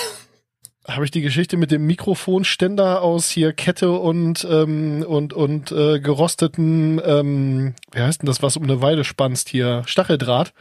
[0.86, 5.98] habe ich die Geschichte mit dem Mikrofonständer aus hier Kette und ähm, und und äh,
[6.00, 10.52] gerosteten, ähm, wie heißt denn das, was um eine Weide spannst hier, Stacheldraht.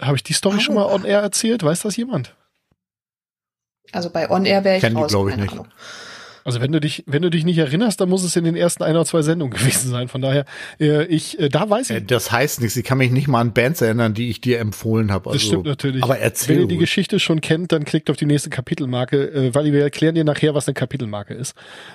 [0.00, 0.60] Habe ich die Story Oh.
[0.60, 1.62] schon mal on air erzählt?
[1.62, 2.34] Weiß das jemand?
[3.92, 5.10] Also bei On Air wäre ich Kenn die, raus.
[5.12, 5.52] glaub ich, nicht.
[5.52, 5.68] Ahnung.
[6.46, 8.82] Also wenn du dich, wenn du dich nicht erinnerst, dann muss es in den ersten
[8.84, 10.08] ein oder zwei Sendungen gewesen sein.
[10.08, 10.44] Von daher,
[10.80, 12.76] äh, ich, äh, da weiß ich, Äh, Das heißt nichts.
[12.76, 15.30] Ich kann mich nicht mal an Bands erinnern, die ich dir empfohlen habe.
[15.30, 16.02] Also, Das stimmt natürlich.
[16.02, 16.56] Aber erzähl.
[16.56, 16.76] Wenn ihr die.
[16.78, 20.54] Geschichte schon kennt, dann klickt auf die nächste Kapitelmarke, äh, weil wir erklären dir nachher,
[20.54, 21.54] was eine Kapitelmarke ist.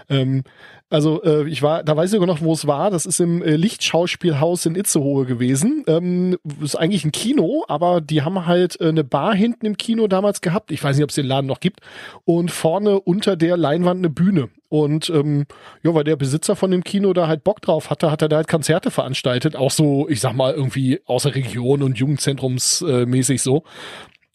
[0.10, 0.44] Ähm,
[0.92, 2.92] also äh, ich war, da weiß ich sogar noch, wo es war.
[2.92, 5.84] Das ist im äh, Lichtschauspielhaus in Itzehoe gewesen.
[5.88, 10.08] Ähm, ist eigentlich ein Kino, aber die haben halt äh, eine Bar hinten im Kino
[10.08, 10.70] damals gehabt.
[10.70, 11.80] Ich weiß nicht, ob es den Laden noch gibt.
[12.26, 14.50] Und vorne unter der Leinwand eine Bühne.
[14.68, 15.46] Und ähm,
[15.84, 18.38] ja, weil der Besitzer von dem Kino da halt Bock drauf hatte, hat er da
[18.38, 19.56] halt Konzerte veranstaltet.
[19.56, 23.64] Auch so, ich sag mal, irgendwie außer Region und Jugendzentrumsmäßig äh, so.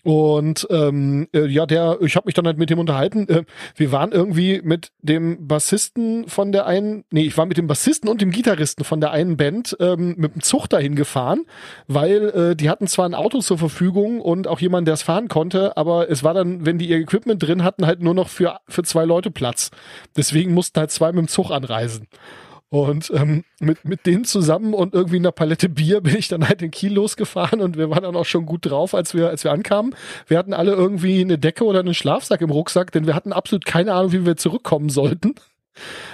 [0.07, 3.29] Und ähm, äh, ja, der, ich habe mich dann halt mit dem unterhalten.
[3.29, 3.43] Äh,
[3.75, 8.09] wir waren irgendwie mit dem Bassisten von der einen, nee, ich war mit dem Bassisten
[8.09, 11.41] und dem Gitarristen von der einen Band ähm, mit dem Zug dahin gefahren,
[11.89, 15.27] weil äh, die hatten zwar ein Auto zur Verfügung und auch jemand, der es fahren
[15.27, 18.61] konnte, aber es war dann, wenn die ihr Equipment drin hatten, halt nur noch für
[18.69, 19.73] für zwei Leute Platz.
[20.17, 22.07] Deswegen mussten halt zwei mit dem Zug anreisen.
[22.69, 26.63] Und ähm, mit, mit denen zusammen und irgendwie einer Palette Bier bin ich dann halt
[26.63, 29.53] in Kiel losgefahren und wir waren dann auch schon gut drauf, als wir, als wir
[29.53, 29.95] ankamen.
[30.27, 33.65] Wir hatten alle irgendwie eine Decke oder einen Schlafsack im Rucksack, denn wir hatten absolut
[33.65, 35.35] keine Ahnung, wie wir zurückkommen sollten.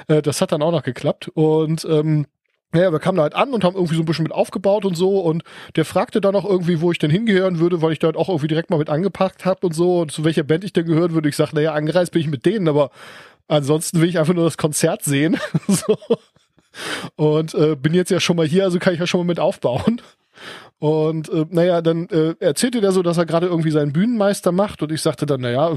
[0.08, 1.28] Äh, das hat dann auch noch geklappt.
[1.34, 2.26] Und ähm,
[2.74, 4.96] ja, wir kamen da halt an und haben irgendwie so ein bisschen mit aufgebaut und
[4.96, 5.44] so und
[5.76, 8.28] der fragte dann auch irgendwie, wo ich denn hingehören würde, weil ich da halt auch
[8.28, 11.12] irgendwie direkt mal mit angepackt habe und so und zu welcher Band ich denn gehören
[11.12, 11.28] würde.
[11.28, 12.90] Ich sag, naja, angereist bin ich mit denen, aber
[13.46, 15.38] ansonsten will ich einfach nur das Konzert sehen.
[15.68, 15.96] so.
[17.16, 19.40] Und äh, bin jetzt ja schon mal hier, also kann ich ja schon mal mit
[19.40, 20.00] aufbauen.
[20.78, 24.82] Und äh, naja, dann äh, erzählte der so, dass er gerade irgendwie seinen Bühnenmeister macht.
[24.82, 25.70] Und ich sagte dann, naja,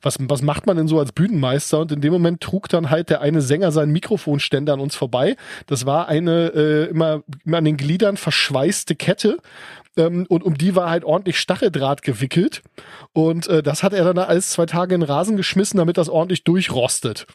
[0.00, 1.80] was, was macht man denn so als Bühnenmeister?
[1.80, 5.36] Und in dem Moment trug dann halt der eine Sänger seinen Mikrofonständer an uns vorbei.
[5.66, 9.36] Das war eine äh, immer, immer an den Gliedern verschweißte Kette.
[9.98, 12.62] Ähm, und um die war halt ordentlich Stacheldraht gewickelt.
[13.12, 16.08] Und äh, das hat er dann alles zwei Tage in den Rasen geschmissen, damit das
[16.08, 17.26] ordentlich durchrostet.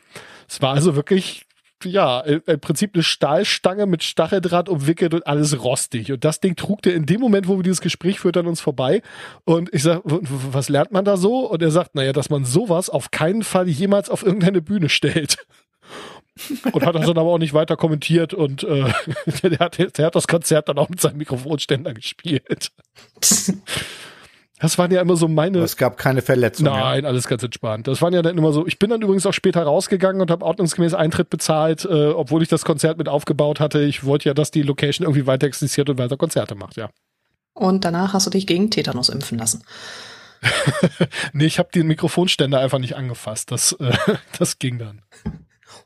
[0.50, 1.46] Es war also wirklich
[1.86, 6.12] ja, im im Prinzip eine Stahlstange mit Stacheldraht umwickelt und alles rostig.
[6.12, 8.62] Und das Ding trug der in dem Moment, wo wir dieses Gespräch führten, an uns
[8.62, 9.02] vorbei.
[9.45, 11.49] Und ich sag, w- w- was lernt man da so?
[11.49, 15.38] Und er sagt, naja, dass man sowas auf keinen Fall jemals auf irgendeine Bühne stellt.
[16.72, 18.86] Und hat das dann aber auch nicht weiter kommentiert und äh,
[19.44, 22.72] der, hat, der hat das Konzert dann auch mit seinem Mikrofonständer gespielt.
[24.62, 25.58] Das waren ja immer so meine.
[25.60, 26.72] es gab keine Verletzungen.
[26.72, 27.88] Nein, alles ganz entspannt.
[27.88, 28.68] Das waren ja dann immer so.
[28.68, 32.48] Ich bin dann übrigens auch später rausgegangen und habe ordnungsgemäß Eintritt bezahlt, äh, obwohl ich
[32.48, 33.82] das Konzert mit aufgebaut hatte.
[33.82, 36.92] Ich wollte ja, dass die Location irgendwie weiter existiert und weiter Konzerte macht, ja.
[37.54, 39.64] Und danach hast du dich gegen Tetanus impfen lassen.
[41.34, 43.52] Nee, ich habe den Mikrofonständer einfach nicht angefasst.
[43.52, 43.94] Das, äh,
[44.40, 45.02] das ging dann.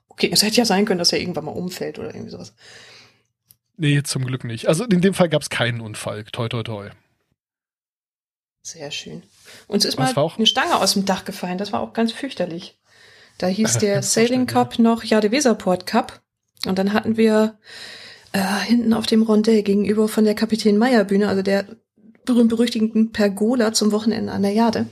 [0.08, 2.54] Okay, es hätte ja sein können, dass er irgendwann mal umfällt oder irgendwie sowas.
[3.78, 4.68] Nee, zum Glück nicht.
[4.68, 6.24] Also in dem Fall gab es keinen Unfall.
[6.26, 6.90] Toi, toi, toi.
[8.66, 9.22] Sehr schön.
[9.68, 11.60] Uns ist Was mal eine Stange aus dem Dach gefallen.
[11.60, 12.80] Das war auch ganz fürchterlich.
[13.38, 16.24] Da hieß der Sailing Cup noch Jade Weserport Cup.
[16.66, 17.60] Und dann hatten wir
[18.32, 21.68] äh, hinten auf dem Rondell gegenüber von der Kapitän Meyer Bühne, also der
[22.26, 24.88] berühmt-berüchtigten Pergola zum Wochenende an der Jade,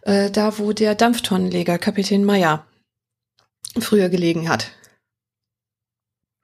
[0.00, 2.66] äh, da wo der Dampftonnenleger Kapitän Meyer
[3.78, 4.70] früher gelegen hat.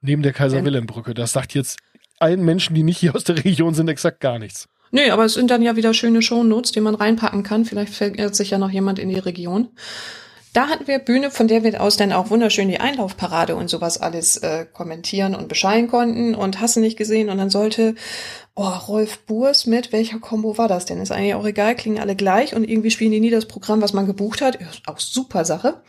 [0.01, 0.33] Neben der.
[0.33, 1.15] Kaiser-Wilhelm-Brücke.
[1.15, 1.79] Das sagt jetzt
[2.19, 4.67] allen Menschen, die nicht hier aus der Region sind, exakt gar nichts.
[4.95, 7.65] Nö, aber es sind dann ja wieder schöne Shownotes, die man reinpacken kann.
[7.65, 9.69] Vielleicht verirrt sich ja noch jemand in die Region.
[10.53, 13.99] Da hatten wir Bühne, von der wir aus dann auch wunderschön die Einlaufparade und sowas
[13.99, 17.31] alles äh, kommentieren und bescheiden konnten und hast nicht gesehen.
[17.31, 17.95] Und dann sollte
[18.53, 21.01] oh, Rolf Burs mit, welcher Combo war das denn?
[21.01, 23.93] Ist eigentlich auch egal, klingen alle gleich und irgendwie spielen die nie das Programm, was
[23.93, 24.59] man gebucht hat.
[24.85, 25.81] Auch super Sache.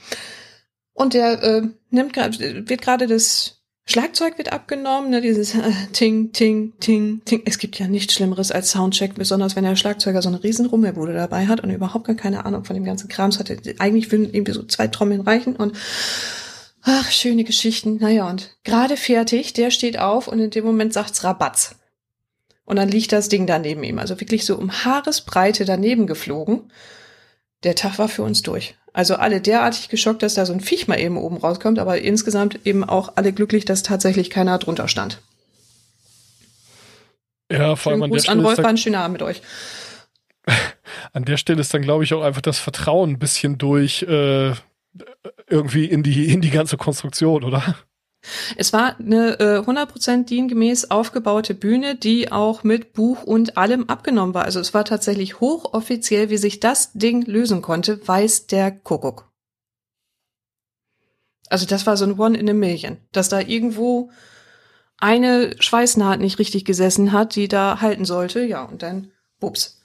[0.94, 6.72] Und der äh, nimmt wird gerade das Schlagzeug wird abgenommen, ne, dieses äh, Ting, Ting,
[6.80, 7.42] Ting, Ting.
[7.44, 11.12] Es gibt ja nichts Schlimmeres als Soundcheck, besonders wenn der Schlagzeuger so eine riesen Rummelbude
[11.12, 13.58] dabei hat und überhaupt gar keine Ahnung von dem ganzen Krams hatte.
[13.78, 15.76] Eigentlich würden irgendwie so zwei Trommeln reichen und
[16.82, 17.98] ach, schöne Geschichten.
[18.00, 21.76] Naja, und gerade fertig, der steht auf und in dem Moment sagt's Rabatz.
[22.64, 23.98] Und dann liegt das Ding da neben ihm.
[23.98, 26.70] Also wirklich so um Haaresbreite daneben geflogen.
[27.64, 28.76] Der Tag war für uns durch.
[28.92, 32.60] Also alle derartig geschockt, dass da so ein Viech mal eben oben rauskommt, aber insgesamt
[32.64, 35.20] eben auch alle glücklich, dass tatsächlich keiner drunter stand.
[37.50, 39.42] Ja, vor allem an der, Gruß an Stelle Rolf, war ein schöner Abend mit euch.
[41.12, 44.52] an der Stelle ist dann, glaube ich, auch einfach das Vertrauen ein bisschen durch äh,
[45.48, 47.76] irgendwie in die, in die ganze Konstruktion, oder?
[48.56, 54.34] Es war eine äh, 100% DIN-gemäß aufgebaute Bühne, die auch mit Buch und allem abgenommen
[54.34, 54.44] war.
[54.44, 59.30] Also es war tatsächlich hochoffiziell, wie sich das Ding lösen konnte, weiß der Kuckuck.
[61.48, 64.10] Also das war so ein One in a Million, dass da irgendwo
[64.98, 68.44] eine Schweißnaht nicht richtig gesessen hat, die da halten sollte.
[68.44, 69.10] Ja, und dann,
[69.40, 69.82] bups.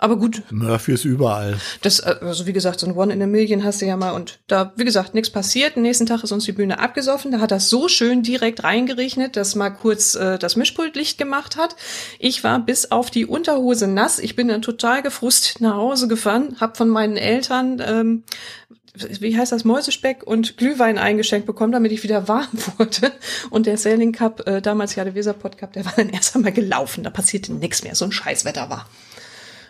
[0.00, 1.58] Aber gut, Murphy ist überall.
[1.82, 4.12] das, äh, also wie gesagt, so ein One in a Million hast du ja mal
[4.12, 5.76] und da, wie gesagt, nichts passiert.
[5.76, 7.32] Am nächsten Tag ist uns die Bühne abgesoffen.
[7.32, 11.74] Da hat das so schön direkt reingerechnet, dass mal kurz äh, das Mischpultlicht gemacht hat.
[12.20, 14.20] Ich war bis auf die Unterhose nass.
[14.20, 18.22] Ich bin dann total gefrustet nach Hause gefahren, hab von meinen Eltern ähm,
[19.20, 22.48] wie heißt das, Mäusespeck und Glühwein eingeschenkt bekommen, damit ich wieder warm
[22.78, 23.12] wurde.
[23.50, 26.52] Und der Sailing Cup, äh, damals ja der Weserpott Cup, der war dann erst einmal
[26.52, 27.04] gelaufen.
[27.04, 27.94] Da passierte nichts mehr.
[27.94, 28.88] So ein Scheißwetter war.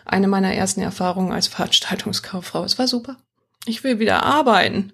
[0.09, 2.63] Eine meiner ersten Erfahrungen als Veranstaltungskauffrau.
[2.63, 3.17] Es war super.
[3.65, 4.93] Ich will wieder arbeiten.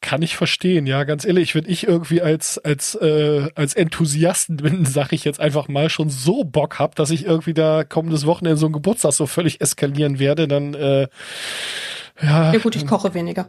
[0.00, 4.84] Kann ich verstehen, ja, ganz ehrlich, wenn ich irgendwie als als äh, als Enthusiasten bin,
[4.86, 8.58] sag ich jetzt einfach mal schon so Bock hab, dass ich irgendwie da kommendes Wochenende
[8.58, 11.08] so ein Geburtstag so völlig eskalieren werde, dann äh,
[12.20, 13.48] ja, Ja gut, ich koche weniger.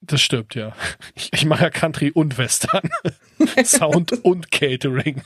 [0.00, 0.72] das stimmt, ja.
[1.14, 2.88] Ich, ich mache ja Country und Western,
[3.64, 5.22] Sound und Catering.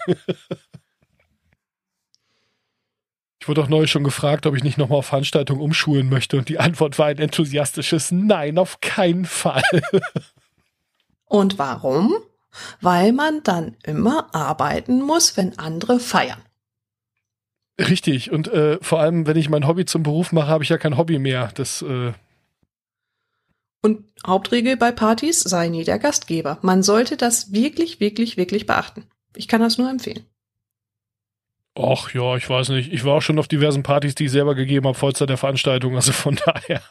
[3.44, 6.48] Ich wurde auch neulich schon gefragt, ob ich nicht nochmal auf Veranstaltungen umschulen möchte und
[6.48, 9.62] die Antwort war ein enthusiastisches Nein, auf keinen Fall.
[11.26, 12.14] Und warum?
[12.80, 16.40] Weil man dann immer arbeiten muss, wenn andere feiern.
[17.78, 20.78] Richtig, und äh, vor allem, wenn ich mein Hobby zum Beruf mache, habe ich ja
[20.78, 21.50] kein Hobby mehr.
[21.54, 22.14] Das, äh,
[23.82, 26.56] Und Hauptregel bei Partys sei nie der Gastgeber.
[26.62, 29.04] Man sollte das wirklich, wirklich, wirklich beachten.
[29.36, 30.24] Ich kann das nur empfehlen.
[31.74, 32.92] Ach ja, ich weiß nicht.
[32.92, 35.96] Ich war auch schon auf diversen Partys, die ich selber gegeben habe, Vollzeit der Veranstaltung,
[35.96, 36.82] also von daher.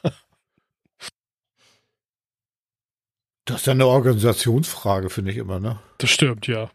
[3.45, 5.79] Das ist ja eine Organisationsfrage, finde ich immer, ne?
[5.97, 6.69] Das stimmt, ja.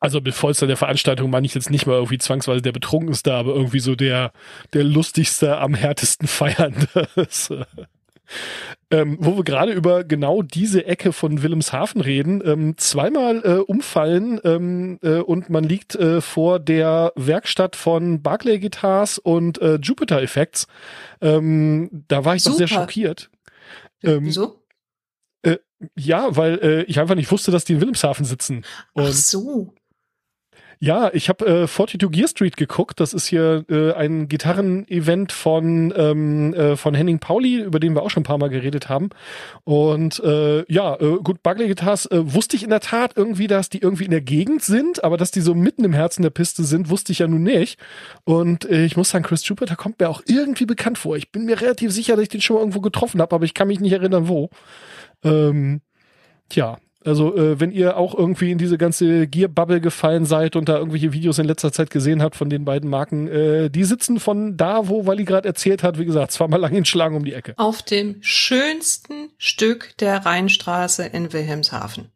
[0.00, 3.54] Also mit Vollzeit der Veranstaltung meine ich jetzt nicht mal irgendwie zwangsweise der Betrunkenste, aber
[3.54, 4.32] irgendwie so der,
[4.72, 7.08] der lustigste, am härtesten feiernde.
[8.90, 13.58] Äh, ähm, wo wir gerade über genau diese Ecke von Wilhelmshaven reden, ähm, zweimal äh,
[13.58, 19.76] umfallen ähm, äh, und man liegt äh, vor der Werkstatt von Barclay Guitars und äh,
[19.76, 20.66] Jupiter Effects.
[21.20, 22.82] Ähm, da war ich doch sehr Super.
[22.82, 23.30] schockiert.
[24.02, 24.62] Ähm, Wieso?
[25.94, 28.64] Ja, weil äh, ich einfach nicht wusste, dass die in Wilhelmshaven sitzen.
[28.94, 29.74] Ach Und so.
[30.78, 33.00] Ja, ich habe äh, 42 Gear Street geguckt.
[33.00, 38.02] Das ist hier äh, ein Gitarren-Event von ähm, äh, von Henning Pauli, über den wir
[38.02, 39.08] auch schon ein paar Mal geredet haben.
[39.64, 43.70] Und äh, ja, äh, gut, Bugley Guitars äh, wusste ich in der Tat irgendwie, dass
[43.70, 46.64] die irgendwie in der Gegend sind, aber dass die so mitten im Herzen der Piste
[46.64, 47.78] sind, wusste ich ja nun nicht.
[48.24, 51.16] Und äh, ich muss sagen, Chris Jupiter kommt mir auch irgendwie bekannt vor.
[51.16, 53.54] Ich bin mir relativ sicher, dass ich den schon mal irgendwo getroffen habe, aber ich
[53.54, 54.50] kann mich nicht erinnern, wo.
[55.24, 55.80] Ähm,
[56.50, 56.76] tja,
[57.06, 61.12] also äh, wenn ihr auch irgendwie in diese ganze Gear-Bubble gefallen seid und da irgendwelche
[61.12, 64.88] Videos in letzter Zeit gesehen habt von den beiden Marken, äh, die sitzen von da,
[64.88, 67.54] wo Wally gerade erzählt hat, wie gesagt, zweimal lang in Schlagen um die Ecke.
[67.56, 72.10] Auf dem schönsten Stück der Rheinstraße in Wilhelmshaven.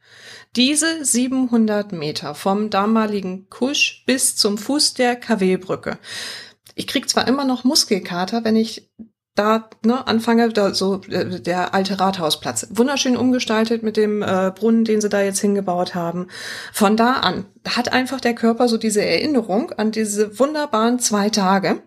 [0.57, 5.99] Diese 700 Meter vom damaligen Kusch bis zum Fuß der KW-Brücke.
[6.75, 8.91] Ich krieg zwar immer noch Muskelkater, wenn ich
[9.35, 12.67] da ne, anfange, da so äh, der alte Rathausplatz.
[12.71, 16.29] Wunderschön umgestaltet mit dem äh, Brunnen, den sie da jetzt hingebaut haben.
[16.73, 21.83] Von da an hat einfach der Körper so diese Erinnerung an diese wunderbaren zwei Tage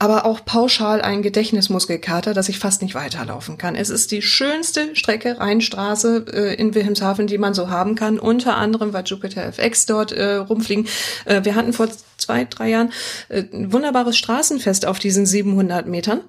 [0.00, 3.74] aber auch pauschal ein Gedächtnismuskelkater, dass ich fast nicht weiterlaufen kann.
[3.74, 8.20] Es ist die schönste Strecke Rheinstraße äh, in Wilhelmshaven, die man so haben kann.
[8.20, 10.86] Unter anderem, weil Jupiter FX dort äh, rumfliegen.
[11.24, 12.92] Äh, wir hatten vor zwei, drei Jahren
[13.28, 16.20] äh, ein wunderbares Straßenfest auf diesen 700 Metern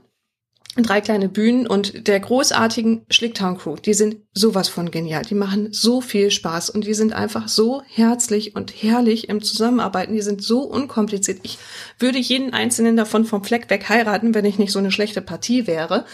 [0.76, 3.76] drei kleine Bühnen und der großartigen Schlicktown Crew.
[3.76, 5.24] Die sind sowas von genial.
[5.24, 10.14] Die machen so viel Spaß und die sind einfach so herzlich und herrlich im Zusammenarbeiten.
[10.14, 11.40] Die sind so unkompliziert.
[11.44, 11.58] Ich
[11.98, 15.68] würde jeden einzelnen davon vom Fleck weg heiraten, wenn ich nicht so eine schlechte Partie
[15.68, 16.06] wäre.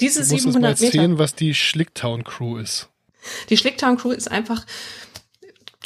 [0.00, 0.94] Diese Du musst uns mal 700 Meter.
[0.94, 2.88] erzählen, was die Schlicktown Crew ist.
[3.48, 4.64] Die Schlicktown Crew ist einfach,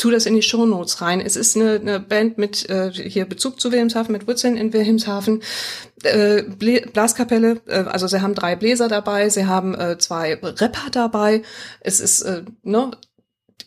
[0.01, 1.21] tu das in die Shownotes rein.
[1.21, 5.43] Es ist eine, eine Band mit äh, hier Bezug zu Wilhelmshaven, mit Wurzeln in Wilhelmshaven,
[6.05, 11.43] äh, Blaskapelle, äh, also sie haben drei Bläser dabei, sie haben äh, zwei Rapper dabei.
[11.81, 12.93] Es ist, äh, ne,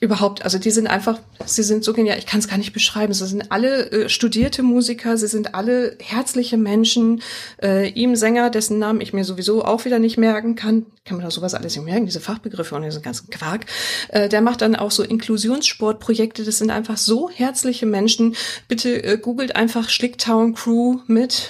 [0.03, 3.13] Überhaupt, also die sind einfach, sie sind so genial, ich kann es gar nicht beschreiben.
[3.13, 7.21] Sie sind alle äh, studierte Musiker, sie sind alle herzliche Menschen.
[7.61, 11.23] Äh, ihm Sänger, dessen Namen ich mir sowieso auch wieder nicht merken kann, kann man
[11.23, 13.65] da sowas alles nicht merken, diese Fachbegriffe und diesen ganzen Quark.
[14.09, 18.35] Äh, der macht dann auch so Inklusionssportprojekte, das sind einfach so herzliche Menschen.
[18.67, 21.49] Bitte äh, googelt einfach Schlicktown Crew mit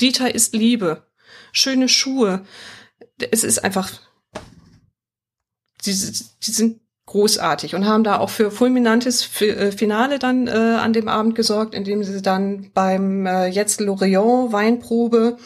[0.00, 1.06] Dieter ist Liebe,
[1.52, 2.46] schöne Schuhe.
[3.30, 3.90] Es ist einfach,
[5.84, 6.81] die, die sind
[7.12, 11.74] großartig und haben da auch für fulminantes äh, Finale dann äh, an dem Abend gesorgt,
[11.74, 15.36] indem sie dann beim äh, jetzt Lorient Weinprobe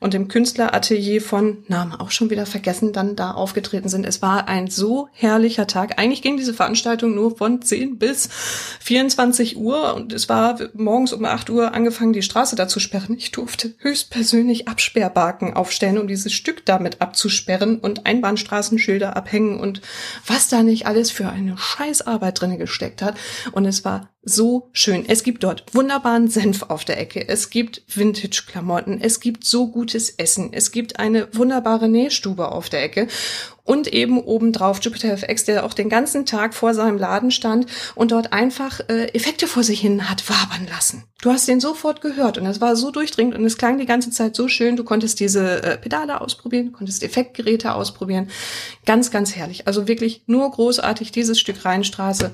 [0.00, 4.06] und im Künstleratelier von Namen auch schon wieder vergessen, dann da aufgetreten sind.
[4.06, 5.98] Es war ein so herrlicher Tag.
[5.98, 8.28] Eigentlich ging diese Veranstaltung nur von 10 bis
[8.80, 13.16] 24 Uhr und es war morgens um 8 Uhr angefangen, die Straße da zu sperren.
[13.16, 19.80] Ich durfte höchstpersönlich Absperrbarken aufstellen, um dieses Stück damit abzusperren und Einbahnstraßenschilder abhängen und
[20.26, 23.16] was da nicht alles für eine Scheißarbeit drinne gesteckt hat.
[23.52, 25.04] Und es war so schön.
[25.06, 27.26] Es gibt dort wunderbaren Senf auf der Ecke.
[27.28, 29.00] Es gibt Vintage-Klamotten.
[29.00, 30.52] Es gibt so gutes Essen.
[30.52, 33.06] Es gibt eine wunderbare Nähstube auf der Ecke.
[33.62, 38.12] Und eben obendrauf Jupiter FX, der auch den ganzen Tag vor seinem Laden stand und
[38.12, 41.04] dort einfach äh, Effekte vor sich hin hat wabern lassen.
[41.20, 44.10] Du hast den sofort gehört und es war so durchdringend und es klang die ganze
[44.10, 44.76] Zeit so schön.
[44.76, 48.28] Du konntest diese äh, Pedale ausprobieren, konntest Effektgeräte ausprobieren.
[48.84, 49.66] Ganz, ganz herrlich.
[49.66, 52.32] Also wirklich nur großartig dieses Stück Rheinstraße.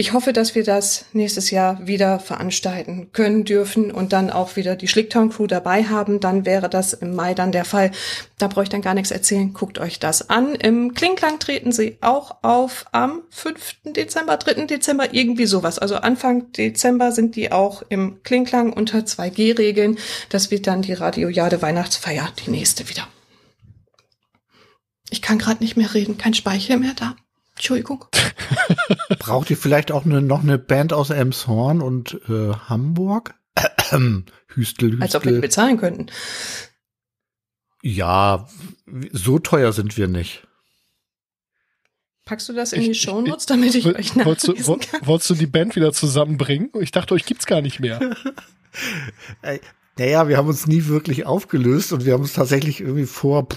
[0.00, 4.74] Ich hoffe, dass wir das nächstes Jahr wieder veranstalten können dürfen und dann auch wieder
[4.74, 6.20] die Schlicktown Crew dabei haben.
[6.20, 7.90] Dann wäre das im Mai dann der Fall.
[8.38, 9.52] Da brauche ich dann gar nichts erzählen.
[9.52, 10.54] Guckt euch das an.
[10.54, 13.92] Im Klingklang treten sie auch auf am 5.
[13.94, 14.64] Dezember, 3.
[14.64, 15.78] Dezember, irgendwie sowas.
[15.78, 19.98] Also Anfang Dezember sind die auch im Klingklang unter 2G-Regeln.
[20.30, 23.06] Das wird dann die Radiojade Weihnachtsfeier, die nächste wieder.
[25.10, 27.16] Ich kann gerade nicht mehr reden, kein Speicher mehr da.
[27.60, 28.06] Entschuldigung.
[29.18, 33.34] Braucht ihr vielleicht auch eine, noch eine Band aus Elmshorn und äh, Hamburg?
[33.58, 35.02] Hüstel, Hüstel.
[35.02, 36.06] Als ob wir die bezahlen könnten.
[37.82, 38.48] Ja,
[39.12, 40.46] so teuer sind wir nicht.
[42.24, 45.06] Packst du das in die Shownotes, damit ich, ich euch nachlesen wolltest du, kann?
[45.06, 46.70] Wolltest du die Band wieder zusammenbringen?
[46.80, 48.00] Ich dachte, euch gibt's gar nicht mehr.
[49.98, 53.48] naja, wir haben uns nie wirklich aufgelöst und wir haben uns tatsächlich irgendwie vor,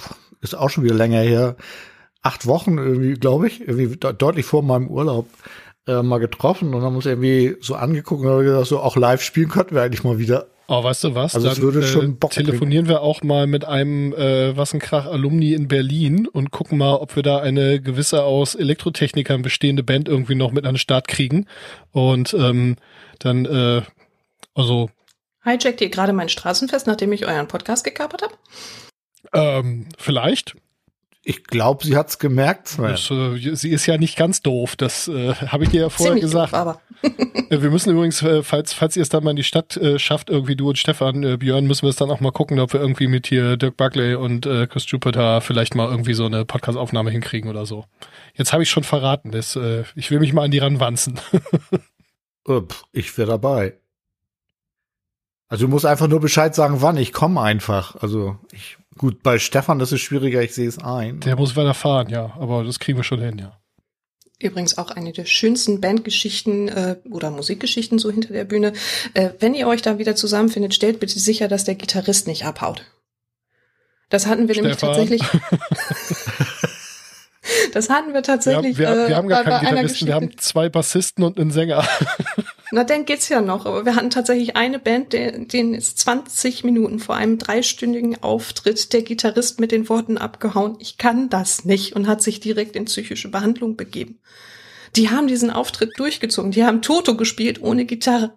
[0.42, 1.56] ist auch schon wieder länger her,
[2.24, 5.28] acht Wochen irgendwie, glaube ich, irgendwie deutlich vor meinem Urlaub
[5.88, 9.22] äh, mal getroffen und haben uns irgendwie so angeguckt und haben gesagt, so auch live
[9.22, 10.48] spielen könnten wir eigentlich mal wieder.
[10.68, 11.36] Oh, weißt du was?
[11.36, 15.54] Also Dann, es würde schon äh, Bock telefonieren wir auch mal mit einem äh, Wassenkrach-Alumni
[15.54, 20.36] in Berlin und gucken mal, ob wir da eine gewisse aus Elektrotechnikern bestehende Band irgendwie
[20.36, 21.48] noch mit an den Start kriegen.
[21.92, 22.78] Und ähm,
[23.20, 23.82] dann, äh,
[24.56, 24.90] also.
[25.44, 28.34] Hijackt ihr gerade mein Straßenfest, nachdem ich euren Podcast gekapert habe?
[29.34, 30.56] Ähm, vielleicht.
[31.26, 32.78] Ich glaube, sie hat's gemerkt.
[32.78, 34.76] Das, äh, sie ist ja nicht ganz doof.
[34.76, 36.52] Das äh, habe ich dir ja vorher Ziemlich gesagt.
[36.52, 36.82] Doof, aber.
[37.50, 40.30] wir müssen übrigens, äh, falls, falls ihr es dann mal in die Stadt äh, schafft,
[40.30, 42.82] irgendwie du und Stefan, äh, Björn, müssen wir es dann auch mal gucken, ob wir
[42.82, 47.10] irgendwie mit hier Dirk Buckley und äh, Chris Jupiter vielleicht mal irgendwie so eine Podcast-Aufnahme
[47.10, 47.86] hinkriegen oder so.
[48.34, 49.32] Jetzt habe ich schon verraten.
[49.32, 51.22] Das, äh, ich will mich mal an die ranwanzen.
[52.92, 53.78] ich wäre dabei.
[55.48, 56.98] Also du musst einfach nur Bescheid sagen, wann.
[56.98, 57.96] Ich komme einfach.
[58.02, 61.20] Also ich Gut, bei Stefan das ist schwieriger, ich sehe es ein.
[61.22, 63.60] Der muss weiter fahren, ja, aber das kriegen wir schon hin, ja.
[64.40, 68.74] Übrigens auch eine der schönsten Bandgeschichten äh, oder Musikgeschichten so hinter der Bühne.
[69.14, 72.84] Äh, wenn ihr euch da wieder zusammenfindet, stellt bitte sicher, dass der Gitarrist nicht abhaut.
[74.10, 74.92] Das hatten wir Stefan.
[74.92, 75.22] nämlich tatsächlich.
[77.74, 78.78] das hatten wir tatsächlich.
[78.78, 81.40] Wir, wir, wir haben gar bei- bei keinen einer Gitarristen, wir haben zwei Bassisten und
[81.40, 81.88] einen Sänger.
[82.74, 83.68] Na, dann geht's ja noch.
[83.68, 88.94] Aber wir hatten tatsächlich eine Band, der, denen ist 20 Minuten vor einem dreistündigen Auftritt
[88.94, 92.86] der Gitarrist mit den Worten abgehauen, ich kann das nicht und hat sich direkt in
[92.86, 94.18] psychische Behandlung begeben.
[94.96, 96.50] Die haben diesen Auftritt durchgezogen.
[96.50, 98.34] Die haben Toto gespielt ohne Gitarre.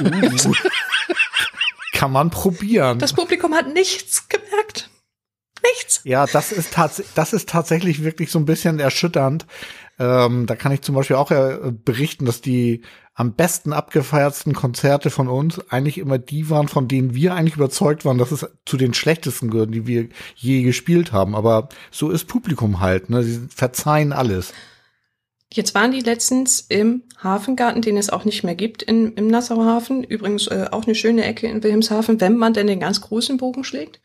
[0.00, 0.52] Uh.
[1.92, 2.98] Kann man probieren.
[2.98, 4.90] Das Publikum hat nichts gemerkt.
[5.62, 6.00] Nichts.
[6.04, 9.46] Ja, das ist, tats das ist tatsächlich wirklich so ein bisschen erschütternd.
[9.98, 12.82] Ähm, da kann ich zum Beispiel auch äh, berichten, dass die
[13.14, 18.06] am besten abgefeiertsten Konzerte von uns eigentlich immer die waren, von denen wir eigentlich überzeugt
[18.06, 21.34] waren, dass es zu den schlechtesten gehören, die wir je gespielt haben.
[21.34, 23.22] Aber so ist Publikum halt, ne?
[23.22, 24.54] Sie verzeihen alles.
[25.52, 29.66] Jetzt waren die letztens im Hafengarten, den es auch nicht mehr gibt, in, im Nassauer
[29.66, 30.04] Hafen.
[30.04, 33.64] Übrigens äh, auch eine schöne Ecke in Wilhelmshaven, wenn man denn den ganz großen Bogen
[33.64, 34.00] schlägt.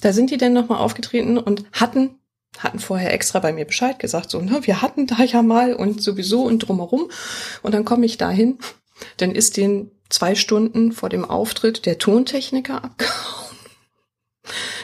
[0.00, 2.18] Da sind die dann nochmal aufgetreten und hatten,
[2.58, 6.02] hatten vorher extra bei mir Bescheid gesagt, so, ne, wir hatten da ja mal und
[6.02, 7.10] sowieso und drumherum.
[7.62, 8.58] Und dann komme ich dahin,
[9.16, 13.48] dann ist den zwei Stunden vor dem Auftritt der Tontechniker abgehauen.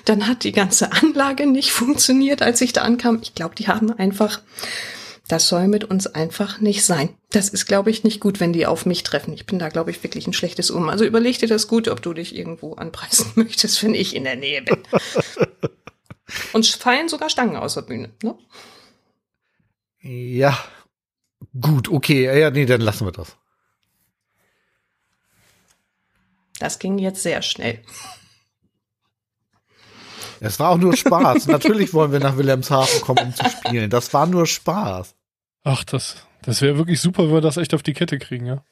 [0.04, 3.20] Dann hat die ganze Anlage nicht funktioniert, als ich da ankam.
[3.22, 4.42] Ich glaube, die haben einfach,
[5.28, 7.16] das soll mit uns einfach nicht sein.
[7.30, 9.32] Das ist, glaube ich, nicht gut, wenn die auf mich treffen.
[9.32, 10.90] Ich bin da, glaube ich, wirklich ein schlechtes Um.
[10.90, 14.36] Also überleg dir das gut, ob du dich irgendwo anpreisen möchtest, wenn ich in der
[14.36, 14.82] Nähe bin.
[16.52, 18.10] Und fallen sogar Stangen aus der Bühne.
[18.22, 18.36] Ne?
[20.02, 20.58] Ja.
[21.58, 22.38] Gut, okay.
[22.38, 23.36] Ja, nee, dann lassen wir das.
[26.58, 27.82] Das ging jetzt sehr schnell.
[30.44, 31.46] Es war auch nur Spaß.
[31.48, 33.88] Natürlich wollen wir nach Wilhelmshaven kommen, um zu spielen.
[33.88, 35.14] Das war nur Spaß.
[35.64, 38.62] Ach, das, das wäre wirklich super, wenn wir das echt auf die Kette kriegen, ja.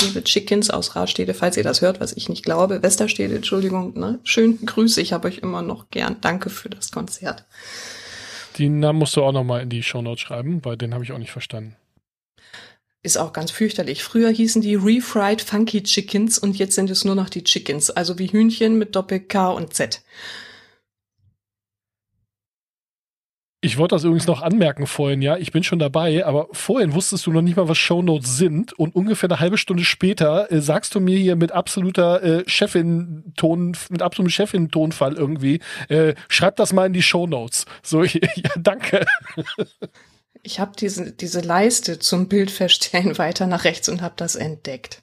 [0.00, 4.18] Liebe Chickens aus Rastede, falls ihr das hört, was ich nicht glaube, Westerstede, Entschuldigung, ne?
[4.24, 6.16] Schön Grüße, ich habe euch immer noch gern.
[6.22, 7.44] Danke für das Konzert.
[8.56, 11.12] Die Namen musst du auch noch mal in die Shownotes schreiben, weil den habe ich
[11.12, 11.76] auch nicht verstanden.
[13.02, 14.02] Ist auch ganz fürchterlich.
[14.02, 18.18] Früher hießen die Refried Funky Chickens und jetzt sind es nur noch die Chickens, also
[18.18, 20.02] wie Hühnchen mit Doppel K und Z.
[23.62, 25.36] Ich wollte das übrigens noch anmerken vorhin, ja.
[25.36, 28.94] Ich bin schon dabei, aber vorhin wusstest du noch nicht mal, was Shownotes sind und
[28.94, 34.00] ungefähr eine halbe Stunde später äh, sagst du mir hier mit absoluter äh, Chefin-Ton, mit
[34.00, 37.66] absolutem Chefin-Tonfall irgendwie, äh, schreib das mal in die Shownotes.
[37.82, 38.20] So, ja,
[38.58, 39.04] danke.
[40.42, 45.02] Ich habe diese, diese Leiste zum Bildverstellen weiter nach rechts und habe das entdeckt.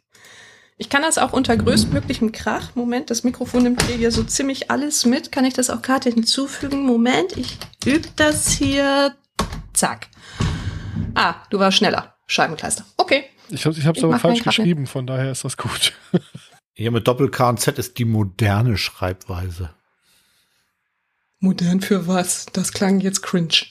[0.79, 2.75] Ich kann das auch unter größtmöglichem Krach.
[2.75, 5.31] Moment, das Mikrofon nimmt hier, hier so ziemlich alles mit.
[5.31, 6.85] Kann ich das auch gerade hinzufügen?
[6.85, 9.15] Moment, ich übe das hier.
[9.73, 10.07] Zack.
[11.15, 12.15] Ah, du warst schneller.
[12.27, 12.85] Scheibenkleister.
[12.97, 13.25] Okay.
[13.49, 15.93] Ich habe es aber falsch geschrieben, von daher ist das gut.
[16.73, 19.71] Hier mit Doppel-K und Z ist die moderne Schreibweise.
[21.39, 22.45] Modern für was?
[22.53, 23.65] Das klang jetzt cringe.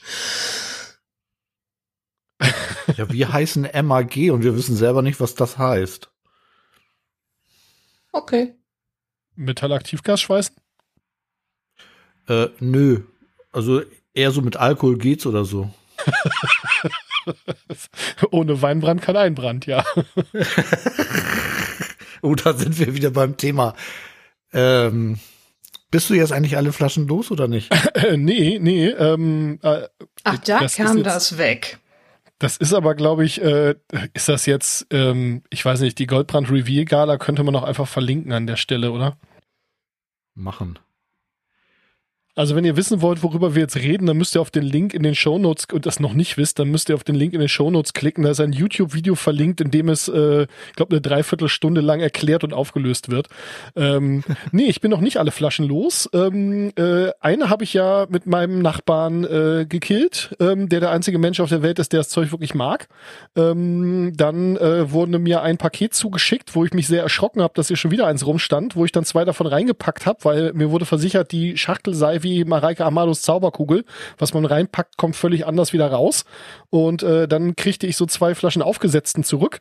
[2.95, 6.09] Ja, wir heißen MAG und wir wissen selber nicht, was das heißt.
[8.11, 8.55] Okay.
[9.35, 10.55] Metallaktivgas schweißen?
[12.27, 13.01] Äh, nö.
[13.51, 13.81] Also
[14.13, 15.73] eher so mit Alkohol geht's oder so.
[18.31, 19.83] Ohne Weinbrand kein Einbrand, ja.
[22.21, 23.75] oh, da sind wir wieder beim Thema.
[24.53, 25.19] Ähm,
[25.91, 27.71] bist du jetzt eigentlich alle Flaschen los oder nicht?
[27.95, 28.87] Äh, nee, nee.
[28.87, 29.87] Ähm, äh,
[30.23, 31.79] Ach, da das kam ist jetzt- das weg.
[32.39, 33.75] Das ist aber, glaube ich, äh,
[34.13, 37.87] ist das jetzt, ähm, ich weiß nicht, die Goldbrand Reveal Gala könnte man auch einfach
[37.87, 39.17] verlinken an der Stelle, oder?
[40.35, 40.77] Machen.
[42.37, 44.93] Also wenn ihr wissen wollt, worüber wir jetzt reden, dann müsst ihr auf den Link
[44.93, 47.39] in den Shownotes und das noch nicht wisst, dann müsst ihr auf den Link in
[47.39, 48.23] den Shownotes klicken.
[48.23, 52.43] Da ist ein YouTube-Video verlinkt, in dem es, äh, ich glaube, eine Dreiviertelstunde lang erklärt
[52.43, 53.27] und aufgelöst wird.
[53.75, 56.07] Ähm, nee, ich bin noch nicht alle Flaschen los.
[56.13, 61.17] Ähm, äh, eine habe ich ja mit meinem Nachbarn äh, gekillt, ähm, der der einzige
[61.17, 62.87] Mensch auf der Welt ist, der das Zeug wirklich mag.
[63.35, 67.69] Ähm, dann äh, wurde mir ein Paket zugeschickt, wo ich mich sehr erschrocken habe, dass
[67.69, 70.85] hier schon wieder eins rumstand, wo ich dann zwei davon reingepackt habe, weil mir wurde
[70.85, 73.85] versichert, die Schachtel sei wie Mareike Amados Zauberkugel.
[74.17, 76.25] Was man reinpackt, kommt völlig anders wieder raus.
[76.69, 79.59] Und äh, dann kriegte ich so zwei Flaschen aufgesetzten zurück.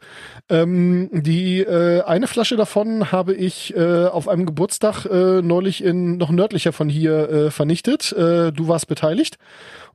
[0.49, 6.17] Ähm, die äh, eine Flasche davon habe ich äh, auf einem Geburtstag äh, neulich in
[6.17, 8.13] noch nördlicher von hier äh, vernichtet.
[8.13, 9.39] Äh, du warst beteiligt.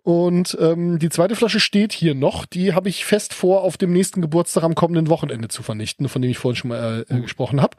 [0.03, 2.45] Und ähm, die zweite Flasche steht hier noch.
[2.45, 6.21] Die habe ich fest vor, auf dem nächsten Geburtstag am kommenden Wochenende zu vernichten, von
[6.21, 7.77] dem ich vorhin schon mal äh, äh, gesprochen habe.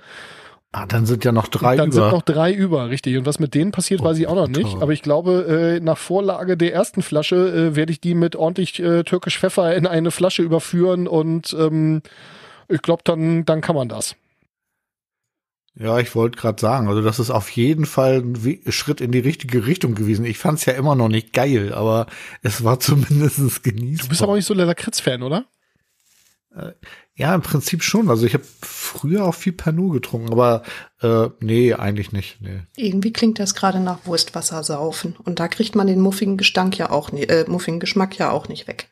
[0.75, 1.95] Ah, dann sind ja noch drei Dann über.
[1.95, 3.17] sind noch drei über, richtig.
[3.19, 4.77] Und was mit denen passiert, weiß ich auch noch nicht.
[4.81, 7.37] Aber ich glaube, äh, nach Vorlage der ersten Flasche
[7.73, 12.01] äh, werde ich die mit ordentlich äh, türkisch Pfeffer in eine Flasche überführen und ähm,
[12.69, 14.17] ich glaube, dann, dann kann man das.
[15.75, 19.11] Ja, ich wollte gerade sagen, also das ist auf jeden Fall ein We- Schritt in
[19.13, 20.25] die richtige Richtung gewesen.
[20.25, 22.07] Ich fand's ja immer noch nicht geil, aber
[22.43, 24.05] es war zumindest genießbar.
[24.05, 25.45] Du bist aber auch nicht so der Lakritz-Fan, oder?
[27.15, 28.09] Ja, im Prinzip schon.
[28.09, 30.63] Also ich habe früher auch viel Pernod getrunken, aber
[31.03, 32.41] äh, nee, eigentlich nicht.
[32.41, 32.63] Nee.
[32.77, 35.17] Irgendwie klingt das gerade nach Wurstwasser saufen.
[35.23, 38.49] Und da kriegt man den muffigen Gestank ja auch nicht, äh, muffigen Geschmack ja auch
[38.49, 38.89] nicht weg.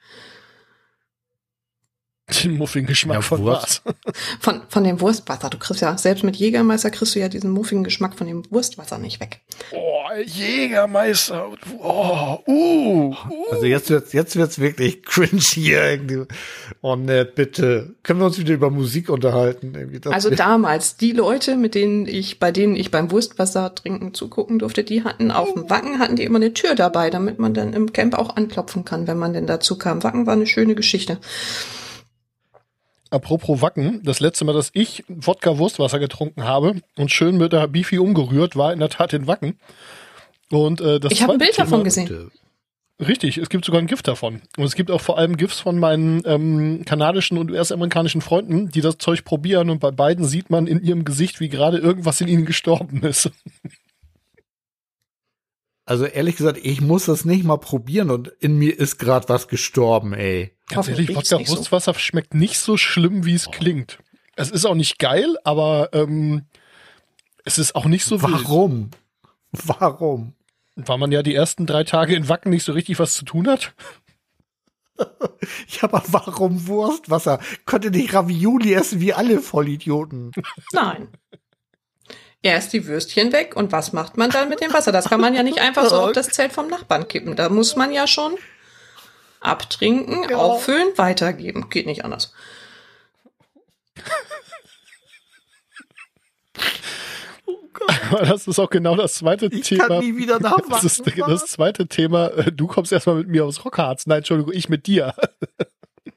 [2.30, 3.82] Den muffigen Geschmack Ja, von Wurst.
[3.84, 3.94] was?
[4.40, 5.50] Von, von dem Wurstwasser.
[5.50, 8.98] Du kriegst ja, selbst mit Jägermeister kriegst du ja diesen muffigen Geschmack von dem Wurstwasser
[8.98, 9.40] nicht weg.
[9.72, 11.50] Oh, Jägermeister.
[11.78, 13.14] Oh, uh, uh.
[13.50, 16.24] Also jetzt wird's, jetzt wird's wirklich cringe hier irgendwie.
[16.80, 17.94] Oh ne, bitte.
[18.02, 20.00] Können wir uns wieder über Musik unterhalten?
[20.06, 24.84] Also damals, die Leute, mit denen ich, bei denen ich beim Wurstwasser trinken zugucken durfte,
[24.84, 27.92] die hatten auf dem Wacken hatten die immer eine Tür dabei, damit man dann im
[27.92, 30.02] Camp auch anklopfen kann, wenn man denn dazu kam.
[30.02, 31.18] Wacken war eine schöne Geschichte.
[33.10, 37.98] Apropos Wacken, das letzte Mal, dass ich Wodka-Wurstwasser getrunken habe und schön mit der Bifi
[37.98, 39.58] umgerührt, war in der Tat in Wacken.
[40.50, 42.30] Und äh, das Ich habe ein Bild davon Thema- gesehen.
[43.00, 44.42] Richtig, es gibt sogar ein Gift davon.
[44.58, 48.82] Und es gibt auch vor allem Gifts von meinen ähm, kanadischen und US-amerikanischen Freunden, die
[48.82, 52.28] das Zeug probieren und bei beiden sieht man in ihrem Gesicht, wie gerade irgendwas in
[52.28, 53.30] ihnen gestorben ist.
[55.86, 59.48] Also ehrlich gesagt, ich muss das nicht mal probieren und in mir ist gerade was
[59.48, 60.52] gestorben, ey.
[60.70, 61.56] Ganz ehrlich, Hoffentlich Wodka nicht so.
[61.56, 63.98] Wurstwasser schmeckt nicht so schlimm, wie es klingt.
[64.36, 66.46] Es ist auch nicht geil, aber ähm,
[67.44, 68.44] es ist auch nicht so wild.
[68.44, 68.90] Warum?
[69.52, 70.34] Warum?
[70.76, 73.48] Weil man ja die ersten drei Tage in Wacken nicht so richtig was zu tun
[73.48, 73.74] hat.
[75.68, 77.40] Ja, aber warum Wurstwasser?
[77.64, 80.30] Konnte nicht Ravioli essen wie alle Vollidioten.
[80.72, 81.08] Nein.
[82.42, 84.92] Erst die Würstchen weg und was macht man dann mit dem Wasser?
[84.92, 87.34] Das kann man ja nicht einfach so auf das Zelt vom Nachbarn kippen.
[87.34, 88.36] Da muss man ja schon
[89.40, 90.36] abtrinken, Ja.
[90.36, 91.68] auffüllen, weitergeben.
[91.70, 92.32] Geht nicht anders.
[98.10, 99.88] Aber das ist auch genau das zweite Ich Thema.
[99.88, 102.28] kann nie wieder nach das ist das zweite Thema.
[102.28, 104.06] Äh, Du kommst erstmal mit mir aufs Rockharz.
[104.06, 105.14] Nein, Entschuldigung, ich mit dir.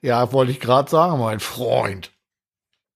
[0.02, 2.12] Ja, wollte ich gerade sagen, mein Freund.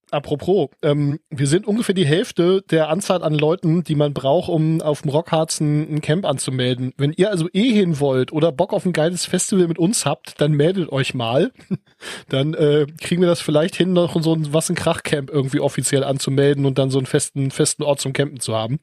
[0.10, 4.82] Apropos, ähm, wir sind ungefähr die Hälfte der Anzahl an Leuten, die man braucht, um
[4.82, 6.94] auf dem Rockharz ein, Camp anzumelden.
[6.96, 10.40] Wenn ihr also eh hin wollt oder Bock auf ein geiles Festival mit uns habt,
[10.40, 11.52] dann meldet euch mal.
[12.30, 16.04] Dann äh, kriegen wir das vielleicht hin, noch so ein Was ein Krach-Camp irgendwie offiziell
[16.04, 18.80] anzumelden und dann so einen festen, festen Ort zum Campen zu haben.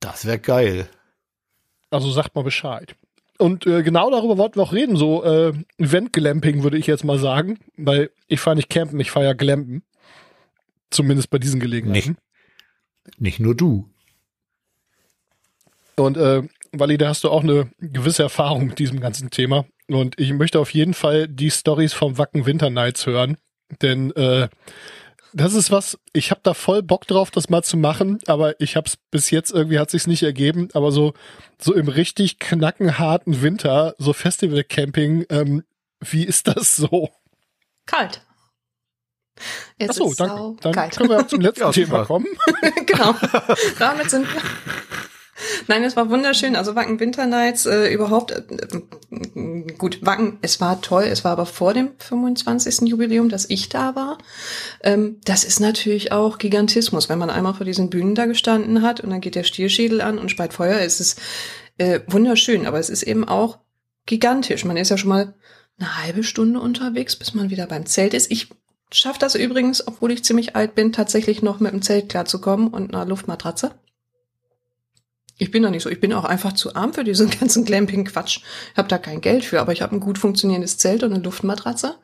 [0.00, 0.88] Das wäre geil.
[1.90, 2.96] Also sagt mal Bescheid.
[3.38, 7.18] Und äh, genau darüber wollten wir auch reden, so äh, Event-Glamping würde ich jetzt mal
[7.18, 9.82] sagen, weil ich fahre nicht campen, ich fahre ja Glampen.
[10.90, 12.16] Zumindest bei diesen Gelegenheiten.
[13.18, 13.90] Nicht nur du.
[15.96, 16.42] Und äh,
[16.72, 19.66] Wally, da hast du auch eine gewisse Erfahrung mit diesem ganzen Thema.
[19.88, 23.36] Und ich möchte auf jeden Fall die Stories vom Wacken Winter Nights hören.
[23.82, 24.48] Denn äh,
[25.34, 28.76] das ist was, ich habe da voll Bock drauf, das mal zu machen, aber ich
[28.76, 30.68] habe es bis jetzt irgendwie hat sich's nicht ergeben.
[30.74, 31.12] Aber so
[31.60, 35.64] so im richtig knackenharten Winter, so Festival-Camping, ähm,
[36.00, 37.10] wie ist das so?
[37.86, 38.22] Kalt.
[39.78, 40.56] Es Achso, ist danke.
[40.62, 40.96] Dann kalt.
[40.96, 42.26] können wir zum letzten Ja, Thema kommen.
[42.86, 43.14] genau.
[43.78, 44.40] Damit sind wir.
[45.68, 46.56] Nein, es war wunderschön.
[46.56, 50.04] Also Wacken Winter Nights äh, überhaupt äh, äh, gut.
[50.04, 51.04] Wacken, es war toll.
[51.04, 52.88] Es war aber vor dem 25.
[52.88, 54.18] Jubiläum, dass ich da war.
[54.82, 59.00] Ähm, das ist natürlich auch Gigantismus, wenn man einmal vor diesen Bühnen da gestanden hat
[59.00, 60.78] und dann geht der Stierschädel an und speit Feuer.
[60.80, 61.20] Es ist
[61.78, 63.58] äh, wunderschön, aber es ist eben auch
[64.06, 64.64] gigantisch.
[64.64, 65.34] Man ist ja schon mal
[65.78, 68.30] eine halbe Stunde unterwegs, bis man wieder beim Zelt ist.
[68.30, 68.48] Ich
[68.92, 72.94] schaffe das übrigens, obwohl ich ziemlich alt bin, tatsächlich noch mit dem Zelt klarzukommen und
[72.94, 73.72] einer Luftmatratze.
[75.36, 75.90] Ich bin da nicht so.
[75.90, 78.40] Ich bin auch einfach zu arm für diesen ganzen Glamping-Quatsch.
[78.72, 81.22] Ich habe da kein Geld für, aber ich habe ein gut funktionierendes Zelt und eine
[81.22, 81.96] Luftmatratze.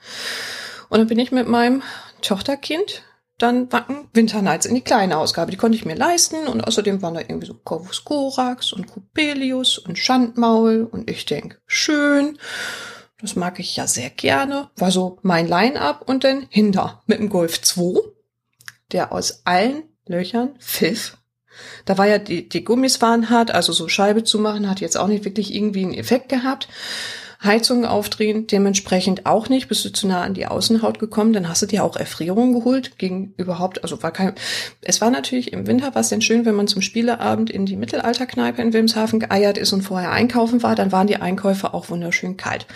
[0.89, 1.83] Und dann bin ich mit meinem
[2.23, 3.03] Tochterkind
[3.39, 5.51] dann Wacken Winter Nights in die kleine Ausgabe.
[5.51, 9.79] Die konnte ich mir leisten und außerdem waren da irgendwie so Corvus Corax und Coppelius
[9.79, 12.39] und Schandmaul und ich denk schön.
[13.21, 14.71] Das mag ich ja sehr gerne.
[14.77, 18.01] War so mein Line-Up und dann hinter mit dem Golf 2,
[18.93, 21.17] der aus allen Löchern pfiff.
[21.85, 24.97] Da war ja die, die Gummis waren hart, also so Scheibe zu machen, hat jetzt
[24.97, 26.69] auch nicht wirklich irgendwie einen Effekt gehabt.
[27.43, 29.69] Heizung aufdrehen, dementsprechend auch nicht.
[29.69, 32.99] Bist du zu nah an die Außenhaut gekommen, dann hast du dir auch Erfrierung geholt
[32.99, 34.35] gegen überhaupt, also war kein,
[34.83, 37.77] es war natürlich im Winter, war es denn schön, wenn man zum Spieleabend in die
[37.77, 42.37] Mittelalterkneipe in Wilmshaven geeiert ist und vorher einkaufen war, dann waren die Einkäufe auch wunderschön
[42.37, 42.67] kalt.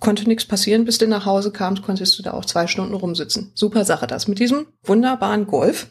[0.00, 3.52] Konnte nichts passieren, bis du nach Hause kamst, konntest du da auch zwei Stunden rumsitzen.
[3.54, 4.28] Super Sache das.
[4.28, 5.88] Mit diesem wunderbaren Golf.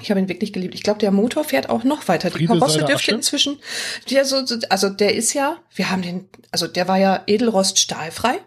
[0.00, 0.74] Ich habe ihn wirklich geliebt.
[0.74, 2.28] Ich glaube, der Motor fährt auch noch weiter.
[2.30, 3.58] Die Friede Karosse dürfte inzwischen,
[4.10, 8.38] der so- also der ist ja, wir haben den, also der war ja Edelrost stahlfrei.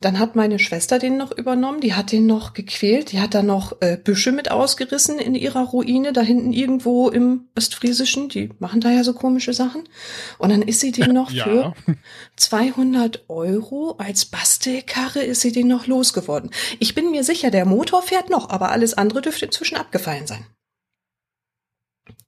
[0.00, 3.42] Dann hat meine Schwester den noch übernommen, die hat den noch gequält, die hat da
[3.42, 8.82] noch äh, Büsche mit ausgerissen in ihrer Ruine, da hinten irgendwo im Ostfriesischen, die machen
[8.82, 9.84] da ja so komische Sachen.
[10.36, 11.44] Und dann ist sie den noch Ja.
[11.44, 11.74] für
[12.36, 16.50] 200 Euro als Bastelkarre ist sie den noch losgeworden.
[16.78, 20.46] Ich bin mir sicher, der Motor fährt noch, aber alles andere dürfte inzwischen abgefallen sein.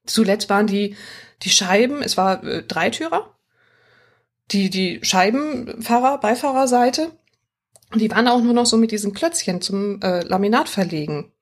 [0.06, 0.96] Zuletzt waren die,
[1.42, 3.36] die Scheiben, es war äh, Dreitürer,
[4.50, 7.12] die, die Scheibenfahrer, Beifahrerseite,
[7.92, 11.32] und die waren auch nur noch so mit diesen Klötzchen zum äh, Laminat verlegen.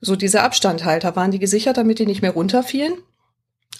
[0.00, 2.94] So diese Abstandhalter waren die gesichert, damit die nicht mehr runterfielen.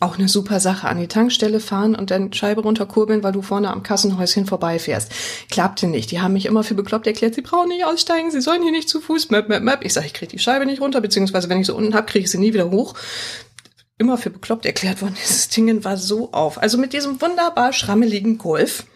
[0.01, 0.89] Auch eine super Sache.
[0.89, 5.13] An die Tankstelle fahren und dann Scheibe runterkurbeln, weil du vorne am Kassenhäuschen vorbeifährst.
[5.51, 6.11] Klappte nicht.
[6.11, 8.89] Die haben mich immer für bekloppt erklärt, sie brauchen nicht aussteigen, sie sollen hier nicht
[8.89, 9.31] zu Fuß.
[9.31, 9.85] Möp, möp, möp.
[9.85, 12.25] Ich sage, ich kriege die Scheibe nicht runter, beziehungsweise wenn ich sie unten hab, kriege
[12.25, 12.95] ich sie nie wieder hoch.
[13.99, 15.17] Immer für bekloppt erklärt worden.
[15.23, 16.57] Dieses Ding war so auf.
[16.57, 18.87] Also mit diesem wunderbar schrammeligen Golf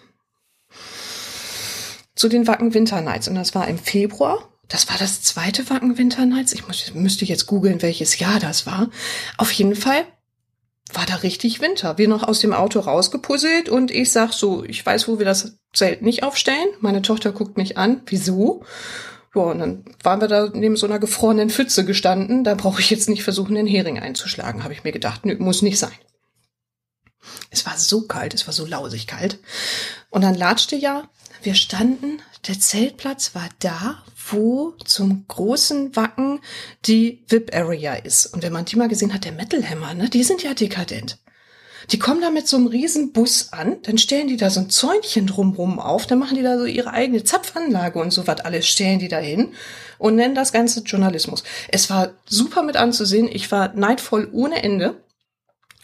[2.14, 3.28] zu den Wacken Winter Nights.
[3.28, 4.48] Und das war im Februar.
[4.68, 6.52] Das war das zweite Wacken Winter Nights.
[6.52, 8.88] Ich muss, müsste jetzt googeln, welches Jahr das war.
[9.36, 10.04] Auf jeden Fall
[10.92, 11.98] war da richtig Winter.
[11.98, 15.56] Wir noch aus dem Auto rausgepuzzelt und ich sag so, ich weiß, wo wir das
[15.72, 16.68] Zelt nicht aufstellen.
[16.80, 18.02] Meine Tochter guckt mich an.
[18.06, 18.64] Wieso?
[19.34, 22.44] Ja, und dann waren wir da neben so einer gefrorenen Pfütze gestanden.
[22.44, 25.26] Da brauche ich jetzt nicht versuchen, den Hering einzuschlagen, habe ich mir gedacht.
[25.26, 25.90] Nö, muss nicht sein.
[27.50, 29.40] Es war so kalt, es war so lausig kalt.
[30.10, 31.08] Und dann latschte ja,
[31.44, 36.40] wir standen, der Zeltplatz war da, wo zum großen Wacken
[36.86, 38.26] die VIP-Area ist.
[38.26, 41.18] Und wenn man die mal gesehen hat, der Metal Hammer, ne, die sind ja dekadent.
[41.90, 44.70] Die kommen da mit so einem riesen Bus an, dann stellen die da so ein
[44.70, 48.66] Zäunchen drumrum auf, dann machen die da so ihre eigene Zapfanlage und so was alles,
[48.66, 49.52] stellen die da hin
[49.98, 51.44] und nennen das Ganze Journalismus.
[51.68, 54.96] Es war super mit anzusehen, ich war neidvoll ohne Ende,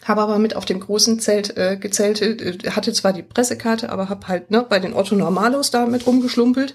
[0.03, 4.09] habe aber mit auf dem großen Zelt äh, gezeltet, äh, hatte zwar die Pressekarte, aber
[4.09, 6.73] habe halt ne, bei den Otto Normalos da mit rumgeschlumpelt,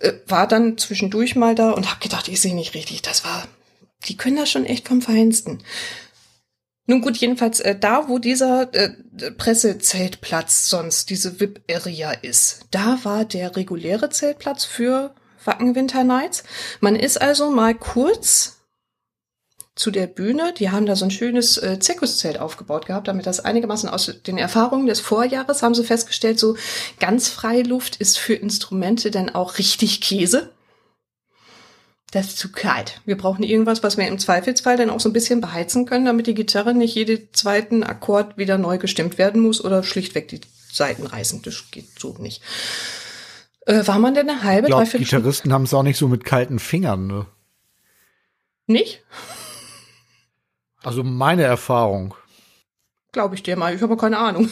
[0.00, 3.46] äh, war dann zwischendurch mal da und habe gedacht, ich sehe nicht richtig, das war,
[4.06, 5.62] die können das schon echt vom Feinsten.
[6.90, 8.90] Nun gut, jedenfalls äh, da, wo dieser äh,
[9.36, 15.14] Pressezeltplatz sonst, diese VIP-Area ist, da war der reguläre Zeltplatz für
[15.44, 16.44] Wacken Winter Nights.
[16.80, 18.57] Man ist also mal kurz
[19.78, 20.52] zu der Bühne.
[20.58, 24.36] Die haben da so ein schönes äh, Zirkuszelt aufgebaut gehabt, damit das einigermaßen aus den
[24.36, 26.56] Erfahrungen des Vorjahres haben sie festgestellt, so
[26.98, 30.50] ganz freie Luft ist für Instrumente dann auch richtig Käse.
[32.10, 33.00] Das ist zu kalt.
[33.04, 36.26] Wir brauchen irgendwas, was wir im Zweifelsfall dann auch so ein bisschen beheizen können, damit
[36.26, 40.40] die Gitarre nicht jeden zweiten Akkord wieder neu gestimmt werden muss oder schlichtweg die
[40.72, 41.42] Seiten reißen.
[41.42, 42.42] Das geht so nicht.
[43.66, 45.04] Äh, war man denn eine halbe, Ich glaube, dreiviertel?
[45.04, 47.06] Gitarristen haben es auch nicht so mit kalten Fingern.
[47.06, 47.26] Ne?
[48.66, 49.04] Nicht?
[50.82, 52.14] Also meine Erfahrung.
[53.12, 53.74] Glaube ich dir mal.
[53.74, 54.48] Ich habe keine Ahnung.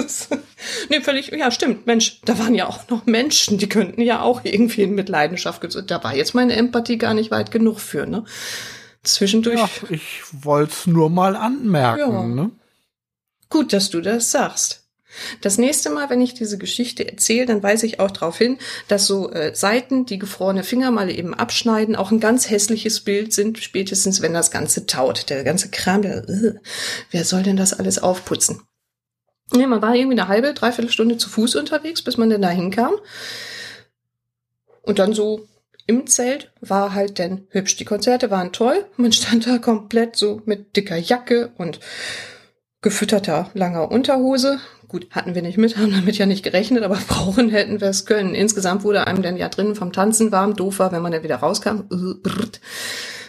[0.88, 1.86] nee, völlig, ja, stimmt.
[1.86, 6.04] Mensch, da waren ja auch noch Menschen, die könnten ja auch irgendwie mit Leidenschaft, da
[6.04, 8.24] war jetzt meine Empathie gar nicht weit genug für, ne?
[9.02, 12.00] Zwischendurch, Ja, ich wollte es nur mal anmerken.
[12.00, 12.22] Ja.
[12.22, 12.50] Ne?
[13.50, 14.88] gut, dass du das sagst.
[15.40, 18.58] Das nächste Mal, wenn ich diese Geschichte erzähle, dann weise ich auch darauf hin,
[18.88, 23.32] dass so äh, Seiten, die gefrorene Finger mal eben abschneiden, auch ein ganz hässliches Bild
[23.32, 25.30] sind, spätestens wenn das Ganze taut.
[25.30, 26.54] Der ganze Kram, der, äh,
[27.10, 28.62] wer soll denn das alles aufputzen?
[29.52, 32.50] Nee, man war irgendwie eine halbe, dreiviertel Stunde zu Fuß unterwegs, bis man denn da
[32.50, 32.92] hinkam.
[34.82, 35.48] Und dann so
[35.86, 37.76] im Zelt war halt dann hübsch.
[37.76, 38.86] Die Konzerte waren toll.
[38.96, 41.80] Man stand da komplett so mit dicker Jacke und
[42.80, 44.60] gefütterter langer Unterhose.
[44.90, 48.06] Gut, hatten wir nicht mit, haben damit ja nicht gerechnet, aber brauchen hätten wir es
[48.06, 48.34] können.
[48.34, 51.36] Insgesamt wurde einem dann ja drinnen vom Tanzen warm, doof war, wenn man dann wieder
[51.36, 51.82] rauskam.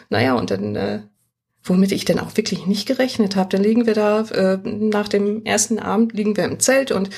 [0.10, 1.04] Naja, und dann, äh,
[1.64, 5.46] womit ich dann auch wirklich nicht gerechnet habe, dann liegen wir da, äh, nach dem
[5.46, 7.10] ersten Abend liegen wir im Zelt und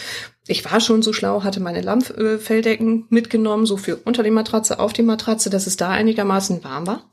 [0.45, 4.93] ich war schon so schlau, hatte meine Lammfelldecken mitgenommen, so für unter die Matratze, auf
[4.93, 7.09] die Matratze, dass es da einigermaßen warm war.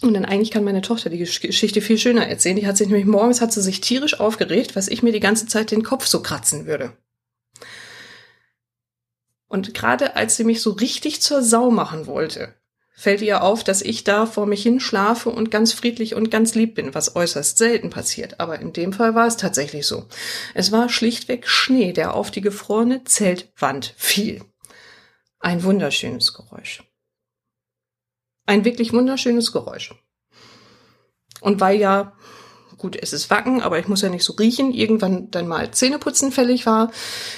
[0.00, 2.56] Und dann eigentlich kann meine Tochter die Gesch- Geschichte viel schöner erzählen.
[2.56, 5.46] Die hat sich nämlich morgens hat sie sich tierisch aufgeregt, was ich mir die ganze
[5.46, 6.96] Zeit den Kopf so kratzen würde.
[9.48, 12.54] Und gerade als sie mich so richtig zur Sau machen wollte,
[12.94, 16.54] fällt ihr auf, dass ich da vor mich hin schlafe und ganz friedlich und ganz
[16.54, 18.40] lieb bin, was äußerst selten passiert.
[18.40, 20.06] Aber in dem Fall war es tatsächlich so.
[20.54, 24.42] Es war schlichtweg Schnee, der auf die gefrorene Zeltwand fiel.
[25.40, 26.82] Ein wunderschönes Geräusch.
[28.48, 29.94] Ein wirklich wunderschönes Geräusch.
[31.42, 32.14] Und weil ja,
[32.78, 36.32] gut, es ist Wacken, aber ich muss ja nicht so riechen, irgendwann dann mal Zähneputzen
[36.32, 36.90] fällig war,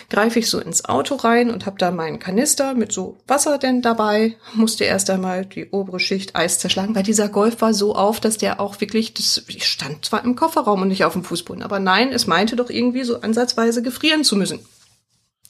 [0.08, 3.82] greife ich so ins Auto rein und habe da meinen Kanister mit so Wasser denn
[3.82, 8.20] dabei, musste erst einmal die obere Schicht Eis zerschlagen, weil dieser Golf war so auf,
[8.20, 11.80] dass der auch wirklich, das stand zwar im Kofferraum und nicht auf dem Fußboden, aber
[11.80, 14.60] nein, es meinte doch irgendwie so ansatzweise gefrieren zu müssen.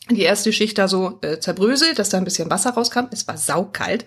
[0.08, 3.04] Die erste Schicht da so äh, zerbröselt, dass da ein bisschen Wasser rauskam.
[3.12, 4.06] Es war saukalt.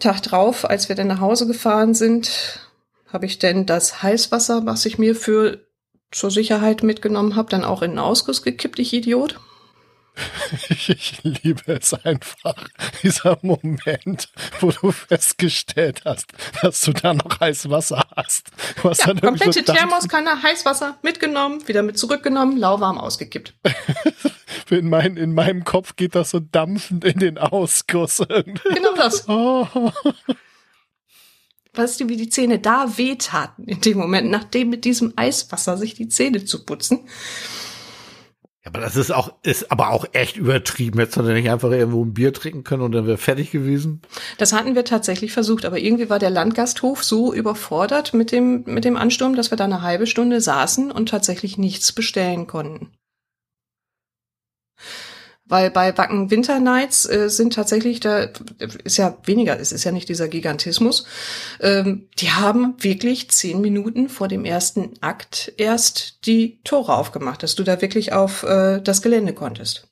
[0.00, 2.60] Tag drauf, als wir dann nach Hause gefahren sind,
[3.12, 5.60] habe ich denn das Heißwasser, was ich mir für
[6.10, 9.38] zur Sicherheit mitgenommen habe, dann auch in den Ausguss gekippt, ich Idiot.
[10.68, 12.68] Ich liebe es einfach,
[13.02, 14.28] dieser Moment,
[14.60, 16.32] wo du festgestellt hast,
[16.62, 18.50] dass du da noch heiß Wasser hast.
[18.82, 23.54] Du hast Ja, komplette so Thermoskanne, Heißwasser mitgenommen, wieder mit zurückgenommen, lauwarm ausgekippt.
[24.70, 28.20] in, mein, in meinem Kopf geht das so dampfend in den Ausguss.
[28.20, 28.74] irgendwie.
[28.74, 29.26] Genau das.
[29.40, 29.66] Oh.
[31.74, 35.94] Weißt du, wie die Zähne da wehtaten in dem Moment, nachdem mit diesem Eiswasser sich
[35.94, 37.08] die Zähne zu putzen.
[38.62, 40.98] Ja, aber das ist auch, ist aber auch echt übertrieben.
[40.98, 44.02] Jetzt hätte er nicht einfach irgendwo ein Bier trinken können und dann wäre fertig gewesen.
[44.36, 48.84] Das hatten wir tatsächlich versucht, aber irgendwie war der Landgasthof so überfordert mit dem, mit
[48.84, 52.92] dem Ansturm, dass wir da eine halbe Stunde saßen und tatsächlich nichts bestellen konnten.
[55.50, 58.28] Weil bei Wacken Winter Nights äh, sind tatsächlich, da
[58.84, 61.04] ist ja weniger, es ist ja nicht dieser Gigantismus,
[61.60, 67.56] ähm, die haben wirklich zehn Minuten vor dem ersten Akt erst die Tore aufgemacht, dass
[67.56, 69.88] du da wirklich auf äh, das Gelände konntest.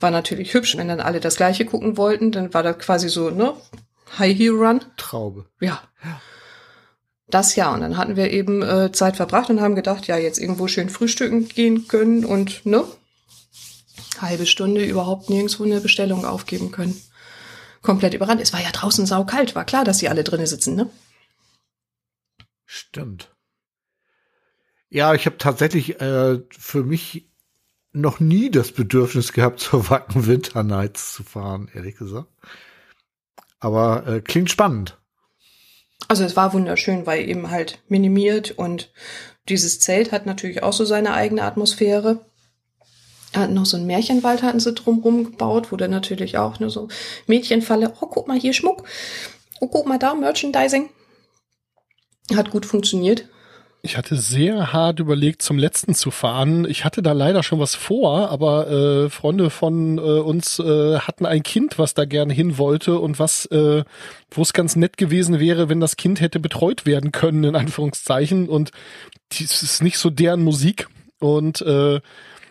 [0.00, 3.30] War natürlich hübsch, wenn dann alle das gleiche gucken wollten, dann war das quasi so,
[3.30, 3.54] ne,
[4.18, 4.80] High Heel Run.
[4.96, 5.46] Traube.
[5.60, 5.82] Ja.
[7.30, 10.38] Das ja, und dann hatten wir eben äh, Zeit verbracht und haben gedacht, ja, jetzt
[10.38, 12.84] irgendwo schön frühstücken gehen können und ne,
[14.20, 17.00] halbe Stunde überhaupt nirgendwo eine Bestellung aufgeben können.
[17.82, 18.40] Komplett überrannt.
[18.40, 20.90] Es war ja draußen saukalt, war klar, dass sie alle drinnen sitzen, ne?
[22.64, 23.34] Stimmt.
[24.90, 27.28] Ja, ich habe tatsächlich äh, für mich
[27.92, 32.28] noch nie das Bedürfnis gehabt, zur Wacken Winter Nights zu fahren, ehrlich gesagt.
[33.60, 34.98] Aber äh, klingt spannend.
[36.06, 38.92] Also es war wunderschön, weil eben halt minimiert und
[39.48, 42.24] dieses Zelt hat natürlich auch so seine eigene Atmosphäre.
[43.34, 46.88] Hatten noch so einen Märchenwald hatten sie drumrum gebaut, wo dann natürlich auch nur so
[47.26, 48.84] Mädchenfalle, oh guck mal hier Schmuck,
[49.60, 50.88] oh guck mal da Merchandising.
[52.34, 53.28] Hat gut funktioniert.
[53.80, 56.66] Ich hatte sehr hart überlegt, zum letzten zu fahren.
[56.68, 61.26] Ich hatte da leider schon was vor, aber äh, Freunde von äh, uns äh, hatten
[61.26, 63.84] ein Kind, was da gerne hin wollte und was, äh,
[64.30, 68.48] wo es ganz nett gewesen wäre, wenn das Kind hätte betreut werden können, in Anführungszeichen.
[68.48, 68.72] Und
[69.30, 70.88] das ist nicht so deren Musik.
[71.20, 72.00] Und äh,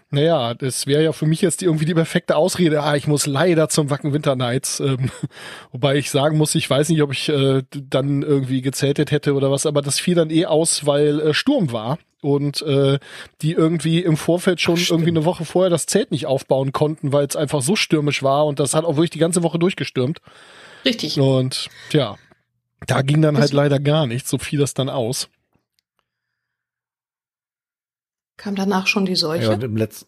[0.10, 2.82] naja, das wäre ja für mich jetzt irgendwie die perfekte Ausrede.
[2.82, 4.80] Ah, ich muss leider zum Wacken Winter Nights.
[4.80, 5.12] Ähm,
[5.72, 9.52] wobei ich sagen muss, ich weiß nicht, ob ich äh, dann irgendwie gezeltet hätte oder
[9.52, 13.00] was, aber das fiel dann eh aus, weil äh, Sturm war und äh,
[13.42, 17.12] die irgendwie im Vorfeld schon Ach, irgendwie eine Woche vorher das Zelt nicht aufbauen konnten,
[17.12, 20.20] weil es einfach so stürmisch war und das hat auch wirklich die ganze Woche durchgestürmt.
[20.86, 21.20] Richtig.
[21.20, 22.16] Und ja,
[22.86, 25.30] da ging dann halt leider gar nichts, so fiel das dann aus.
[28.38, 29.46] Kam danach schon die Seuche.
[29.46, 30.08] Ja, im letzten.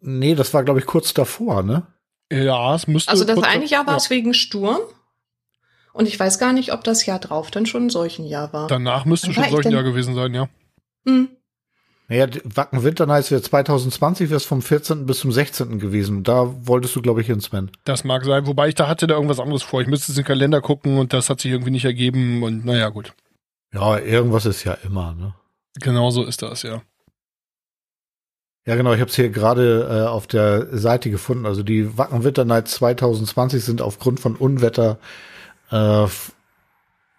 [0.00, 1.86] Nee, das war, glaube ich, kurz davor, ne?
[2.32, 3.10] Ja, es müsste.
[3.10, 3.98] also das eine Jahr war ja.
[3.98, 4.80] es wegen Sturm.
[5.92, 8.66] Und ich weiß gar nicht, ob das Jahr drauf dann schon ein Seuchenjahr war.
[8.66, 9.76] Danach müsste Wann schon war ich solchen denn?
[9.76, 10.48] Jahr gewesen sein, ja.
[11.06, 11.28] Hm.
[12.08, 15.06] Naja, Wacken Winter Nights wäre 2020, wäre es vom 14.
[15.06, 15.78] bis zum 16.
[15.78, 16.22] gewesen.
[16.24, 17.70] Da wolltest du, glaube ich, hin, Sven.
[17.84, 19.82] Das mag sein, wobei ich da hatte da irgendwas anderes vor.
[19.82, 23.14] Ich müsste den Kalender gucken und das hat sich irgendwie nicht ergeben und naja, gut.
[23.72, 25.34] Ja, irgendwas ist ja immer, ne?
[25.80, 26.82] Genau so ist das, ja.
[28.64, 31.46] Ja, genau, ich habe es hier gerade äh, auf der Seite gefunden.
[31.46, 34.98] Also die Wacken Winter Nights 2020 sind aufgrund von Unwetter
[35.70, 36.06] äh,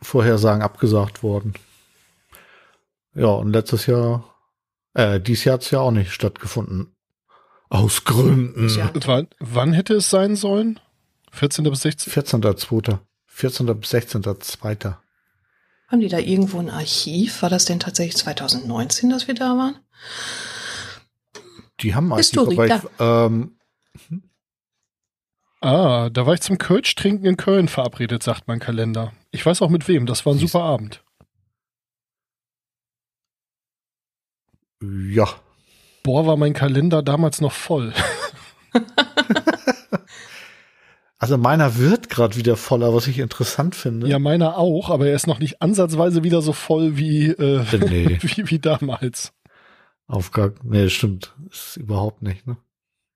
[0.01, 1.53] Vorhersagen abgesagt worden.
[3.13, 4.23] Ja, und letztes Jahr,
[4.93, 6.95] äh, dieses Jahr hat's ja auch nicht stattgefunden.
[7.69, 8.69] Aus Gründen.
[8.93, 10.79] Und wann, wann hätte es sein sollen?
[11.31, 11.63] 14.
[11.65, 12.13] bis 16.
[12.13, 12.99] 14.2.
[13.25, 13.79] 14.
[13.79, 14.95] bis 16.2.
[15.87, 17.41] Haben die da irgendwo ein Archiv?
[17.41, 19.75] War das denn tatsächlich 2019, dass wir da waren?
[21.79, 22.81] Die haben eigentlich, Historiker.
[22.97, 23.41] aber ich,
[24.11, 24.21] ähm,
[25.61, 29.13] Ah, da war ich zum Kölsch trinken in Köln verabredet, sagt mein Kalender.
[29.31, 31.01] Ich weiß auch mit wem, das war ein Siehst- super Abend.
[34.81, 35.27] ja.
[36.03, 37.93] Boah, war mein Kalender damals noch voll.
[41.19, 44.09] Also meiner wird gerade wieder voller, was ich interessant finde.
[44.09, 48.17] Ja, meiner auch, aber er ist noch nicht ansatzweise wieder so voll wie, äh, Nee,
[48.21, 49.31] wie, wie damals.
[50.07, 51.33] Auf gar, nee, stimmt.
[51.49, 52.57] Ist überhaupt nicht, ne?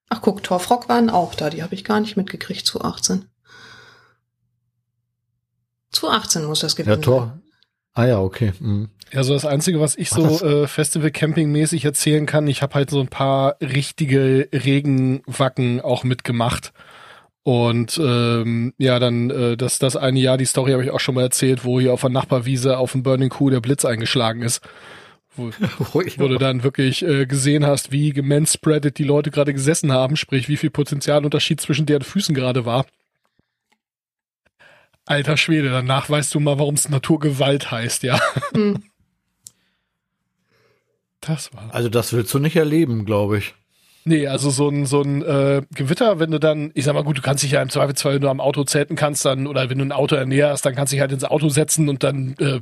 [0.10, 1.50] Ach guck, Torfrock waren auch da.
[1.50, 3.26] Die habe ich gar nicht mitgekriegt zu 18.
[5.92, 7.04] Zu 18 muss das gewesen Ja, sein.
[7.04, 7.40] Tor.
[7.94, 8.54] Ah ja, okay.
[8.60, 8.90] Mhm.
[9.14, 13.00] Also das Einzige, was ich Ach, so äh, Festival-Camping-mäßig erzählen kann, ich habe halt so
[13.00, 16.74] ein paar richtige Regenwacken auch mitgemacht.
[17.44, 21.16] Und ähm, ja, dann äh, das, das eine Jahr, die Story habe ich auch schon
[21.16, 24.62] mal erzählt, wo hier auf der Nachbarwiese auf dem Burning Coup der Blitz eingeschlagen ist.
[25.38, 25.52] Wo,
[25.94, 26.12] Oh, ja.
[26.18, 30.50] wo du dann wirklich äh, gesehen hast, wie gemanspreadet die Leute gerade gesessen haben, sprich
[30.50, 32.86] wie viel Potenzialunterschied zwischen deren Füßen gerade war.
[35.06, 38.20] Alter Schwede, danach weißt du mal, warum es Naturgewalt heißt, ja.
[38.54, 38.84] Hm.
[41.22, 41.74] Das war.
[41.74, 43.56] Also das willst du nicht erleben, glaube ich.
[44.08, 47.18] Nee, also so ein, so ein äh, Gewitter, wenn du dann, ich sag mal gut,
[47.18, 49.80] du kannst dich ja im Zweifelsfall, wenn du am Auto zelten kannst, dann, oder wenn
[49.80, 52.62] du ein Auto ernährst, dann kannst du dich halt ins Auto setzen und dann äh,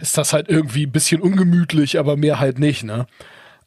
[0.00, 3.06] ist das halt irgendwie ein bisschen ungemütlich, aber mehr halt nicht, ne?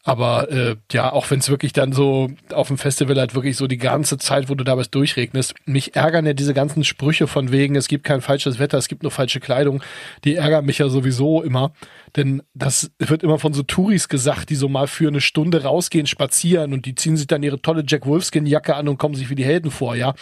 [0.08, 3.66] Aber äh, ja, auch wenn es wirklich dann so auf dem Festival halt wirklich so
[3.66, 7.52] die ganze Zeit, wo du da was durchregnest, mich ärgern ja diese ganzen Sprüche von
[7.52, 9.82] wegen, es gibt kein falsches Wetter, es gibt nur falsche Kleidung,
[10.24, 11.74] die ärgern mich ja sowieso immer.
[12.16, 16.06] Denn das wird immer von so Touris gesagt, die so mal für eine Stunde rausgehen,
[16.06, 19.36] spazieren und die ziehen sich dann ihre tolle Jack Wolfskin-Jacke an und kommen sich wie
[19.36, 20.14] die Helden vor, ja.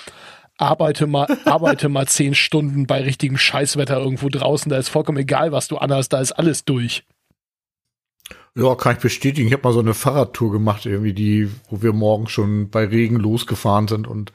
[0.58, 5.52] Arbeite mal, arbeite mal zehn Stunden bei richtigem Scheißwetter irgendwo draußen, da ist vollkommen egal,
[5.52, 7.04] was du anhast, da ist alles durch.
[8.56, 9.48] Ja, kann ich bestätigen.
[9.48, 13.16] Ich habe mal so eine Fahrradtour gemacht, irgendwie die, wo wir morgen schon bei Regen
[13.16, 14.32] losgefahren sind und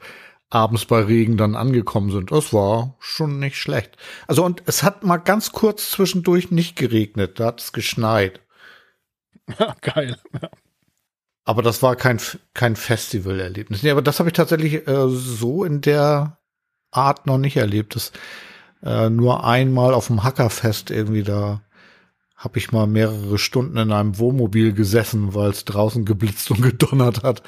[0.49, 2.31] abends bei Regen dann angekommen sind.
[2.31, 3.97] Das war schon nicht schlecht.
[4.27, 8.41] Also und es hat mal ganz kurz zwischendurch nicht geregnet, da hat es geschneit.
[9.57, 10.15] Ja, geil.
[10.39, 10.49] Ja.
[11.43, 12.19] Aber das war kein
[12.53, 13.81] kein Festivalerlebnis.
[13.81, 16.37] Nee, aber das habe ich tatsächlich äh, so in der
[16.91, 17.95] Art noch nicht erlebt.
[17.95, 18.11] Das
[18.83, 21.61] äh, nur einmal auf dem Hackerfest irgendwie da
[22.39, 27.21] habe ich mal mehrere Stunden in einem Wohnmobil gesessen, weil es draußen geblitzt und gedonnert
[27.21, 27.43] hat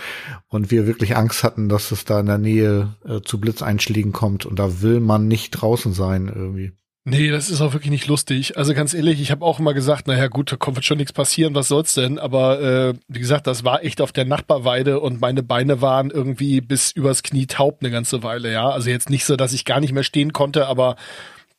[0.50, 4.46] und wir wirklich Angst hatten, dass es da in der Nähe äh, zu Blitzeinschlägen kommt
[4.46, 6.74] und da will man nicht draußen sein irgendwie.
[7.04, 8.58] Nee, das ist auch wirklich nicht lustig.
[8.58, 11.56] Also ganz ehrlich, ich habe auch immer gesagt, naja gut, da kommt schon nichts passieren,
[11.56, 12.20] was soll's denn?
[12.20, 16.62] Aber äh, wie gesagt, das war echt auf der Nachbarweide und meine Beine waren irgendwie
[16.62, 18.70] bis übers Knie taub eine ganze Weile, ja.
[18.70, 20.96] Also jetzt nicht so, dass ich gar nicht mehr stehen konnte, aber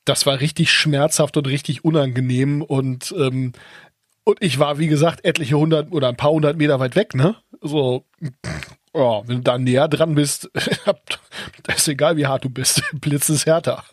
[0.04, 3.52] das war richtig schmerzhaft und richtig unangenehm und ähm,
[4.24, 7.34] und ich war, wie gesagt, etliche hundert oder ein paar hundert Meter weit weg, ne?
[7.60, 8.04] So,
[8.94, 10.48] ja, wenn du da näher dran bist,
[11.76, 13.84] ist egal, wie hart du bist, Blitz ist härter.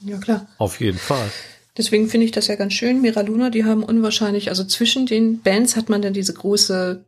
[0.00, 0.46] Ja, klar.
[0.58, 1.30] Auf jeden Fall.
[1.76, 3.00] Deswegen finde ich das ja ganz schön.
[3.00, 7.04] Mira Luna, die haben unwahrscheinlich, also zwischen den Bands hat man dann diese große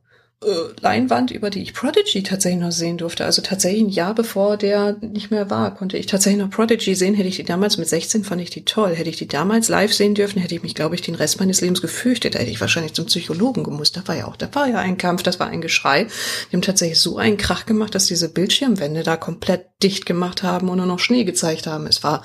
[0.81, 3.27] Leinwand, über die ich Prodigy tatsächlich noch sehen durfte.
[3.27, 7.13] Also tatsächlich ein Jahr bevor der nicht mehr war, konnte ich tatsächlich noch Prodigy sehen.
[7.13, 8.95] Hätte ich die damals mit 16, fand ich die toll.
[8.95, 11.61] Hätte ich die damals live sehen dürfen, hätte ich mich, glaube ich, den Rest meines
[11.61, 12.35] Lebens gefürchtet.
[12.35, 13.99] Da hätte ich wahrscheinlich zum Psychologen gemusst.
[13.99, 16.07] Da war ja auch, da war ja ein Kampf, das war ein Geschrei.
[16.51, 20.69] Die haben tatsächlich so einen Krach gemacht, dass diese Bildschirmwände da komplett dicht gemacht haben
[20.69, 21.87] und nur noch Schnee gezeigt haben.
[21.87, 22.23] Es war,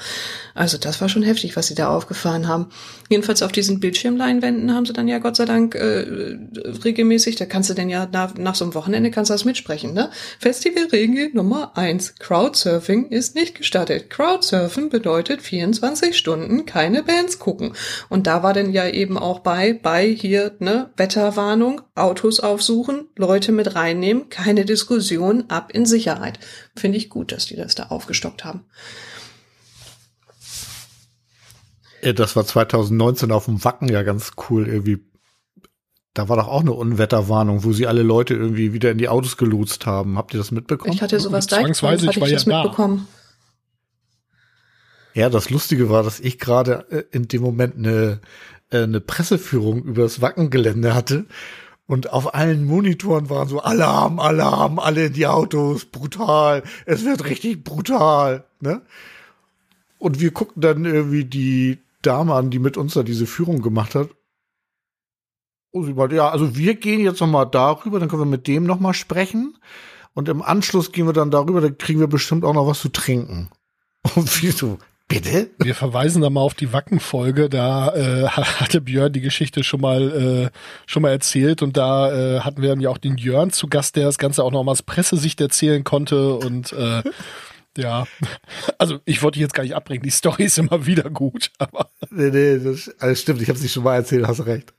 [0.53, 2.67] also das war schon heftig, was sie da aufgefahren haben.
[3.09, 6.37] Jedenfalls auf diesen Bildschirmleinwänden haben sie dann ja Gott sei Dank äh,
[6.83, 9.93] regelmäßig, da kannst du denn ja nach, nach so einem Wochenende kannst du das mitsprechen,
[9.93, 10.09] ne?
[10.39, 14.09] Festivalregel Nummer eins: Crowdsurfing ist nicht gestattet.
[14.09, 17.73] Crowdsurfen bedeutet 24 Stunden keine Bands gucken.
[18.09, 23.51] Und da war denn ja eben auch bei, bei hier, ne, Wetterwarnung, Autos aufsuchen, Leute
[23.51, 26.39] mit reinnehmen, keine Diskussion, ab in Sicherheit.
[26.75, 28.65] Finde ich gut, dass die das da aufgestockt haben.
[32.13, 35.03] Das war 2019 auf dem Wacken ja ganz cool irgendwie.
[36.15, 39.35] Da war doch auch eine Unwetterwarnung, wo sie alle Leute irgendwie wieder in die Autos
[39.35, 40.17] gelotst haben.
[40.17, 40.93] Habt ihr das mitbekommen?
[40.93, 42.63] Ich hatte sowas da, Zwangsweise, hatte ich war ich das ja da.
[42.63, 43.07] mitbekommen.
[45.13, 48.21] Ja, das Lustige war, dass ich gerade äh, in dem Moment eine,
[48.71, 51.25] äh, eine Presseführung über das Wackengelände hatte.
[51.85, 56.63] Und auf allen Monitoren waren so Alarm, Alarm, alle in die Autos, brutal.
[56.85, 58.81] Es wird richtig brutal, ne?
[59.99, 63.95] Und wir guckten dann irgendwie die Dame an, die mit uns da diese Führung gemacht
[63.95, 64.09] hat.
[65.83, 68.63] Sie meinte, ja, also wir gehen jetzt noch mal darüber, dann können wir mit dem
[68.63, 69.57] noch mal sprechen.
[70.13, 72.89] Und im Anschluss gehen wir dann darüber, dann kriegen wir bestimmt auch noch was zu
[72.89, 73.49] trinken.
[74.15, 74.77] Und wie so,
[75.07, 75.49] bitte?
[75.59, 77.49] Wir verweisen da mal auf die Wacken-Folge.
[77.49, 82.39] Da äh, hatte Björn die Geschichte schon mal äh, schon mal erzählt und da äh,
[82.39, 84.83] hatten wir ja auch den Jörn zu Gast, der das Ganze auch noch mal aus
[84.83, 87.03] Pressesicht erzählen konnte und äh,
[87.77, 88.05] ja,
[88.77, 90.03] also ich wollte dich jetzt gar nicht abbringen.
[90.03, 93.41] Die Story ist immer wieder gut, aber Nee, nee, das alles stimmt.
[93.41, 94.73] Ich habe es nicht schon mal erzählt, hast recht.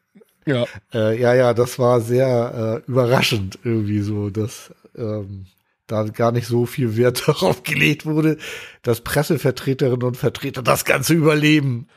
[0.47, 0.65] Ja.
[0.95, 5.47] Äh, ja, ja, das war sehr äh, überraschend irgendwie so, dass ähm,
[5.87, 8.39] da gar nicht so viel Wert darauf gelegt wurde,
[8.83, 11.89] dass Pressevertreterinnen und Vertreter das Ganze überleben.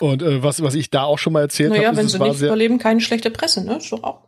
[0.00, 2.16] Und äh, was was ich da auch schon mal erzählt Naja, habe, wenn ist, sie
[2.16, 3.76] es war nicht sehr überleben, keine schlechte Presse, ne?
[3.76, 4.27] Ist doch auch.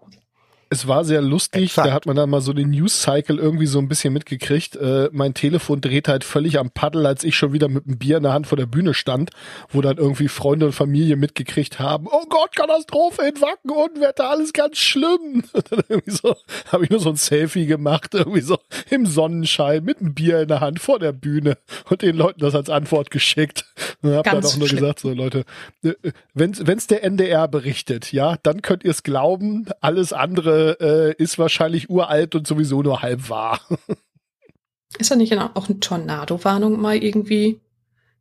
[0.72, 1.88] Es war sehr lustig, Exakt.
[1.88, 4.76] da hat man dann mal so den News-Cycle irgendwie so ein bisschen mitgekriegt.
[4.76, 8.18] Äh, mein Telefon dreht halt völlig am Paddel, als ich schon wieder mit einem Bier
[8.18, 9.30] in der Hand vor der Bühne stand,
[9.70, 14.52] wo dann irgendwie Freunde und Familie mitgekriegt haben, oh Gott, Katastrophe in Wacken, Unwetter, alles
[14.52, 15.42] ganz schlimm.
[15.52, 16.36] Und dann irgendwie so,
[16.70, 18.56] habe ich nur so ein Selfie gemacht, irgendwie so
[18.90, 22.54] im Sonnenschein mit einem Bier in der Hand vor der Bühne und den Leuten das
[22.54, 23.64] als Antwort geschickt.
[24.02, 24.80] Und hab dann Ganz auch nur schlimm.
[24.80, 25.44] gesagt, so Leute,
[25.82, 25.94] äh,
[26.32, 29.66] wenn wenn's der NDR berichtet, ja, dann könnt ihr es glauben.
[29.80, 33.60] Alles andere äh, ist wahrscheinlich uralt und sowieso nur halb wahr.
[34.98, 37.60] Ist da nicht auch eine Tornado-Warnung mal irgendwie?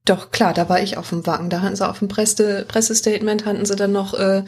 [0.05, 1.49] Doch, klar, da war ich auf dem Wagen.
[1.49, 4.43] Da hatten sie auf dem Presse Pressestatement, hatten sie dann noch, äh,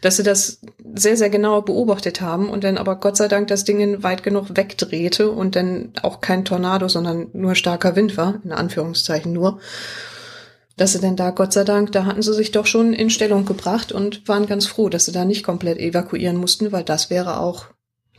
[0.00, 0.60] dass sie das
[0.94, 4.56] sehr, sehr genau beobachtet haben und dann aber Gott sei Dank das Ding weit genug
[4.56, 9.60] wegdrehte und dann auch kein Tornado, sondern nur starker Wind war, in Anführungszeichen nur.
[10.76, 13.46] Dass sie denn da, Gott sei Dank, da hatten sie sich doch schon in Stellung
[13.46, 17.40] gebracht und waren ganz froh, dass sie da nicht komplett evakuieren mussten, weil das wäre
[17.40, 17.66] auch,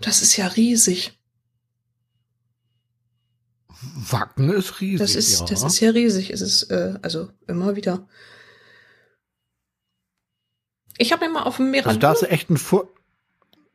[0.02, 1.20] das ist ja riesig.
[4.10, 5.00] Wacken ist riesig.
[5.00, 5.46] Das ist, ja.
[5.46, 6.32] das ist ja riesig.
[6.32, 8.08] Es ist, äh, also immer wieder.
[10.98, 11.86] Ich habe mir mal auf dem Meer.
[11.86, 12.90] also da ist echt ein Vor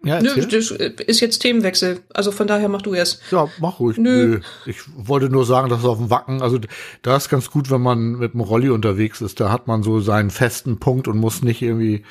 [0.05, 2.01] ja, Nö, das äh, ist jetzt Themenwechsel.
[2.13, 3.21] Also von daher mach du erst.
[3.31, 3.99] ja, mach ruhig.
[3.99, 4.27] Nö.
[4.27, 4.41] Nö.
[4.67, 6.59] Ich wollte nur sagen, dass es auf dem Wacken, also
[7.03, 9.41] da ist ganz gut, wenn man mit dem Rolli unterwegs ist.
[9.41, 12.05] Da hat man so seinen festen Punkt und muss nicht irgendwie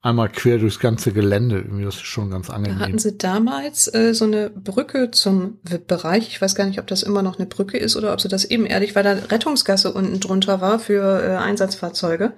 [0.00, 1.56] einmal quer durchs ganze Gelände.
[1.56, 2.78] Irgendwie, das ist schon ganz Da angenehm.
[2.78, 6.28] hatten sie damals äh, so eine Brücke zum VIP-Bereich.
[6.28, 8.44] Ich weiß gar nicht, ob das immer noch eine Brücke ist oder ob sie das
[8.44, 12.32] ebenerdig, weil da Rettungsgasse unten drunter war für äh, Einsatzfahrzeuge.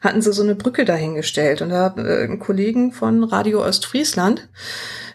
[0.00, 1.62] Hatten sie so eine Brücke dahingestellt.
[1.62, 4.48] Und da äh, einen Kollegen von Radio Ostfriesland,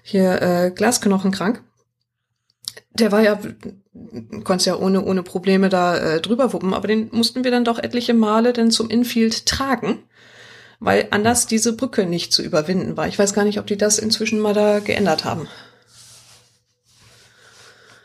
[0.03, 1.61] hier äh, Glasknochenkrank,
[2.93, 3.39] der war ja,
[4.43, 7.79] konntest ja ohne, ohne Probleme da äh, drüber wuppen, aber den mussten wir dann doch
[7.79, 9.99] etliche Male dann zum Infield tragen.
[10.79, 13.07] weil anders diese Brücke nicht zu überwinden war.
[13.07, 15.47] Ich weiß gar nicht, ob die das inzwischen mal da geändert haben.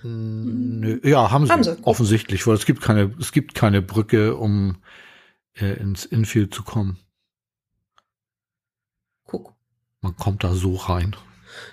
[0.02, 1.76] Nö, ja, haben sie, Haben sie.
[1.82, 4.76] offensichtlich, weil es gibt keine, es gibt keine Brücke, um
[5.54, 6.98] äh, ins Infield zu kommen.
[9.24, 9.54] Guck.
[10.00, 11.16] Man kommt da so rein.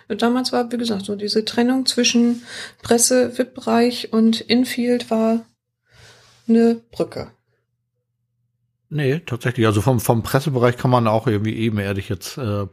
[0.10, 2.44] Ja, damals war, wie gesagt, so diese Trennung zwischen
[2.82, 5.45] Presse, VIP-Bereich und Infield war
[6.48, 7.32] eine Brücke.
[8.90, 9.66] Nee, tatsächlich.
[9.66, 12.68] Also vom, vom Pressebereich kann man auch irgendwie ebenerdig jetzt äh,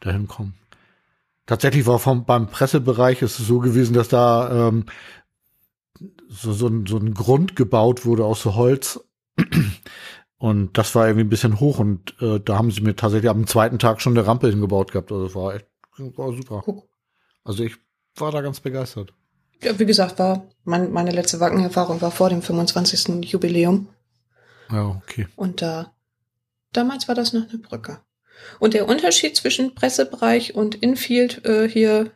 [0.00, 0.54] dahin kommen.
[1.46, 4.86] Tatsächlich war vom, beim Pressebereich ist es so gewesen, dass da ähm,
[6.28, 9.00] so, so, ein, so ein Grund gebaut wurde aus so Holz.
[10.44, 13.46] Und das war irgendwie ein bisschen hoch und äh, da haben sie mir tatsächlich am
[13.46, 15.10] zweiten Tag schon eine Rampe hingebaut gehabt.
[15.10, 15.64] Also das war echt
[15.96, 16.60] war super.
[16.62, 16.86] Guck.
[17.44, 17.76] Also ich
[18.16, 19.14] war da ganz begeistert.
[19.62, 23.24] Ja, wie gesagt, war mein, meine letzte Wackenerfahrung war vor dem 25.
[23.24, 23.88] Jubiläum.
[24.70, 25.26] Ja, okay.
[25.34, 25.94] Und da,
[26.74, 28.00] damals war das noch eine Brücke.
[28.58, 32.10] Und der Unterschied zwischen Pressebereich und Infield äh, hier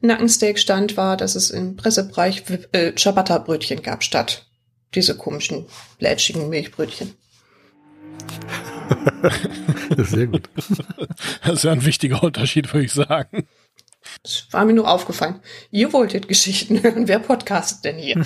[0.00, 4.46] Nackensteak stand war, dass es im Pressebereich äh, Ciabatta-Brötchen gab, statt
[4.94, 5.66] diese komischen,
[5.98, 7.12] lätschigen Milchbrötchen.
[9.96, 10.48] Sehr gut.
[11.44, 13.46] Das ist ja ein wichtiger Unterschied, würde ich sagen.
[14.22, 15.40] Das war mir nur aufgefallen.
[15.70, 17.08] Ihr wolltet Geschichten hören.
[17.08, 18.22] Wer podcastet denn hier?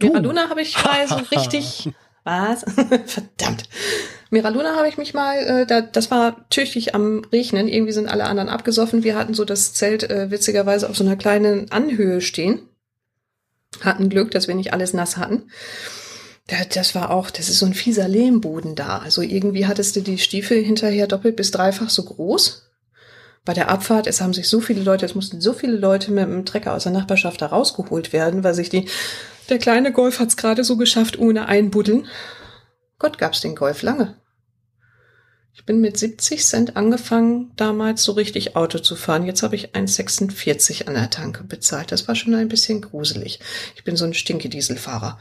[0.00, 1.90] Miraluna habe ich mal so richtig.
[2.24, 2.62] Was?
[3.06, 3.68] Verdammt.
[4.30, 7.68] Miraluna habe ich mich mal, äh, da, das war tüchtig am Regnen.
[7.68, 9.02] Irgendwie sind alle anderen abgesoffen.
[9.02, 12.60] Wir hatten so das Zelt äh, witzigerweise auf so einer kleinen Anhöhe stehen.
[13.80, 15.50] Hatten Glück, dass wir nicht alles nass hatten.
[16.48, 18.98] Da, das war auch, das ist so ein fieser Lehmboden da.
[18.98, 22.68] Also irgendwie hattest du die Stiefel hinterher doppelt bis dreifach so groß
[23.48, 26.24] bei der Abfahrt, es haben sich so viele Leute, es mussten so viele Leute mit
[26.24, 28.90] dem Trecker aus der Nachbarschaft da rausgeholt werden, weil sich die,
[29.48, 32.06] der kleine Golf hat's gerade so geschafft, ohne einbuddeln.
[32.98, 34.16] Gott gab's den Golf lange.
[35.54, 39.24] Ich bin mit 70 Cent angefangen, damals so richtig Auto zu fahren.
[39.24, 41.90] Jetzt habe ich 1,46 an der Tanke bezahlt.
[41.90, 43.40] Das war schon ein bisschen gruselig.
[43.76, 45.18] Ich bin so ein Stinkedieselfahrer.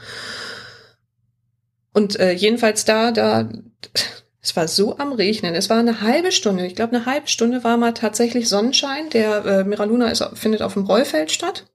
[1.97, 3.49] Und äh, jedenfalls da, da,
[4.41, 5.55] es war so am Regnen.
[5.55, 6.67] Es war eine halbe Stunde.
[6.67, 9.09] Ich glaube, eine halbe Stunde war mal tatsächlich Sonnenschein.
[9.09, 11.65] Der äh, Miraluna ist, findet auf dem Rollfeld statt.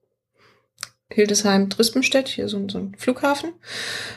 [1.09, 3.51] Hildesheim, Drispenstedt, hier so, ein- so ein Flughafen.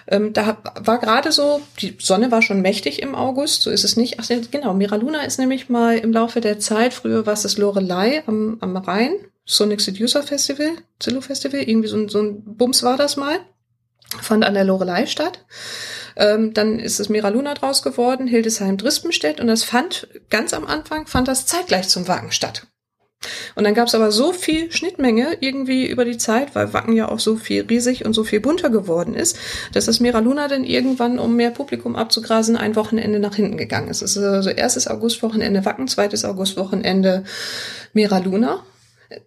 [0.07, 3.97] Ähm, da war gerade so, die Sonne war schon mächtig im August, so ist es
[3.97, 4.19] nicht.
[4.21, 8.23] Ach genau, Miraluna ist nämlich mal im Laufe der Zeit, früher war es das Lorelei
[8.29, 9.13] am, am Rhein,
[9.45, 10.71] Sonic Seducer Festival,
[11.01, 13.41] Zillow Festival, irgendwie so, ein- so ein Bums war das mal.
[14.23, 15.45] Fand an der Lorelei statt.
[16.17, 21.07] Ähm, dann ist es Miraluna draus geworden, Hildesheim, Drispenstedt und das fand ganz am Anfang
[21.07, 22.67] fand das zeitgleich zum Wagen statt.
[23.55, 27.09] Und dann gab es aber so viel Schnittmenge irgendwie über die Zeit, weil Wacken ja
[27.09, 29.39] auch so viel riesig und so viel bunter geworden ist,
[29.73, 34.03] dass das Miraluna dann irgendwann, um mehr Publikum abzugrasen, ein Wochenende nach hinten gegangen ist.
[34.03, 37.25] Es ist also erstes Augustwochenende Wacken, zweites Augustwochenende
[37.95, 38.63] Miraluna.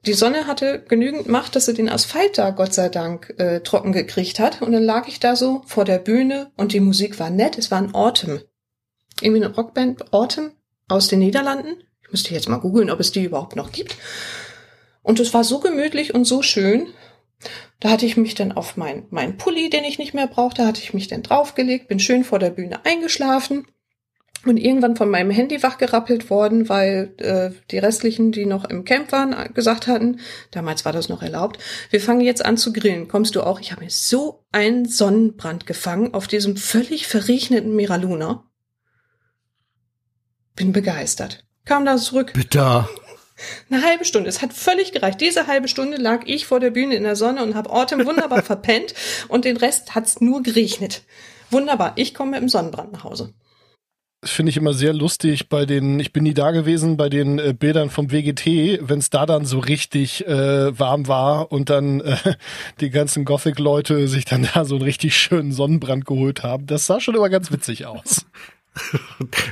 [0.05, 3.93] Die Sonne hatte genügend Macht, dass sie den Asphalt da, Gott sei Dank, äh, trocken
[3.93, 4.61] gekriegt hat.
[4.61, 7.57] Und dann lag ich da so vor der Bühne und die Musik war nett.
[7.57, 8.41] Es war ein Autumn.
[9.21, 10.51] Irgendwie eine Rockband Autumn
[10.87, 11.83] aus den Niederlanden.
[12.01, 13.95] Ich müsste jetzt mal googeln, ob es die überhaupt noch gibt.
[15.01, 16.87] Und es war so gemütlich und so schön.
[17.79, 20.81] Da hatte ich mich dann auf mein, mein Pulli, den ich nicht mehr brauchte, hatte
[20.81, 23.65] ich mich dann draufgelegt, bin schön vor der Bühne eingeschlafen
[24.45, 29.11] und irgendwann von meinem Handy wachgerappelt worden, weil äh, die restlichen, die noch im Camp
[29.11, 30.19] waren, gesagt hatten,
[30.51, 31.59] damals war das noch erlaubt,
[31.89, 33.07] wir fangen jetzt an zu grillen.
[33.07, 33.59] Kommst du auch?
[33.59, 38.45] Ich habe mir so einen Sonnenbrand gefangen auf diesem völlig verregneten Miraluna.
[40.55, 41.45] Bin begeistert.
[41.65, 42.89] Kam da zurück, Bitter.
[43.69, 44.29] eine halbe Stunde.
[44.29, 45.21] Es hat völlig gereicht.
[45.21, 48.41] Diese halbe Stunde lag ich vor der Bühne in der Sonne und habe Autumn wunderbar
[48.43, 48.93] verpennt
[49.27, 51.03] und den Rest hat's nur geregnet.
[51.51, 51.93] Wunderbar.
[51.95, 53.33] Ich komme mit dem Sonnenbrand nach Hause.
[54.21, 57.39] Das finde ich immer sehr lustig bei den, ich bin nie da gewesen, bei den
[57.39, 62.01] äh, Bildern vom WGT, wenn es da dann so richtig äh, warm war und dann
[62.01, 62.17] äh,
[62.81, 66.65] die ganzen Gothic-Leute sich dann da so einen richtig schönen Sonnenbrand geholt haben.
[66.65, 68.25] Das sah schon immer ganz witzig aus.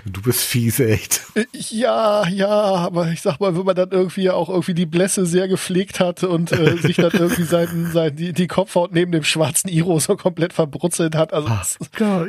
[0.06, 1.22] Du bist fies, echt.
[1.36, 5.26] Äh, Ja, ja, aber ich sag mal, wenn man dann irgendwie auch irgendwie die Blässe
[5.26, 9.24] sehr gepflegt hat und äh, sich dann irgendwie sein, sein, die, die Kopfhaut neben dem
[9.24, 11.34] schwarzen Iro so komplett verbrutzelt hat.
[11.34, 11.50] Also,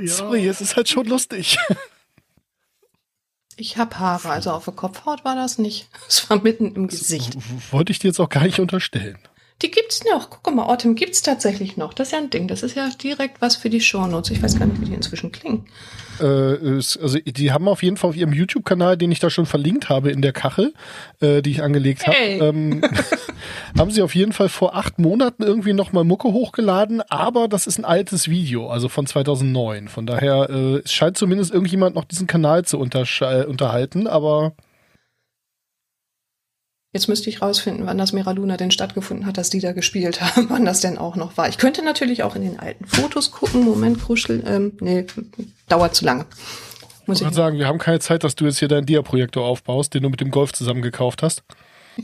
[0.06, 1.58] sorry, es ist halt schon lustig.
[3.60, 5.88] Ich hab Haare, also auf der Kopfhaut war das nicht.
[6.08, 7.36] Es war mitten im Gesicht.
[7.72, 9.18] Wollte ich dir jetzt auch gar nicht unterstellen.
[9.60, 10.30] Die gibt's noch.
[10.30, 11.92] Guck mal, Autumn gibt's tatsächlich noch.
[11.92, 12.46] Das ist ja ein Ding.
[12.46, 14.30] Das ist ja direkt was für die Shownotes.
[14.30, 15.66] Ich weiß gar nicht, wie die inzwischen klingen.
[16.20, 19.88] Äh, also die haben auf jeden Fall auf ihrem YouTube-Kanal, den ich da schon verlinkt
[19.88, 20.74] habe in der Kachel,
[21.20, 22.82] äh, die ich angelegt habe, ähm,
[23.78, 27.78] haben sie auf jeden Fall vor acht Monaten irgendwie nochmal Mucke hochgeladen, aber das ist
[27.78, 29.88] ein altes Video, also von 2009.
[29.88, 34.52] Von daher, äh, es scheint zumindest irgendjemand noch diesen Kanal zu unterhalten, aber
[36.92, 40.20] Jetzt müsste ich rausfinden, wann das Mera Luna denn stattgefunden hat, dass die da gespielt
[40.22, 41.48] haben, wann das denn auch noch war.
[41.48, 43.62] Ich könnte natürlich auch in den alten Fotos gucken.
[43.64, 45.06] Moment, Kruschel, ähm, nee,
[45.68, 46.24] dauert zu lange.
[47.06, 49.92] Muss ich kann sagen, wir haben keine Zeit, dass du jetzt hier deinen Dia-Projektor aufbaust,
[49.94, 51.42] den du mit dem Golf zusammen gekauft hast.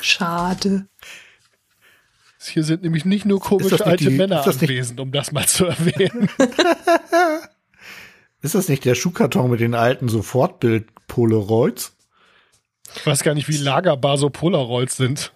[0.00, 0.86] Schade.
[2.40, 5.64] Hier sind nämlich nicht nur komische nicht alte die- Männer anwesend, um das mal zu
[5.66, 6.28] erwähnen.
[8.42, 10.10] Ist das nicht der Schuhkarton mit den alten
[11.08, 11.96] Sofortbild-Polaroids?
[12.96, 15.32] Ich weiß gar nicht, wie lagerbar so Polaroids sind.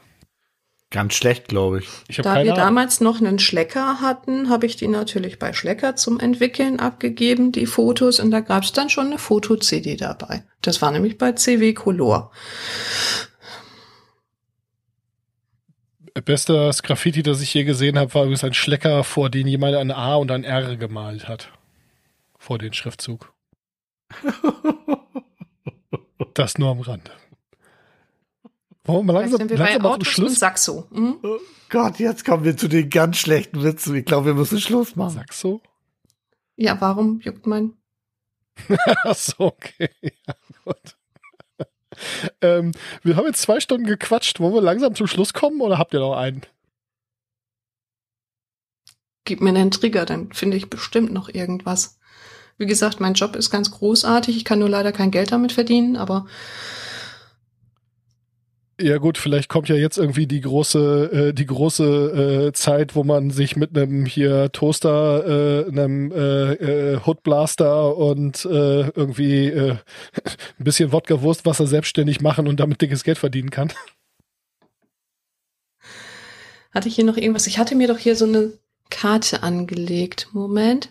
[0.91, 1.89] Ganz schlecht, glaube ich.
[2.09, 2.65] Ich Da keine wir Ahnung.
[2.65, 7.67] damals noch einen Schlecker hatten, habe ich die natürlich bei Schlecker zum Entwickeln abgegeben, die
[7.67, 10.45] Fotos, und da gab es dann schon eine Foto-CD dabei.
[10.63, 12.31] Das war nämlich bei CW Color.
[16.25, 19.91] Bestes Graffiti, das ich je gesehen habe, war übrigens ein Schlecker, vor den jemand ein
[19.91, 21.53] A und ein R gemalt hat.
[22.39, 23.33] Vor den Schriftzug.
[26.39, 27.11] das nur am Rande.
[28.85, 30.39] Wollen wir mal langsam, sind wir bei langsam zum Autos und Schluss?
[30.39, 30.89] Saxo.
[30.93, 31.19] Hm?
[31.23, 31.39] Oh
[31.69, 33.95] Gott, jetzt kommen wir zu den ganz schlechten Witzen.
[33.95, 35.15] Ich glaube, wir müssen Schluss machen.
[35.15, 35.61] Saxo?
[36.57, 37.75] Ja, warum juckt mein
[39.05, 39.91] Achso, okay.
[40.01, 40.35] Ja,
[40.65, 40.97] gut.
[42.41, 44.41] ähm, wir haben jetzt zwei Stunden gequatscht.
[44.41, 46.43] Wollen wir langsam zum Schluss kommen oder habt ihr noch einen?
[49.25, 51.99] Gib mir einen Trigger, dann finde ich bestimmt noch irgendwas.
[52.59, 54.37] Wie gesagt, mein Job ist ganz großartig.
[54.37, 56.27] Ich kann nur leider kein Geld damit verdienen, aber
[58.81, 63.05] Ja gut, vielleicht kommt ja jetzt irgendwie die große, äh, die große äh, Zeit, wo
[63.05, 66.53] man sich mit einem hier Toaster, äh, einem äh,
[66.95, 69.71] äh, Hoodblaster und äh, irgendwie äh,
[70.59, 73.73] ein bisschen Wodka Wurstwasser selbstständig machen und damit dickes Geld verdienen kann.
[76.73, 77.47] hatte ich hier noch irgendwas?
[77.47, 78.53] Ich hatte mir doch hier so eine
[78.91, 80.29] Karte angelegt.
[80.33, 80.91] Moment.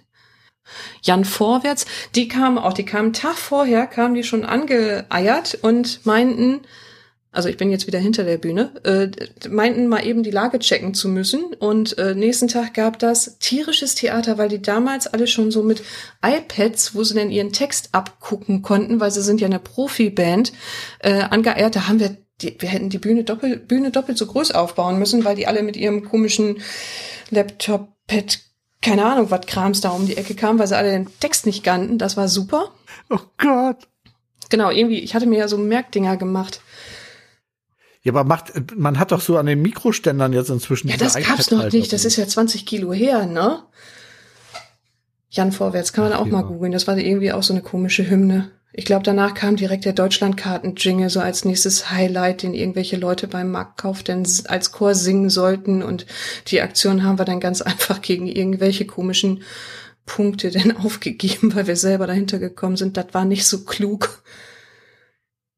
[1.02, 1.86] Jan Vorwärts,
[2.16, 6.62] die kamen auch, die kamen Tag vorher, kamen die schon angeeiert und meinten,
[7.32, 9.10] also ich bin jetzt wieder hinter der Bühne, äh,
[9.48, 11.54] meinten mal eben die Lage checken zu müssen.
[11.60, 15.84] Und äh, nächsten Tag gab das tierisches Theater, weil die damals alle schon so mit
[16.26, 20.52] iPads, wo sie dann ihren Text abgucken konnten, weil sie sind ja eine Profiband,
[21.00, 21.76] äh, angeeiert.
[21.76, 25.24] Da haben wir, die, wir hätten die Bühne doppelt, Bühne doppelt so groß aufbauen müssen,
[25.24, 26.62] weil die alle mit ihrem komischen
[27.30, 28.40] Laptop, Pad,
[28.82, 31.64] keine Ahnung, was Krams da um die Ecke kam, weil sie alle den Text nicht
[31.64, 31.98] kannten.
[31.98, 32.72] Das war super.
[33.10, 33.88] Oh Gott.
[34.50, 36.62] Genau, irgendwie, ich hatte mir ja so Merkdinger gemacht.
[38.04, 41.52] Ja, aber macht, man hat doch so an den Mikroständern jetzt inzwischen Ja, das gab's
[41.52, 41.92] noch nicht.
[41.92, 43.64] Das ist ja 20 Kilo her, ne?
[45.30, 46.48] Jan Vorwärts kann man Ach, auch mal ja.
[46.48, 46.72] googeln.
[46.72, 48.52] Das war irgendwie auch so eine komische Hymne.
[48.80, 53.50] Ich glaube, danach kam direkt der Deutschlandkarten-Jingle so als nächstes Highlight, den irgendwelche Leute beim
[53.50, 55.82] Marktkauf dann s- als Chor singen sollten.
[55.82, 56.06] Und
[56.48, 59.42] die Aktion haben wir dann ganz einfach gegen irgendwelche komischen
[60.06, 62.98] Punkte denn aufgegeben, weil wir selber dahinter gekommen sind.
[62.98, 64.22] Das war nicht so klug.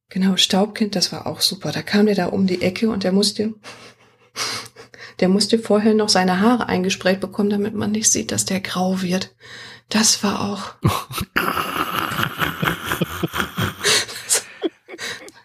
[0.08, 1.74] Genau, Staubkind, das war auch super.
[1.74, 3.54] Da kam der da um die Ecke und der musste,
[5.20, 9.02] der musste vorher noch seine Haare eingesprayt bekommen, damit man nicht sieht, dass der grau
[9.02, 9.36] wird.
[9.90, 10.76] Das war auch.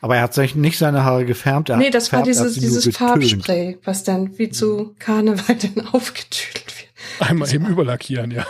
[0.00, 1.70] Aber er hat sich nicht seine Haare gefärbt.
[1.70, 2.94] Er nee, hat das war dieses, dieses.
[2.94, 6.90] Farbspray, was dann wie zu Karneval dann aufgetüdelt wird.
[7.26, 8.46] Einmal eben überlackieren, ja.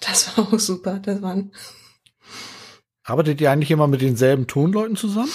[0.00, 1.00] Das war auch super.
[1.02, 1.52] Das waren.
[3.04, 5.30] Arbeitet ihr eigentlich immer mit denselben Tonleuten zusammen?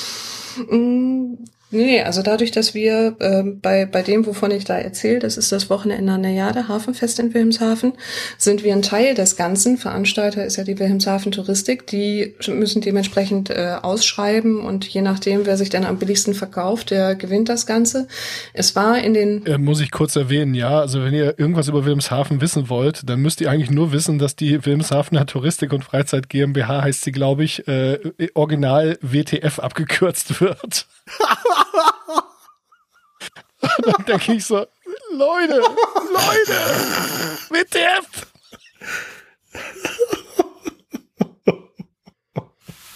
[1.73, 5.51] Nee, also dadurch, dass wir ähm, bei, bei dem, wovon ich da erzähle, das ist
[5.51, 7.93] das Wochenende an der Jade, Hafenfest in Wilhelmshaven,
[8.37, 9.79] sind wir ein Teil des Ganzen.
[9.79, 11.87] Veranstalter ist ja die Wilhelmshaven Touristik.
[11.87, 17.15] Die müssen dementsprechend äh, ausschreiben und je nachdem, wer sich dann am billigsten verkauft, der
[17.15, 18.07] gewinnt das Ganze.
[18.53, 20.79] Es war in den Äh, muss ich kurz erwähnen, ja.
[20.79, 24.35] Also wenn ihr irgendwas über Wilhelmshaven wissen wollt, dann müsst ihr eigentlich nur wissen, dass
[24.35, 27.97] die Wilhelmshavener Touristik und Freizeit GmbH heißt sie, glaube ich, äh,
[28.35, 30.85] original WTF abgekürzt wird.
[33.61, 34.65] Und dann denke ich so,
[35.11, 36.53] Leute, Leute,
[37.49, 38.27] WTF!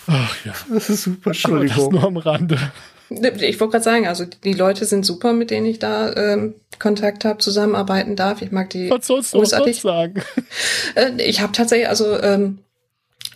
[0.07, 1.91] Ach ja, Das ist super, aber das Entschuldigung.
[1.93, 2.71] nur am Rande.
[3.09, 7.25] Ich wollte gerade sagen, also die Leute sind super, mit denen ich da ähm, Kontakt
[7.25, 8.41] habe, zusammenarbeiten darf.
[8.41, 10.21] Ich mag die Was sollst du sonst sagen?
[10.95, 12.59] Äh, ich habe tatsächlich, also ähm,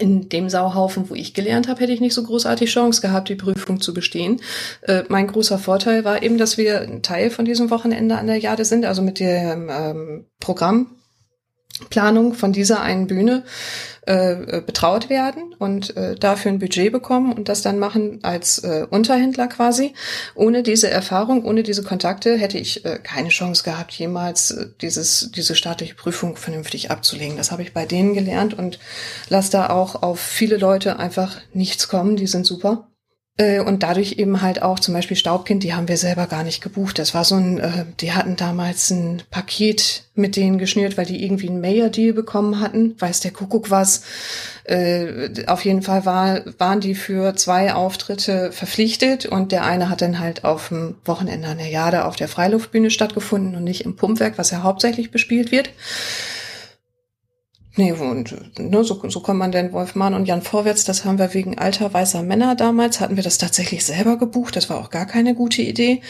[0.02, 3.36] in dem Sauhaufen, wo ich gelernt habe, hätte ich nicht so großartig Chance gehabt, die
[3.36, 4.42] Prüfung zu bestehen.
[4.82, 8.38] Äh, mein großer Vorteil war eben, dass wir ein Teil von diesem Wochenende an der
[8.38, 10.88] Jade sind, also mit dem ähm, Programm
[11.90, 13.44] Planung von dieser einen Bühne
[14.04, 18.86] äh, betraut werden und äh, dafür ein Budget bekommen und das dann machen als äh,
[18.90, 19.94] Unterhändler quasi.
[20.36, 25.32] Ohne diese Erfahrung, ohne diese Kontakte hätte ich äh, keine Chance gehabt, jemals äh, dieses,
[25.36, 27.38] diese staatliche Prüfung vernünftig abzulegen.
[27.38, 28.80] Das habe ich bei denen gelernt und
[29.30, 32.16] lasse da auch auf viele Leute einfach nichts kommen.
[32.16, 32.91] Die sind super.
[33.38, 36.62] Äh, und dadurch eben halt auch zum Beispiel Staubkind, die haben wir selber gar nicht
[36.62, 37.00] gebucht.
[37.00, 41.24] Das war so ein, äh, die hatten damals ein Paket mit denen geschnürt, weil die
[41.24, 42.96] irgendwie einen Mayor-Deal bekommen hatten.
[43.00, 44.04] Weiß der Kuckuck was.
[44.66, 50.02] Äh, auf jeden Fall war, waren die für zwei Auftritte verpflichtet und der eine hat
[50.02, 53.96] dann halt auf dem Wochenende an der Jade auf der Freiluftbühne stattgefunden und nicht im
[53.96, 55.70] Pumpwerk, was ja hauptsächlich bespielt wird.
[57.78, 61.34] Nee, und ne, so, so kommt man denn Wolfmann und Jan Vorwärts, das haben wir
[61.34, 65.06] wegen alter weißer Männer damals, hatten wir das tatsächlich selber gebucht, das war auch gar
[65.06, 66.02] keine gute Idee.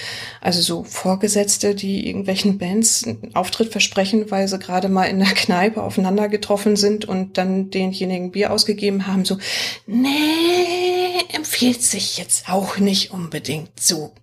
[0.41, 5.27] Also so Vorgesetzte, die irgendwelchen Bands einen Auftritt versprechen, weil sie gerade mal in der
[5.35, 9.37] Kneipe aufeinander getroffen sind und dann denjenigen Bier ausgegeben haben, so,
[9.85, 14.13] nee, empfiehlt sich jetzt auch nicht unbedingt so.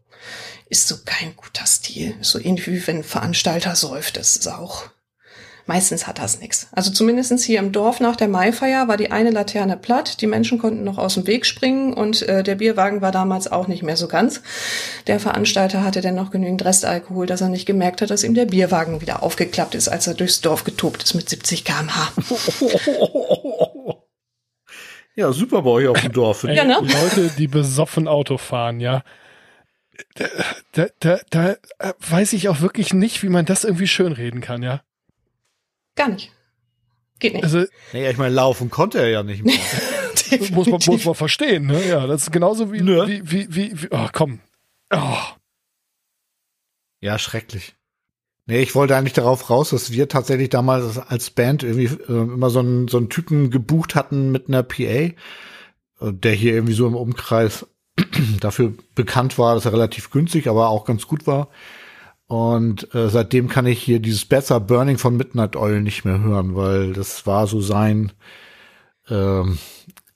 [0.70, 2.14] Ist so kein guter Stil.
[2.20, 4.90] So ähnlich wie wenn ein Veranstalter säuft, das ist auch
[5.68, 6.66] Meistens hat das nichts.
[6.72, 10.58] Also zumindestens hier im Dorf nach der Maifeier war die eine Laterne platt, die Menschen
[10.58, 13.98] konnten noch aus dem Weg springen und äh, der Bierwagen war damals auch nicht mehr
[13.98, 14.40] so ganz.
[15.08, 18.46] Der Veranstalter hatte dann noch genügend Restalkohol, dass er nicht gemerkt hat, dass ihm der
[18.46, 22.12] Bierwagen wieder aufgeklappt ist, als er durchs Dorf getobt ist mit 70 kmh.
[25.16, 26.44] Ja, super bei euch auf dem Dorf.
[26.44, 26.78] Ey, Ja, ne?
[26.80, 29.02] Leute, die besoffen Auto fahren, ja.
[30.14, 30.26] Da,
[30.72, 31.56] da, da, da
[32.08, 34.80] weiß ich auch wirklich nicht, wie man das irgendwie schönreden kann, ja.
[35.98, 36.32] Gar nicht.
[37.18, 37.42] Geht nicht.
[37.44, 39.54] Also Naja, ich meine, laufen konnte er ja nicht mehr.
[40.52, 41.88] muss man, muss man verstehen, ne?
[41.88, 43.04] Ja, das ist genauso wie, Ne?
[43.08, 44.38] wie, wie, wie, wie, oh, komm.
[44.92, 45.16] Oh.
[47.00, 47.74] Ja, schrecklich.
[48.46, 52.50] Nee, ich wollte eigentlich darauf raus, dass wir tatsächlich damals als Band irgendwie äh, immer
[52.50, 55.14] so einen, so einen Typen gebucht hatten mit einer PA, äh,
[56.00, 57.66] der hier irgendwie so im Umkreis
[58.40, 61.48] dafür bekannt war, dass er relativ günstig, aber auch ganz gut war.
[62.28, 66.54] Und äh, seitdem kann ich hier dieses Better Burning von Midnight Oil nicht mehr hören,
[66.54, 68.12] weil das war so sein
[69.08, 69.58] ähm,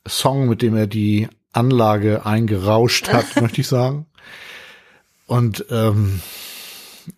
[0.07, 4.07] Song, mit dem er die Anlage eingerauscht hat, möchte ich sagen.
[5.27, 6.21] Und ähm,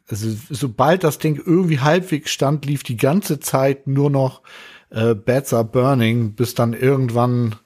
[0.08, 4.42] also, sobald das Ding irgendwie halbwegs stand, lief die ganze Zeit nur noch
[4.90, 7.56] äh, Bats Are Burning, bis dann irgendwann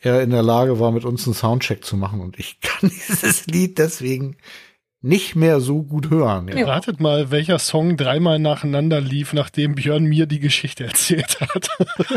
[0.00, 2.20] er in der Lage war, mit uns einen Soundcheck zu machen.
[2.20, 4.36] Und ich kann dieses Lied deswegen
[5.02, 6.48] nicht mehr so gut hören.
[6.48, 6.64] Ja.
[6.66, 11.68] Ratet mal, welcher Song dreimal nacheinander lief, nachdem Björn mir die Geschichte erzählt hat.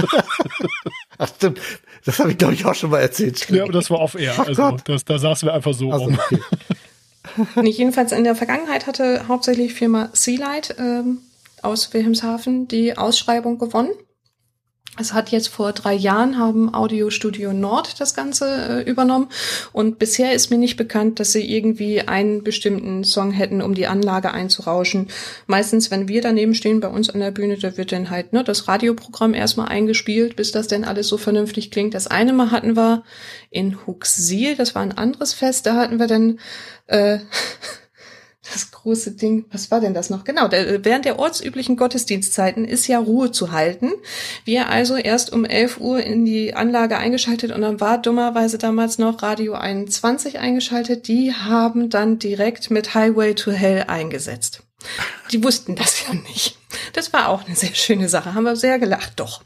[1.18, 1.60] Ach, stimmt.
[2.06, 3.50] Das habe ich, glaube ich, auch schon mal erzählt.
[3.50, 4.34] ja, aber das war off air.
[4.38, 6.20] Ach Also das, da saßen wir einfach so Also, rum.
[6.20, 6.40] okay.
[7.62, 11.20] Nicht jedenfalls in der Vergangenheit hatte hauptsächlich Firma Sealight ähm,
[11.64, 13.90] aus Wilhelmshaven die Ausschreibung gewonnen.
[14.98, 18.46] Es hat jetzt vor drei Jahren haben Audio Studio Nord das Ganze
[18.86, 19.28] äh, übernommen
[19.74, 23.88] und bisher ist mir nicht bekannt, dass sie irgendwie einen bestimmten Song hätten, um die
[23.88, 25.08] Anlage einzurauschen.
[25.48, 28.44] Meistens, wenn wir daneben stehen bei uns an der Bühne, da wird dann halt ne,
[28.44, 31.94] das Radioprogramm erstmal eingespielt, bis das denn alles so vernünftig klingt.
[31.94, 33.04] Das eine Mal hatten wir
[33.50, 36.40] in Huxil, das war ein anderes Fest, da hatten wir dann
[36.88, 37.20] äh,
[38.52, 40.24] das große Ding, was war denn das noch?
[40.24, 43.92] Genau, der, während der ortsüblichen Gottesdienstzeiten ist ja Ruhe zu halten.
[44.44, 48.98] Wir also erst um 11 Uhr in die Anlage eingeschaltet und dann war dummerweise damals
[48.98, 51.08] noch Radio 21 eingeschaltet.
[51.08, 54.64] Die haben dann direkt mit Highway to Hell eingesetzt.
[55.32, 56.58] Die wussten das ja nicht.
[56.94, 58.36] Das war auch eine sehr schöne Sache.
[58.36, 59.44] Haben wir sehr gelacht, doch.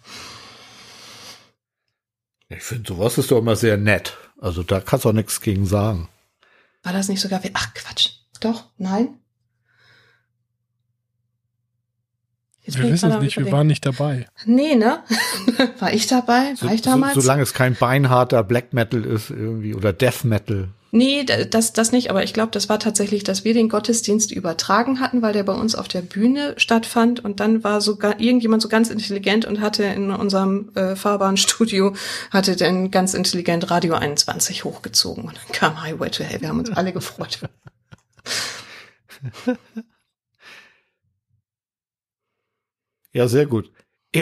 [2.49, 4.17] Ich finde, sowas ist doch immer sehr nett.
[4.39, 6.09] Also da kannst du auch nichts gegen sagen.
[6.83, 8.18] War das nicht sogar, ach Quatsch.
[8.39, 9.19] Doch, nein.
[12.69, 14.27] Jetzt Wir wissen es nicht, wir waren nicht dabei.
[14.45, 14.99] Nee, ne?
[15.79, 16.53] War ich dabei?
[16.61, 17.15] War ich damals?
[17.15, 20.67] So, solange es kein beinharter Black Metal ist irgendwie oder Death Metal.
[20.91, 24.99] nee, das, das nicht, aber ich glaube, das war tatsächlich, dass wir den Gottesdienst übertragen
[24.99, 28.69] hatten, weil der bei uns auf der Bühne stattfand und dann war sogar irgendjemand so
[28.69, 31.95] ganz intelligent und hatte in unserem äh, Fahrbahnstudio,
[32.29, 36.41] hatte dann ganz intelligent Radio 21 hochgezogen und dann kam Highway to Hell.
[36.41, 37.39] Wir haben uns alle gefreut.
[43.11, 43.71] Ja, sehr gut.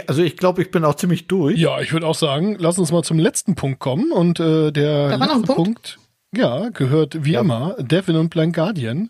[0.07, 1.57] Also ich glaube, ich bin auch ziemlich durch.
[1.59, 4.11] Ja, ich würde auch sagen, lass uns mal zum letzten Punkt kommen.
[4.11, 5.99] Und äh, der letzte Punkt?
[6.35, 7.41] ja, gehört wie Ja.
[7.41, 9.09] immer Devin und Blind Guardian.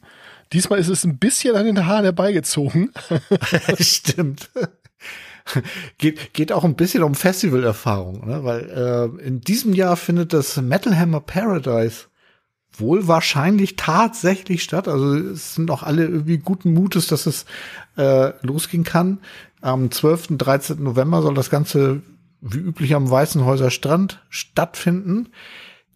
[0.53, 2.91] Diesmal ist es ein bisschen an den Haaren herbeigezogen.
[3.80, 4.49] Stimmt.
[5.97, 8.43] geht, geht auch ein bisschen um Festivalerfahrung, ne?
[8.43, 8.69] weil
[9.19, 12.05] äh, in diesem Jahr findet das Metal Hammer Paradise
[12.79, 14.87] wohl wahrscheinlich tatsächlich statt.
[14.87, 17.45] Also es sind auch alle irgendwie guten Mutes, dass es
[17.97, 19.19] äh, losgehen kann.
[19.61, 20.37] Am 12.
[20.37, 20.81] 13.
[20.81, 22.01] November soll das Ganze
[22.41, 25.29] wie üblich am Weißenhäuser Strand stattfinden.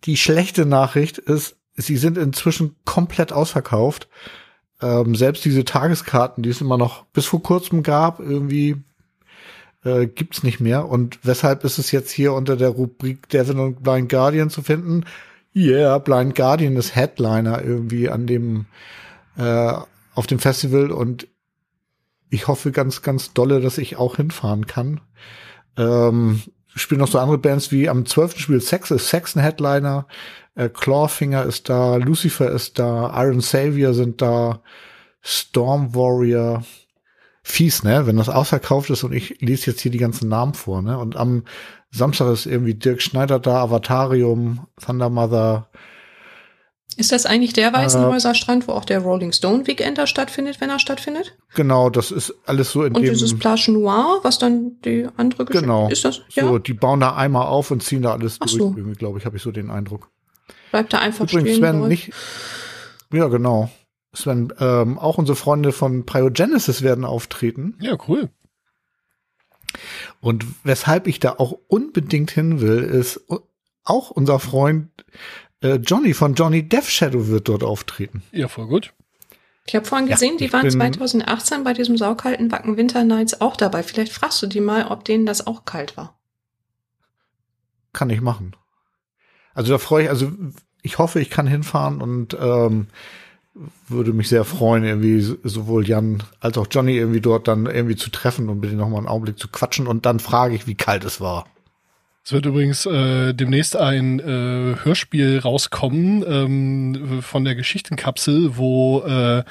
[0.05, 4.07] Die schlechte Nachricht ist, sie sind inzwischen komplett ausverkauft.
[4.81, 8.83] Ähm, selbst diese Tageskarten, die es immer noch bis vor kurzem gab, irgendwie
[9.83, 10.87] äh, gibt's nicht mehr.
[10.87, 15.05] Und weshalb ist es jetzt hier unter der Rubrik Devin und Blind Guardian zu finden?
[15.55, 18.65] Yeah, Blind Guardian ist Headliner irgendwie an dem
[19.37, 19.73] äh,
[20.13, 21.27] auf dem Festival und
[22.29, 25.01] ich hoffe ganz, ganz dolle, dass ich auch hinfahren kann.
[25.77, 28.39] Ähm, spielen noch so andere Bands wie am 12.
[28.39, 30.07] Spiel Sex ist Sex ein Headliner,
[30.55, 34.61] äh, Clawfinger ist da, Lucifer ist da, Iron Savior sind da,
[35.21, 36.63] Storm Warrior,
[37.43, 38.07] fies, ne?
[38.07, 40.97] Wenn das ausverkauft ist und ich lese jetzt hier die ganzen Namen vor, ne?
[40.97, 41.43] Und am
[41.91, 45.67] Samstag ist irgendwie Dirk Schneider da, Avatarium, Thunder Mother.
[46.97, 50.77] Ist das eigentlich der Weißenhäuser Strand, wo auch der Rolling Stone Weekender stattfindet, wenn er
[50.79, 51.37] stattfindet?
[51.55, 53.13] Genau, das ist alles so in Und dem.
[53.13, 55.89] dieses Plage Noir, was dann die andere Geschichte Genau.
[55.89, 56.21] ist das?
[56.29, 56.43] Ja.
[56.47, 58.73] So, die bauen da einmal auf und ziehen da alles Ach durch, so.
[58.75, 60.09] irgendwie, glaube ich, habe ich so den Eindruck.
[60.71, 61.59] Bleibt da einfach Übrigens, stehen.
[61.81, 62.11] Sven, nicht.
[63.13, 63.69] Ja, genau.
[64.13, 67.77] Sven, ähm, auch unsere Freunde von Priogenesis werden auftreten.
[67.79, 68.29] Ja, cool.
[70.21, 73.21] Und weshalb ich da auch unbedingt hin will, ist
[73.83, 74.89] auch unser Freund
[75.61, 78.23] äh, Johnny von Johnny Death Shadow wird dort auftreten.
[78.31, 78.93] Ja, voll gut.
[79.65, 83.03] Ich habe vorhin Ja, gesehen, die ich waren bin- 2018 bei diesem saukalten Wacken Winter
[83.03, 83.83] Nights auch dabei.
[83.83, 86.19] Vielleicht fragst du die mal, ob denen das auch kalt war.
[87.93, 88.55] Kann ich machen.
[89.53, 90.31] Also da freue ich, also
[90.81, 92.87] ich hoffe, ich kann hinfahren und ähm,
[93.87, 97.95] würde mich sehr freuen, irgendwie so- sowohl Jan als auch Johnny irgendwie dort dann irgendwie
[97.97, 100.75] zu treffen und mit denen nochmal einen Augenblick zu quatschen und dann frage ich, wie
[100.75, 101.45] kalt es war.
[102.23, 109.43] Es wird übrigens äh, demnächst ein äh, Hörspiel rauskommen ähm, von der Geschichtenkapsel, wo äh,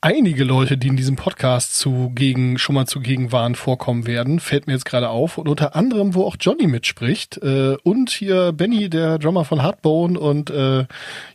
[0.00, 4.40] einige Leute, die in diesem Podcast zugegen, schon mal zugegen waren, vorkommen werden.
[4.40, 5.36] Fällt mir jetzt gerade auf.
[5.36, 7.36] Und unter anderem, wo auch Johnny mitspricht.
[7.42, 10.86] Äh, und hier Benny, der Drummer von Hardbone und äh,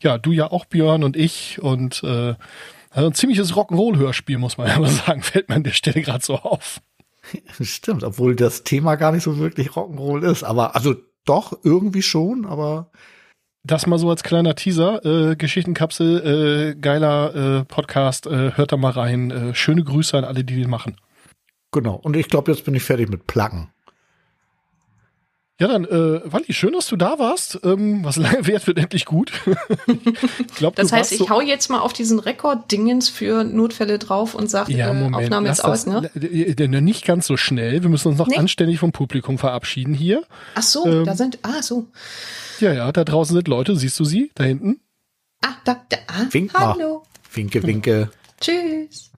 [0.02, 2.34] ja, du ja auch Björn und ich und äh,
[2.90, 6.26] also ein ziemliches Rock'n'Roll-Hörspiel, muss man ja mal sagen, fällt mir an der Stelle gerade
[6.26, 6.82] so auf.
[7.62, 10.96] Stimmt, obwohl das Thema gar nicht so wirklich Rock'n'Roll ist, aber also
[11.26, 12.92] doch irgendwie schon, aber
[13.64, 15.04] Das mal so als kleiner Teaser.
[15.06, 18.26] Äh, Geschichtenkapsel, äh, geiler äh, Podcast.
[18.26, 19.32] Äh, hört da mal rein.
[19.32, 20.96] Äh, schöne Grüße an alle, die den machen.
[21.72, 21.96] genau.
[21.96, 23.70] Und ich glaube, jetzt bin ich fertig mit Pluggen.
[25.60, 27.60] Ja, dann, äh, Wally, schön, dass du da warst.
[27.66, 29.34] Ähm, was lange währt, wird endlich gut.
[29.88, 34.00] ich glaub, Das du heißt, warst ich hau jetzt mal auf diesen Rekorddingens für Notfälle
[34.00, 36.10] drauf und sag, ja, äh, Moment, Aufnahme lass jetzt aus, ne?
[36.16, 37.84] äh, äh, nicht ganz so schnell.
[37.84, 38.38] Wir müssen uns noch Nee.
[38.38, 40.24] anständig vom Publikum verabschieden hier.
[40.56, 41.88] Ach so, Ähm, da sind, ah, so.
[42.62, 43.76] Ja, ja, da draußen sind Leute.
[43.76, 44.32] Siehst du sie?
[44.36, 44.80] Da hinten?
[45.42, 46.74] Ah, da, da, ah, Wink mal.
[46.74, 47.04] hallo.
[47.34, 48.10] Winke, winke.
[48.40, 49.09] Tschüss.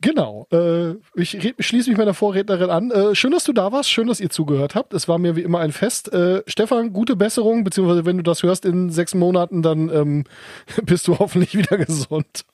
[0.00, 0.46] Genau.
[0.52, 2.90] Äh, ich schließe mich meiner Vorrednerin an.
[2.90, 3.90] Äh, schön, dass du da warst.
[3.90, 4.92] Schön, dass ihr zugehört habt.
[4.92, 6.12] Es war mir wie immer ein Fest.
[6.12, 10.24] Äh, Stefan, gute Besserung, beziehungsweise wenn du das hörst in sechs Monaten, dann ähm,
[10.84, 12.44] bist du hoffentlich wieder gesund.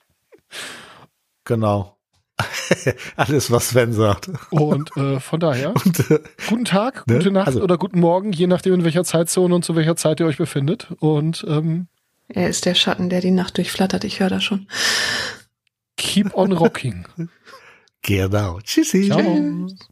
[1.45, 1.97] Genau.
[3.15, 4.29] Alles, was Sven sagt.
[4.51, 7.15] Und äh, von daher, Und äh, guten Tag, Ne?
[7.17, 10.19] gute Nacht Also- oder guten Morgen, je nachdem, in welcher Zeitzone und zu welcher Zeit
[10.19, 10.87] ihr euch befindet.
[10.99, 11.87] Und ähm,
[12.29, 14.03] Er ist der Schatten, der die Nacht durchflattert.
[14.03, 14.67] Ich höre das schon.
[15.97, 17.05] Keep on rocking.
[18.01, 18.59] genau.
[18.61, 19.07] Tschüssi.
[19.07, 19.19] Ciao.
[19.19, 19.89] Tschüss.